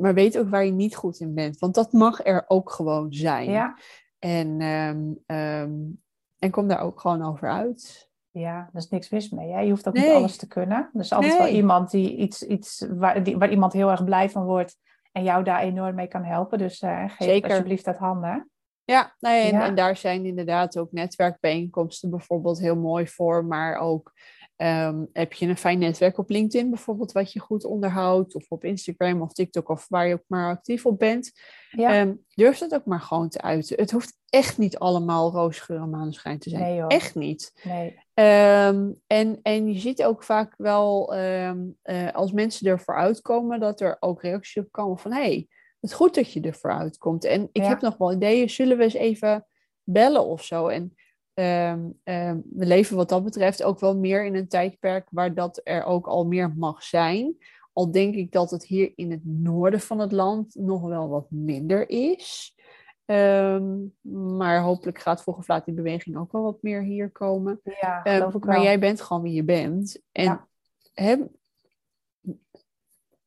maar 0.00 0.14
weet 0.14 0.38
ook 0.38 0.48
waar 0.48 0.64
je 0.64 0.72
niet 0.72 0.96
goed 0.96 1.20
in 1.20 1.34
bent, 1.34 1.58
want 1.58 1.74
dat 1.74 1.92
mag 1.92 2.24
er 2.24 2.44
ook 2.48 2.70
gewoon 2.70 3.12
zijn. 3.12 3.50
Ja. 3.50 3.78
En, 4.18 4.60
um, 4.60 6.02
en 6.38 6.50
kom 6.50 6.68
daar 6.68 6.80
ook 6.80 7.00
gewoon 7.00 7.22
over 7.22 7.50
uit. 7.50 8.08
Ja, 8.30 8.68
er 8.72 8.80
is 8.80 8.88
niks 8.88 9.10
mis 9.10 9.30
mee. 9.30 9.52
Hè? 9.52 9.60
Je 9.60 9.70
hoeft 9.70 9.88
ook 9.88 9.94
niet 9.94 10.12
alles 10.12 10.36
te 10.36 10.48
kunnen. 10.48 10.90
Er 10.94 11.00
is 11.00 11.12
altijd 11.12 11.38
wel 11.38 11.46
iemand 11.46 11.90
die 11.90 12.16
iets, 12.16 12.42
iets 12.42 12.86
waar, 12.90 13.22
die, 13.22 13.36
waar 13.36 13.50
iemand 13.50 13.72
heel 13.72 13.90
erg 13.90 14.04
blij 14.04 14.30
van 14.30 14.44
wordt 14.44 14.76
en 15.12 15.22
jou 15.22 15.44
daar 15.44 15.60
enorm 15.60 15.94
mee 15.94 16.06
kan 16.06 16.24
helpen. 16.24 16.58
Dus 16.58 16.82
uh, 16.82 16.98
geef 17.08 17.28
Zeker. 17.28 17.50
alsjeblieft 17.50 17.84
dat 17.84 17.96
handen. 17.96 18.50
Ja, 18.84 19.14
nee, 19.18 19.52
en, 19.52 19.60
en, 19.60 19.74
daar 19.74 19.96
zijn 19.96 20.24
inderdaad 20.24 20.78
ook 20.78 20.92
netwerkbijeenkomsten 20.92 22.10
bijvoorbeeld 22.10 22.58
heel 22.58 22.76
mooi 22.76 23.08
voor. 23.08 23.44
Maar 23.44 23.76
ook 23.78 24.12
um, 24.56 25.08
heb 25.12 25.32
je 25.32 25.46
een 25.46 25.56
fijn 25.56 25.78
netwerk 25.78 26.18
op 26.18 26.30
LinkedIn 26.30 26.70
bijvoorbeeld, 26.70 27.12
wat 27.12 27.32
je 27.32 27.40
goed 27.40 27.64
onderhoudt. 27.64 28.34
Of 28.34 28.50
op 28.50 28.64
Instagram 28.64 29.22
of 29.22 29.32
TikTok 29.32 29.68
of 29.68 29.86
waar 29.88 30.06
je 30.06 30.14
ook 30.14 30.24
maar 30.26 30.50
actief 30.50 30.86
op 30.86 30.98
bent. 30.98 31.32
Ja. 31.70 32.00
Um, 32.00 32.24
durf 32.34 32.58
dat 32.58 32.74
ook 32.74 32.84
maar 32.84 33.00
gewoon 33.00 33.28
te 33.28 33.40
uiten. 33.40 33.76
Het 33.76 33.90
hoeft 33.90 34.18
echt 34.28 34.58
niet 34.58 34.78
allemaal 34.78 35.30
roosgeur 35.30 35.80
en 35.80 35.90
maneschijn 35.90 36.38
te 36.38 36.50
zijn. 36.50 36.62
Nee. 36.62 36.86
Echt 36.86 37.14
niet. 37.14 37.52
Nee. 37.62 38.02
Um, 38.68 39.00
en, 39.06 39.38
en 39.42 39.72
je 39.72 39.78
ziet 39.78 40.04
ook 40.04 40.22
vaak 40.22 40.54
wel, 40.56 41.16
uh, 41.16 41.52
als 42.12 42.32
mensen 42.32 42.66
ervoor 42.66 42.96
uitkomen, 42.96 43.60
dat 43.60 43.80
er 43.80 43.96
ook 44.00 44.22
reacties 44.22 44.62
op 44.62 44.72
komen 44.72 44.98
van... 44.98 45.12
Hey, 45.12 45.48
het 45.84 45.92
goed 45.92 46.14
dat 46.14 46.32
je 46.32 46.40
er 46.40 46.54
vooruit 46.54 46.98
komt. 46.98 47.24
En 47.24 47.48
ik 47.52 47.62
heb 47.62 47.80
nog 47.80 47.96
wel 47.96 48.12
ideeën, 48.12 48.50
zullen 48.50 48.76
we 48.76 48.82
eens 48.82 48.94
even 48.94 49.46
bellen 49.82 50.24
of 50.24 50.44
zo? 50.44 50.68
En 50.68 50.94
um, 51.34 52.00
um, 52.04 52.42
we 52.54 52.66
leven 52.66 52.96
wat 52.96 53.08
dat 53.08 53.24
betreft 53.24 53.62
ook 53.62 53.80
wel 53.80 53.96
meer 53.96 54.24
in 54.24 54.34
een 54.34 54.48
tijdperk 54.48 55.08
waar 55.10 55.34
dat 55.34 55.60
er 55.64 55.84
ook 55.84 56.06
al 56.06 56.26
meer 56.26 56.54
mag 56.56 56.82
zijn. 56.82 57.36
Al 57.72 57.90
denk 57.90 58.14
ik 58.14 58.32
dat 58.32 58.50
het 58.50 58.64
hier 58.64 58.92
in 58.94 59.10
het 59.10 59.24
noorden 59.24 59.80
van 59.80 59.98
het 59.98 60.12
land 60.12 60.54
nog 60.54 60.82
wel 60.82 61.08
wat 61.08 61.30
minder 61.30 61.88
is. 61.88 62.54
Um, 63.06 63.94
maar 64.34 64.60
hopelijk 64.60 64.98
gaat 64.98 65.24
of 65.24 65.48
laat 65.48 65.64
die 65.64 65.74
beweging 65.74 66.16
ook 66.16 66.32
wel 66.32 66.42
wat 66.42 66.62
meer 66.62 66.82
hier 66.82 67.10
komen. 67.10 67.60
Ja, 67.80 68.00
geloof 68.00 68.34
ik 68.34 68.44
wel. 68.44 68.54
Maar 68.54 68.64
jij 68.64 68.78
bent 68.78 69.00
gewoon 69.00 69.22
wie 69.22 69.32
je 69.32 69.44
bent. 69.44 70.02
En 70.12 70.24
ja. 70.24 70.48
He, 70.92 71.16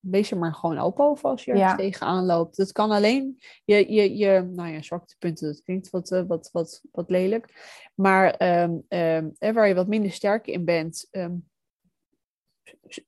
wees 0.10 0.32
er 0.32 0.38
maar 0.38 0.54
gewoon 0.54 0.78
open 0.78 1.06
over 1.06 1.30
als 1.30 1.46
je 1.46 1.52
er 1.52 1.58
ja. 1.58 1.76
tegenaan 1.76 2.26
loopt. 2.26 2.58
Dat 2.58 2.72
kan 2.72 2.91
alleen 2.91 3.39
je, 3.65 3.93
je, 3.93 4.17
je 4.17 4.41
nou 4.41 4.70
ja, 4.70 4.82
zwaktepunten, 4.82 5.48
dat 5.48 5.63
klinkt 5.63 5.89
wat, 5.89 6.12
uh, 6.12 6.24
wat, 6.28 6.50
wat, 6.52 6.84
wat 6.91 7.10
lelijk. 7.10 7.76
Maar 7.96 8.62
um, 8.63 8.86
um, 8.89 9.36
waar 9.54 9.67
je 9.67 9.76
wat 9.76 9.88
minder 9.88 10.12
sterk 10.12 10.48
in 10.48 10.65
bent, 10.65 11.08
um, 11.12 11.48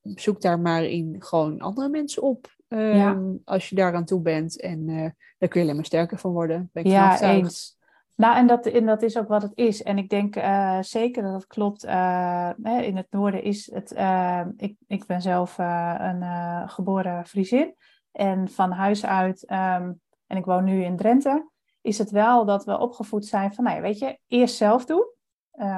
zoek 0.02 0.40
daar 0.40 0.60
maar 0.60 0.84
in 0.84 1.16
gewoon 1.18 1.60
andere 1.60 1.88
mensen 1.88 2.22
op. 2.22 2.58
Ja. 2.68 3.22
Als 3.44 3.68
je 3.68 3.74
daar 3.74 3.94
aan 3.94 4.04
toe 4.04 4.20
bent. 4.20 4.60
En 4.60 4.88
uh, 4.88 5.10
daar 5.38 5.48
kun 5.48 5.60
je 5.60 5.60
alleen 5.60 5.76
maar 5.76 5.84
sterker 5.84 6.18
van 6.18 6.32
worden. 6.32 6.70
Ben 6.72 6.84
ik 6.84 6.90
ja, 6.90 7.20
eens. 7.20 7.78
Nou, 8.20 8.36
en 8.36 8.46
dat, 8.46 8.64
dat 8.84 9.02
is 9.02 9.18
ook 9.18 9.28
wat 9.28 9.42
het 9.42 9.52
is. 9.54 9.82
En 9.82 9.98
ik 9.98 10.08
denk 10.08 10.36
uh, 10.36 10.78
zeker 10.80 11.22
dat 11.22 11.32
het 11.32 11.46
klopt. 11.46 11.84
Uh, 11.84 12.50
in 12.62 12.96
het 12.96 13.06
noorden 13.10 13.42
is 13.42 13.72
het. 13.72 13.92
Uh, 13.92 14.40
ik, 14.56 14.76
ik 14.86 15.06
ben 15.06 15.22
zelf 15.22 15.58
een 15.58 16.22
geboren 16.68 17.26
Friesin. 17.26 17.74
En 18.12 18.48
van 18.48 18.70
huis 18.70 19.06
uit, 19.06 19.42
um, 19.50 20.00
en 20.26 20.36
ik 20.36 20.44
woon 20.44 20.64
nu 20.64 20.84
in 20.84 20.96
Drenthe, 20.96 21.50
is 21.80 21.98
het 21.98 22.10
wel 22.10 22.44
dat 22.44 22.64
we 22.64 22.78
opgevoed 22.78 23.26
zijn 23.26 23.54
van, 23.54 23.64
nou 23.64 23.80
weet 23.80 23.98
je, 23.98 24.18
eerst 24.26 24.56
zelf 24.56 24.84
doen. 24.84 25.12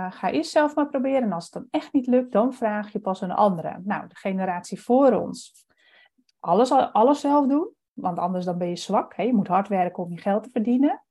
ga 0.09 0.31
eerst 0.31 0.51
zelf 0.51 0.75
maar 0.75 0.89
proberen. 0.89 1.23
En 1.23 1.33
als 1.33 1.45
het 1.45 1.53
dan 1.53 1.67
echt 1.71 1.93
niet 1.93 2.07
lukt, 2.07 2.33
dan 2.33 2.53
vraag 2.53 2.93
je 2.93 3.01
pas 3.01 3.21
een 3.21 3.33
andere. 3.33 3.81
Nou, 3.83 4.09
de 4.09 4.17
generatie 4.17 4.83
voor 4.83 5.13
ons. 5.13 5.67
Alles, 6.41 6.71
alles 6.71 7.21
zelf 7.21 7.47
doen, 7.47 7.71
want 7.93 8.19
anders 8.19 8.45
dan 8.45 8.59
ben 8.59 8.69
je 8.69 8.77
zwak. 8.77 9.17
Hè? 9.17 9.23
Je 9.23 9.35
moet 9.35 9.49
hard 9.49 9.69
werken 9.69 10.03
om 10.03 10.11
je 10.11 10.19
geld 10.19 10.43
te 10.43 10.51
verdienen. 10.51 11.03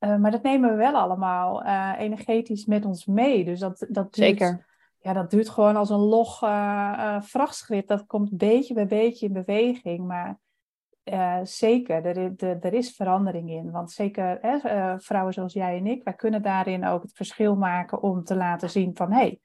Uh, 0.00 0.16
maar 0.16 0.30
dat 0.30 0.42
nemen 0.42 0.70
we 0.70 0.76
wel 0.76 0.94
allemaal 0.94 1.64
uh, 1.64 1.92
energetisch 1.98 2.64
met 2.64 2.84
ons 2.84 3.06
mee. 3.06 3.44
Dus 3.44 3.60
dat, 3.60 3.78
dat 3.78 4.14
duurt, 4.14 4.38
Zeker. 4.38 4.66
Ja, 4.98 5.12
dat 5.12 5.30
duurt 5.30 5.48
gewoon 5.48 5.76
als 5.76 5.90
een 5.90 5.98
log 5.98 6.42
uh, 6.42 7.20
vrachtschrift. 7.20 7.88
Dat 7.88 8.06
komt 8.06 8.36
beetje 8.36 8.74
bij 8.74 8.86
beetje 8.86 9.26
in 9.26 9.32
beweging. 9.32 10.06
Maar 10.06 10.38
zeker, 11.42 12.04
er, 12.04 12.34
er, 12.36 12.58
er, 12.60 12.72
is 12.72 12.96
verandering 12.96 13.50
in. 13.50 13.70
Want 13.70 13.90
zeker 13.90 14.38
vrouwen 14.98 15.32
zoals 15.32 15.52
jij 15.52 15.76
en 15.76 15.86
ik, 15.86 16.04
wij 16.04 16.14
kunnen 16.14 16.42
daarin 16.42 16.86
ook 16.86 17.02
het 17.02 17.12
verschil 17.12 17.56
maken 17.56 18.02
om 18.02 18.24
te 18.24 18.36
laten 18.36 18.70
zien 18.70 18.96
van... 18.96 19.12
hé, 19.12 19.18
hey, 19.18 19.40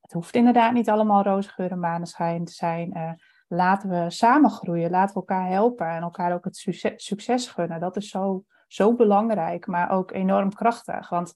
het 0.00 0.12
hoeft 0.12 0.34
inderdaad 0.34 0.72
niet 0.72 0.88
allemaal 0.88 1.22
roze 1.22 1.48
geur 1.48 1.70
en 1.70 1.80
maneschijn 1.80 2.44
te 2.44 2.52
zijn. 2.52 3.18
laten 3.48 3.88
we 3.88 4.10
samen 4.10 4.50
groeien, 4.50 4.90
laten 4.90 5.14
we 5.14 5.20
elkaar 5.20 5.48
helpen 5.48 5.88
en 5.88 6.02
elkaar 6.02 6.34
ook 6.34 6.44
het 6.44 6.56
succes, 6.56 7.04
succes 7.04 7.48
gunnen. 7.48 7.80
Dat 7.80 7.96
is 7.96 8.08
zo 8.08 8.44
zo 8.66 8.94
belangrijk, 8.94 9.66
maar 9.66 9.90
ook 9.90 10.10
enorm 10.10 10.54
krachtig. 10.54 11.08
Want 11.08 11.34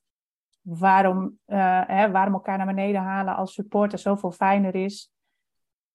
waarom, 0.60 1.38
uh, 1.46 1.82
hè, 1.86 2.10
waarom 2.10 2.34
elkaar 2.34 2.56
naar 2.56 2.66
beneden 2.66 3.00
halen 3.00 3.36
als 3.36 3.52
supporter 3.52 3.98
zoveel 3.98 4.30
fijner 4.30 4.74
is. 4.74 5.12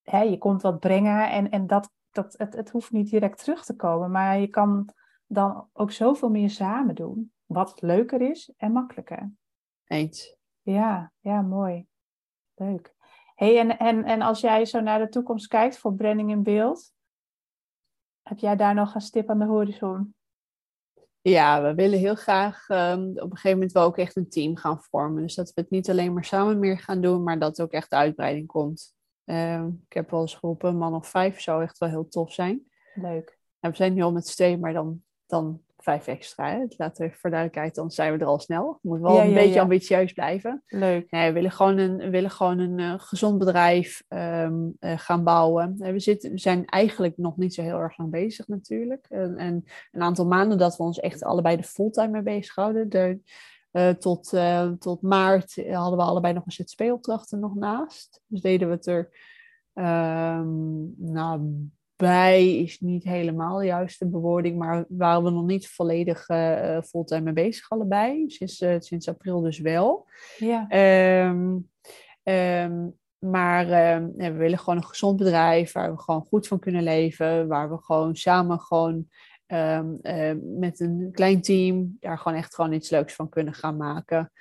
Hè, 0.02 0.22
je 0.22 0.38
komt 0.38 0.62
wat 0.62 0.80
brengen 0.80 1.32
en, 1.32 1.50
en 1.50 1.68
dat, 1.68 1.92
dat, 2.12 2.34
het, 2.38 2.56
het 2.56 2.70
hoeft 2.70 2.92
niet 2.92 3.10
direct 3.10 3.38
terug 3.38 3.66
te 3.66 3.76
komen. 3.76 4.12
Maar 4.12 4.40
je 4.40 4.48
kan 4.48 4.90
dan 5.26 5.70
ook 5.74 5.92
zoveel 5.92 6.30
meer 6.30 6.50
samen 6.50 6.96
doen. 6.96 7.34
Wat 7.46 7.82
leuker 7.82 8.22
is 8.22 8.54
en 8.58 8.72
makkelijker. 8.72 9.32
Eens. 9.88 10.38
Ja, 10.62 11.12
ja, 11.20 11.42
mooi. 11.42 11.88
Leuk. 12.56 12.94
Hey, 13.36 13.60
en, 13.60 13.78
en, 13.78 14.04
en 14.04 14.22
als 14.22 14.40
jij 14.40 14.66
zo 14.66 14.80
naar 14.80 15.00
de 15.00 15.10
toekomst 15.10 15.48
kijkt 15.48 15.78
voor 15.78 15.94
branding 15.94 16.30
in 16.30 16.44
beeld, 16.44 16.94
heb 18.22 18.38
jij 18.38 18.56
daar 18.56 18.74
nog 18.74 18.96
een 18.96 19.02
stip 19.02 19.30
aan 19.30 19.40
de 19.40 19.46
horizon? 19.46 20.16
Ja, 21.24 21.62
we 21.62 21.74
willen 21.74 22.00
heel 22.00 22.16
graag 22.16 22.70
um, 22.70 23.10
op 23.10 23.32
een 23.32 23.36
gegeven 23.36 23.52
moment 23.52 23.72
wel 23.72 23.84
ook 23.84 23.98
echt 23.98 24.16
een 24.16 24.30
team 24.30 24.56
gaan 24.56 24.82
vormen. 24.82 25.22
Dus 25.22 25.36
dat 25.36 25.54
we 25.54 25.62
het 25.62 25.70
niet 25.70 25.90
alleen 25.90 26.14
maar 26.14 26.26
samen 26.26 26.60
meer 26.60 26.80
gaan 26.80 27.02
doen, 27.02 27.24
maar 27.24 27.40
dat 27.40 27.58
er 27.58 27.64
ook 27.64 27.72
echt 27.72 27.92
uitbreiding 27.92 28.48
komt. 28.48 28.96
Um, 29.26 29.84
ik 29.88 29.94
heb 29.94 30.10
wel 30.12 30.22
eens 30.22 30.36
geroepen, 30.36 30.70
een 30.70 30.78
man 30.78 30.96
of 30.96 31.08
vijf 31.08 31.42
zou 31.42 31.64
echt 31.64 31.78
wel 31.78 31.90
heel 31.90 32.08
tof 32.08 32.34
zijn. 32.34 32.64
Leuk. 32.94 33.38
En 33.60 33.70
we 33.70 33.76
zijn 33.76 33.94
nu 33.94 34.02
al 34.02 34.12
met 34.12 34.28
steen, 34.28 34.60
maar 34.60 34.74
dan, 34.74 35.04
dan 35.26 35.62
vijf 35.84 36.08
extra. 36.08 36.50
Hè? 36.50 36.66
Laten 36.78 37.08
we 37.08 37.14
voor 37.14 37.30
duidelijkheid, 37.30 37.76
dan 37.76 37.92
zijn 37.92 38.14
we 38.14 38.20
er 38.20 38.26
al 38.26 38.40
snel. 38.40 38.80
Moet 38.82 39.00
wel 39.00 39.16
Ja, 39.16 39.22
een 39.22 39.30
ja, 39.30 39.36
beetje 39.36 39.54
ja. 39.54 39.62
ambitieus 39.62 40.14
blijven. 40.14 40.64
Leuk. 40.68 41.12
Nee, 41.12 41.28
we 41.28 41.34
willen 41.34 41.52
gewoon 41.52 41.78
een, 41.78 42.10
willen 42.10 42.32
gewoon 42.32 42.60
een 42.60 42.80
eh, 42.80 42.94
gezond 42.98 43.38
bedrijf 43.38 44.04
ehm, 44.08 44.70
eh, 44.80 44.98
gaan 44.98 45.24
bouwen. 45.24 45.76
Eh, 45.80 45.92
we, 45.92 46.00
zitten, 46.00 46.32
we 46.32 46.40
zijn 46.40 46.66
eigenlijk 46.66 47.18
nog 47.18 47.38
niet 47.38 47.54
zo 47.54 47.62
heel 47.62 47.80
erg 47.80 47.98
lang 47.98 48.12
bezig 48.12 48.48
natuurlijk. 48.48 49.06
En, 49.10 49.38
en 49.38 49.64
een 49.92 50.02
aantal 50.02 50.26
maanden 50.26 50.58
dat 50.58 50.78
we 50.78 50.84
ons 50.84 51.00
echt 51.00 51.24
allebei 51.24 51.58
de 51.58 51.64
fulltime 51.64 52.12
mee 52.12 52.22
bezighouden. 52.22 52.90
De, 52.90 53.20
tot, 54.00 54.34
tot 54.80 55.02
maart 55.02 55.56
hadden 55.72 55.98
we 55.98 56.04
allebei 56.04 56.34
nog 56.34 56.46
een 56.46 56.52
ZZP-opdrachten 56.52 57.40
nog 57.40 57.56
naast. 57.56 58.22
Dus 58.28 58.42
deden 58.42 58.68
we 58.68 58.74
het 58.74 58.86
er 58.86 59.10
ehm, 59.74 60.52
nou, 60.98 61.70
bij 61.96 62.56
is 62.58 62.80
niet 62.80 63.04
helemaal 63.04 63.58
de 63.58 63.66
juiste 63.66 64.08
bewoording, 64.08 64.58
maar 64.58 64.86
waren 64.88 65.24
we 65.24 65.30
nog 65.30 65.46
niet 65.46 65.70
volledig 65.70 66.28
eh, 66.28 66.82
fulltime 66.82 67.22
mee 67.22 67.34
bezig 67.34 67.70
allebei. 67.70 68.30
Sinds, 68.30 68.62
eh, 68.62 68.76
sinds 68.80 69.08
april 69.08 69.42
dus 69.42 69.60
wel. 69.60 70.08
Ja. 70.38 70.66
Ehm, 70.68 71.58
ehm, 72.24 72.88
maar 73.18 73.70
ehm, 73.70 74.10
we 74.16 74.32
willen 74.32 74.60
gewoon 74.60 74.78
een 74.78 74.86
gezond 74.86 75.18
bedrijf 75.18 75.72
waar 75.72 75.92
we 75.92 76.02
gewoon 76.02 76.26
goed 76.26 76.48
van 76.48 76.60
kunnen 76.60 76.84
leven. 76.84 77.48
Waar 77.48 77.70
we 77.70 77.78
gewoon 77.78 78.16
samen 78.16 78.60
gewoon 78.60 79.08
met 80.42 80.80
een 80.80 81.10
klein 81.12 81.42
team 81.42 81.98
daar 82.00 82.18
gewoon 82.18 82.38
echt 82.38 82.56
gewoon 82.56 82.74
iets 82.74 82.90
leuks 82.90 83.16
van 83.16 83.30
kunnen 83.30 83.54
gaan 83.54 83.78
maken. 83.78 84.32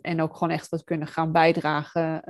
En 0.00 0.20
ook 0.20 0.32
gewoon 0.32 0.50
echt 0.50 0.68
wat 0.68 0.84
kunnen 0.84 1.06
gaan 1.06 1.32
bijdragen 1.32 2.24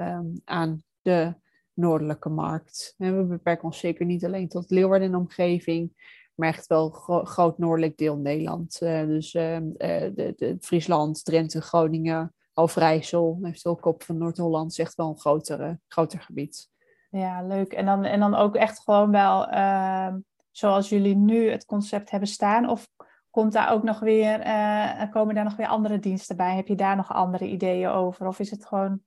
aan 0.44 0.82
de 1.02 1.34
noordelijke 1.74 2.28
markt. 2.28 2.94
En 2.98 3.16
we 3.16 3.24
beperken 3.24 3.64
ons 3.64 3.78
zeker 3.78 4.06
niet 4.06 4.24
alleen 4.24 4.48
tot 4.48 4.70
Leeuwarden 4.70 5.08
en 5.08 5.14
omgeving. 5.14 6.12
Maar 6.34 6.48
echt 6.48 6.66
wel 6.66 6.90
gro- 6.90 7.24
groot 7.24 7.58
noordelijk 7.58 7.96
deel 7.96 8.16
Nederland. 8.16 8.80
Eh, 8.80 9.06
dus 9.06 9.34
ehm, 9.34 9.70
eh, 9.76 10.10
de, 10.14 10.32
de, 10.36 10.56
Friesland, 10.60 11.24
Drenthe, 11.24 11.60
Groningen, 11.60 12.34
Overijssel, 12.54 13.38
heeft 13.42 13.66
ook 13.66 13.84
op 13.84 14.02
van 14.02 14.18
Noord-Holland, 14.18 14.70
is 14.70 14.78
echt 14.78 14.94
wel 14.94 15.08
een 15.08 15.18
groter, 15.18 15.80
groter 15.88 16.20
gebied. 16.20 16.68
Ja, 17.10 17.42
leuk. 17.42 17.72
En 17.72 17.86
dan, 17.86 18.04
en 18.04 18.20
dan 18.20 18.34
ook 18.34 18.56
echt 18.56 18.80
gewoon 18.80 19.10
wel 19.10 19.46
ehm, 19.46 20.18
zoals 20.50 20.88
jullie 20.88 21.16
nu 21.16 21.50
het 21.50 21.64
concept 21.64 22.10
hebben 22.10 22.28
staan? 22.28 22.68
Of 22.68 22.88
komt 23.30 23.52
daar 23.52 23.72
ook 23.72 23.82
nog 23.82 24.00
weer, 24.00 24.40
eh, 24.40 25.10
komen 25.10 25.34
daar 25.34 25.44
nog 25.44 25.56
weer 25.56 25.66
andere 25.66 25.98
diensten 25.98 26.36
bij? 26.36 26.56
Heb 26.56 26.66
je 26.68 26.74
daar 26.74 26.96
nog 26.96 27.12
andere 27.12 27.46
ideeën 27.46 27.88
over? 27.88 28.26
Of 28.26 28.38
is 28.38 28.50
het 28.50 28.66
gewoon 28.66 29.00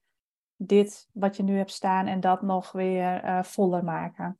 dit 0.57 1.07
wat 1.13 1.37
je 1.37 1.43
nu 1.43 1.57
hebt 1.57 1.71
staan 1.71 2.07
en 2.07 2.19
dat 2.19 2.41
nog 2.41 2.71
weer 2.71 3.23
eh, 3.23 3.43
voller 3.43 3.83
maken? 3.83 4.39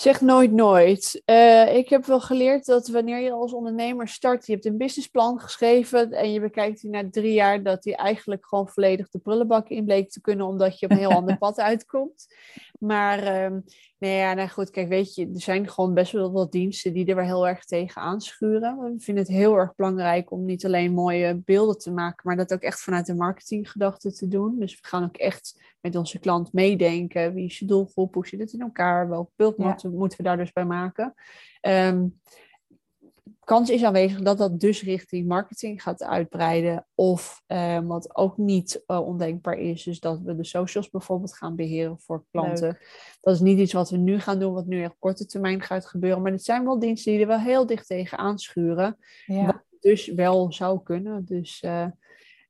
Zeg 0.00 0.20
nooit 0.20 0.52
nooit. 0.52 1.22
Eh, 1.24 1.76
ik 1.76 1.88
heb 1.88 2.04
wel 2.04 2.20
geleerd 2.20 2.66
dat 2.66 2.88
wanneer 2.88 3.20
je 3.20 3.32
als 3.32 3.52
ondernemer 3.52 4.08
start, 4.08 4.46
je 4.46 4.52
hebt 4.52 4.64
een 4.64 4.76
businessplan 4.76 5.40
geschreven 5.40 6.12
en 6.12 6.32
je 6.32 6.40
bekijkt 6.40 6.80
die 6.80 6.90
na 6.90 7.10
drie 7.10 7.32
jaar, 7.32 7.62
dat 7.62 7.82
die 7.82 7.96
eigenlijk 7.96 8.46
gewoon 8.46 8.68
volledig 8.68 9.08
de 9.08 9.18
prullenbak 9.18 9.68
in 9.68 9.84
bleek 9.84 10.10
te 10.10 10.20
kunnen, 10.20 10.46
omdat 10.46 10.78
je 10.78 10.86
op 10.86 10.92
een 10.92 10.98
heel 10.98 11.12
ander 11.12 11.38
pad 11.46 11.60
uitkomt. 11.60 12.26
Maar 12.78 13.18
ehm 13.22 13.60
nee, 13.98 14.16
ja, 14.16 14.34
nou 14.34 14.48
goed, 14.48 14.70
kijk, 14.70 14.88
weet 14.88 15.14
je, 15.14 15.30
er 15.34 15.40
zijn 15.40 15.68
gewoon 15.68 15.94
best 15.94 16.12
wel 16.12 16.32
wat 16.32 16.52
diensten 16.52 16.92
die 16.92 17.06
er 17.06 17.14
weer 17.14 17.24
heel 17.24 17.48
erg 17.48 17.64
tegen 17.64 18.02
aanschuren. 18.02 18.78
We 18.78 18.94
vinden 18.98 19.24
het 19.24 19.32
heel 19.32 19.56
erg 19.56 19.74
belangrijk 19.74 20.30
om 20.30 20.44
niet 20.44 20.64
alleen 20.64 20.92
mooie 20.92 21.42
beelden 21.44 21.78
te 21.78 21.90
maken, 21.90 22.20
maar 22.24 22.36
dat 22.36 22.52
ook 22.52 22.62
echt 22.62 22.80
vanuit 22.80 23.06
de 23.06 23.14
marketinggedachte 23.14 24.12
te 24.12 24.28
doen. 24.28 24.58
Dus 24.58 24.80
we 24.80 24.86
gaan 24.86 25.04
ook 25.04 25.16
echt 25.16 25.76
met 25.80 25.96
onze 25.96 26.18
klant 26.18 26.52
meedenken. 26.52 27.34
Wie 27.34 27.44
is 27.44 27.58
je 27.58 27.64
doelgroep? 27.64 28.14
Hoe 28.14 28.26
zit 28.26 28.40
het 28.40 28.52
in 28.52 28.60
elkaar? 28.60 29.08
Welk 29.08 29.30
beeld 29.36 29.54
Ja. 29.56 29.76
moeten, 29.82 30.16
we 30.16 30.22
daar 30.22 30.36
dus 30.36 30.52
bij 30.52 30.64
maken? 30.64 31.14
Ehm, 31.60 32.06
kans 33.44 33.70
is 33.70 33.84
aanwezig 33.84 34.20
dat 34.20 34.38
dat 34.38 34.60
dus 34.60 34.82
richting 34.82 35.28
marketing 35.28 35.82
gaat 35.82 36.02
uitbreiden. 36.02 36.86
Of 36.94 37.42
ehm, 37.46 37.86
wat 37.86 38.16
ook 38.16 38.36
niet 38.36 38.82
eh, 38.86 39.06
ondenkbaar 39.06 39.58
is, 39.58 39.86
is 39.86 40.00
dat 40.00 40.20
we 40.20 40.36
de 40.36 40.44
socials 40.44 40.90
bijvoorbeeld 40.90 41.36
gaan 41.36 41.56
beheren 41.56 42.00
voor 42.00 42.24
klanten. 42.30 42.78
Dat 43.20 43.34
is 43.34 43.40
niet 43.40 43.58
iets 43.58 43.72
wat 43.72 43.90
we 43.90 43.96
nu 43.96 44.18
gaan 44.20 44.38
doen, 44.38 44.52
wat 44.52 44.66
nu 44.66 44.82
echt 44.82 44.92
op 44.92 44.96
korte 44.98 45.26
termijn 45.26 45.62
gaat 45.62 45.86
gebeuren. 45.86 46.22
Maar 46.22 46.32
het 46.32 46.44
zijn 46.44 46.64
wel 46.64 46.78
diensten 46.78 47.12
die 47.12 47.20
er 47.20 47.26
wel 47.26 47.40
heel 47.40 47.66
dicht 47.66 47.86
tegen 47.86 48.18
aanschuren. 48.18 48.96
Ja, 49.26 49.46
Wat 49.46 49.62
dus 49.80 50.06
wel 50.06 50.52
zou 50.52 50.82
kunnen. 50.82 51.24
Dus 51.24 51.60
eh, 51.60 51.86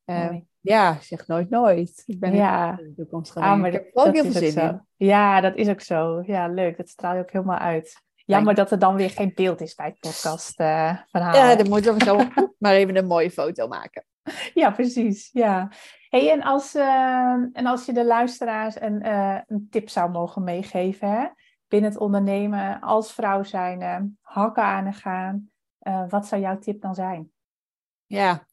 eh, 0.08 0.24
mooi. 0.24 0.46
ja, 0.60 0.96
zeg 1.00 1.26
nooit 1.26 1.50
nooit. 1.50 2.02
Ik 2.06 2.20
ben 2.20 2.34
Ja. 2.34 2.78
in 2.78 2.84
de 2.84 2.94
toekomst 2.94 3.32
gaan 3.32 3.42
Ah, 3.42 3.58
maar 3.60 3.68
Ik 3.68 3.74
heb 3.74 3.90
ook 3.92 4.04
dat 4.04 4.14
heel 4.14 4.24
is 4.24 4.38
veel 4.38 4.50
zin 4.50 4.62
in. 4.68 4.86
Ja, 4.96 5.40
dat 5.40 5.56
is 5.56 5.68
ook 5.68 5.80
zo. 5.80 6.22
Ja, 6.26 6.48
leuk. 6.48 6.76
Dat 6.76 6.88
straal 6.88 7.14
je 7.14 7.20
ook 7.20 7.30
helemaal 7.30 7.58
uit. 7.58 8.02
Jammer 8.14 8.54
dat 8.54 8.70
er 8.70 8.78
dan 8.78 8.94
weer 8.94 9.10
geen 9.10 9.32
beeld 9.34 9.60
is 9.60 9.74
bij 9.74 9.86
het 9.86 9.98
podcast 10.00 10.60
eh 10.60 10.98
verhaal. 11.10 11.34
Ja, 11.34 11.54
dan 11.56 11.68
moeten 11.68 11.94
we 11.94 12.04
zo 12.04 12.16
maar 12.58 12.74
even 12.74 12.96
een 12.96 13.06
mooie 13.06 13.30
foto 13.30 13.68
maken. 13.68 14.04
Ja, 14.54 14.70
precies. 14.70 15.30
Ja. 15.32 15.70
Hey, 16.08 16.30
en, 16.30 16.42
als, 16.42 16.74
eh, 16.74 17.32
en 17.52 17.66
als 17.66 17.86
je 17.86 17.92
de 17.92 18.04
luisteraars 18.04 18.80
een, 18.80 19.02
eh, 19.02 19.38
een 19.46 19.66
tip 19.70 19.88
zou 19.88 20.10
mogen 20.10 20.44
meegeven 20.44 21.10
hè? 21.10 21.26
binnen 21.68 21.90
het 21.90 22.00
ondernemen 22.00 22.80
als 22.80 23.12
vrouw 23.12 23.42
zijn, 23.42 24.18
hakken 24.20 24.62
aan 24.62 24.94
gaan, 24.94 25.50
eh, 25.78 26.04
wat 26.08 26.26
zou 26.26 26.40
jouw 26.40 26.58
tip 26.58 26.80
dan 26.80 26.94
zijn? 26.94 27.30
Ja, 28.06 28.46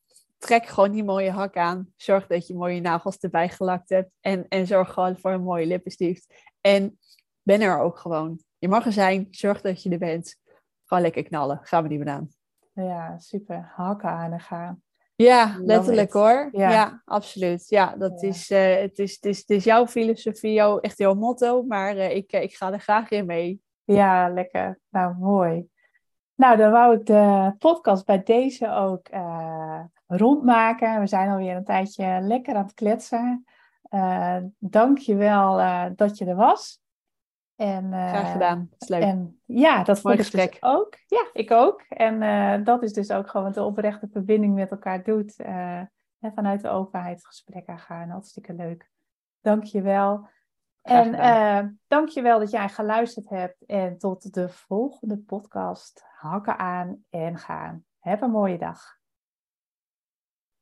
trek 0.45 0.65
gewoon 0.65 0.91
die 0.91 1.03
mooie 1.03 1.31
hak 1.31 1.57
aan. 1.57 1.93
Zorg 1.95 2.27
dat 2.27 2.47
je 2.47 2.55
mooie 2.55 2.81
nagels 2.81 3.17
erbij 3.17 3.49
gelakt 3.49 3.89
hebt. 3.89 4.11
En, 4.21 4.45
en 4.47 4.67
zorg 4.67 4.93
gewoon 4.93 5.17
voor 5.17 5.31
een 5.31 5.43
mooie 5.43 5.65
lippenstift. 5.65 6.33
En 6.61 6.99
ben 7.41 7.61
er 7.61 7.79
ook 7.79 7.97
gewoon. 7.97 8.39
Je 8.57 8.67
mag 8.67 8.85
er 8.85 8.91
zijn. 8.91 9.27
Zorg 9.31 9.61
dat 9.61 9.83
je 9.83 9.89
er 9.89 9.97
bent. 9.97 10.35
Gewoon 10.85 11.03
lekker 11.03 11.23
knallen. 11.23 11.59
Gaan 11.63 11.83
we 11.83 11.89
die 11.89 11.97
gedaan. 11.97 12.29
Ja, 12.73 13.17
super. 13.17 13.71
Hakken 13.75 14.09
aan 14.09 14.31
en 14.31 14.39
gaan. 14.39 14.83
Ja, 15.15 15.57
letterlijk 15.61 16.13
hoor. 16.13 16.49
Ja. 16.51 16.71
Ja, 16.71 17.01
absoluut. 17.05 17.69
Ja, 17.69 17.95
dat 17.95 18.21
Ja. 18.21 18.27
Is, 18.27 18.49
eh, 18.49 18.75
het, 18.75 18.99
is, 18.99 19.13
het, 19.13 19.25
is, 19.25 19.37
het 19.37 19.49
is 19.49 19.63
jouw 19.63 19.87
filosofie, 19.87 20.53
jouw, 20.53 20.79
echt 20.79 20.97
jouw 20.97 21.13
motto. 21.13 21.63
Maar 21.63 21.97
eh, 21.97 22.15
ik, 22.15 22.31
eh, 22.31 22.41
ik 22.41 22.55
ga 22.55 22.73
er 22.73 22.79
graag 22.79 23.09
in 23.09 23.25
mee. 23.25 23.61
Ja, 23.83 24.29
lekker. 24.29 24.79
Nou, 24.89 25.15
mooi. 25.15 25.67
Nou, 26.35 26.57
dan 26.57 26.71
wou 26.71 26.95
ik 26.95 27.05
de 27.05 27.53
podcast 27.57 28.05
bij 28.05 28.23
deze 28.23 28.71
ook 28.71 29.07
eh, 29.07 29.79
rondmaken. 30.07 30.99
We 30.99 31.07
zijn 31.07 31.29
alweer 31.29 31.55
een 31.55 31.63
tijdje 31.63 32.19
lekker 32.21 32.55
aan 32.55 32.63
het 32.63 32.73
kletsen. 32.73 33.45
Eh 33.89 34.37
Dank 34.57 34.97
je 34.97 35.15
wel 35.15 35.59
eh, 35.59 35.85
dat 35.95 36.17
je 36.17 36.25
er 36.25 36.35
was. 36.35 36.83
En, 37.55 37.87
Graag 37.87 38.31
gedaan. 38.31 38.67
Dat 38.69 38.81
is 38.81 38.87
leuk. 38.87 39.01
En 39.01 39.41
ja, 39.45 39.83
dat 39.83 39.99
vond 39.99 40.03
Mooi 40.03 40.17
ik 40.17 40.31
dus 40.31 40.41
gesprek. 40.41 40.57
ook. 40.59 40.97
Ja, 41.07 41.29
ik 41.33 41.51
ook. 41.51 41.81
En 41.81 42.63
dat 42.63 42.83
is 42.83 42.93
dus 42.93 43.11
ook 43.11 43.29
gewoon 43.29 43.45
wat 43.45 43.55
de 43.55 43.63
oprechte 43.63 44.07
verbinding 44.11 44.53
met 44.53 44.71
elkaar 44.71 45.03
doet. 45.03 45.35
en 45.35 46.33
vanuit 46.33 46.61
de 46.61 46.69
openheid 46.69 47.25
gesprek 47.25 47.69
aangaan. 47.69 48.09
Hartstikke 48.09 48.53
leuk. 48.53 48.91
Dank 49.41 49.63
je 49.63 49.81
wel. 49.81 50.27
En 50.85 51.13
eh 51.13 51.65
dank 51.87 52.09
je 52.09 52.21
wel 52.21 52.39
dat 52.39 52.51
jij 52.51 52.69
geluisterd 52.69 53.29
hebt. 53.29 53.65
En 53.65 53.97
tot 53.97 54.33
de 54.33 54.49
volgende 54.49 55.17
podcast. 55.17 56.03
Hakken 56.17 56.57
aan 56.57 57.03
en 57.09 57.37
gaan. 57.37 57.83
Heb 57.99 58.21
een 58.21 58.31
mooie 58.31 58.57
dag. 58.57 58.94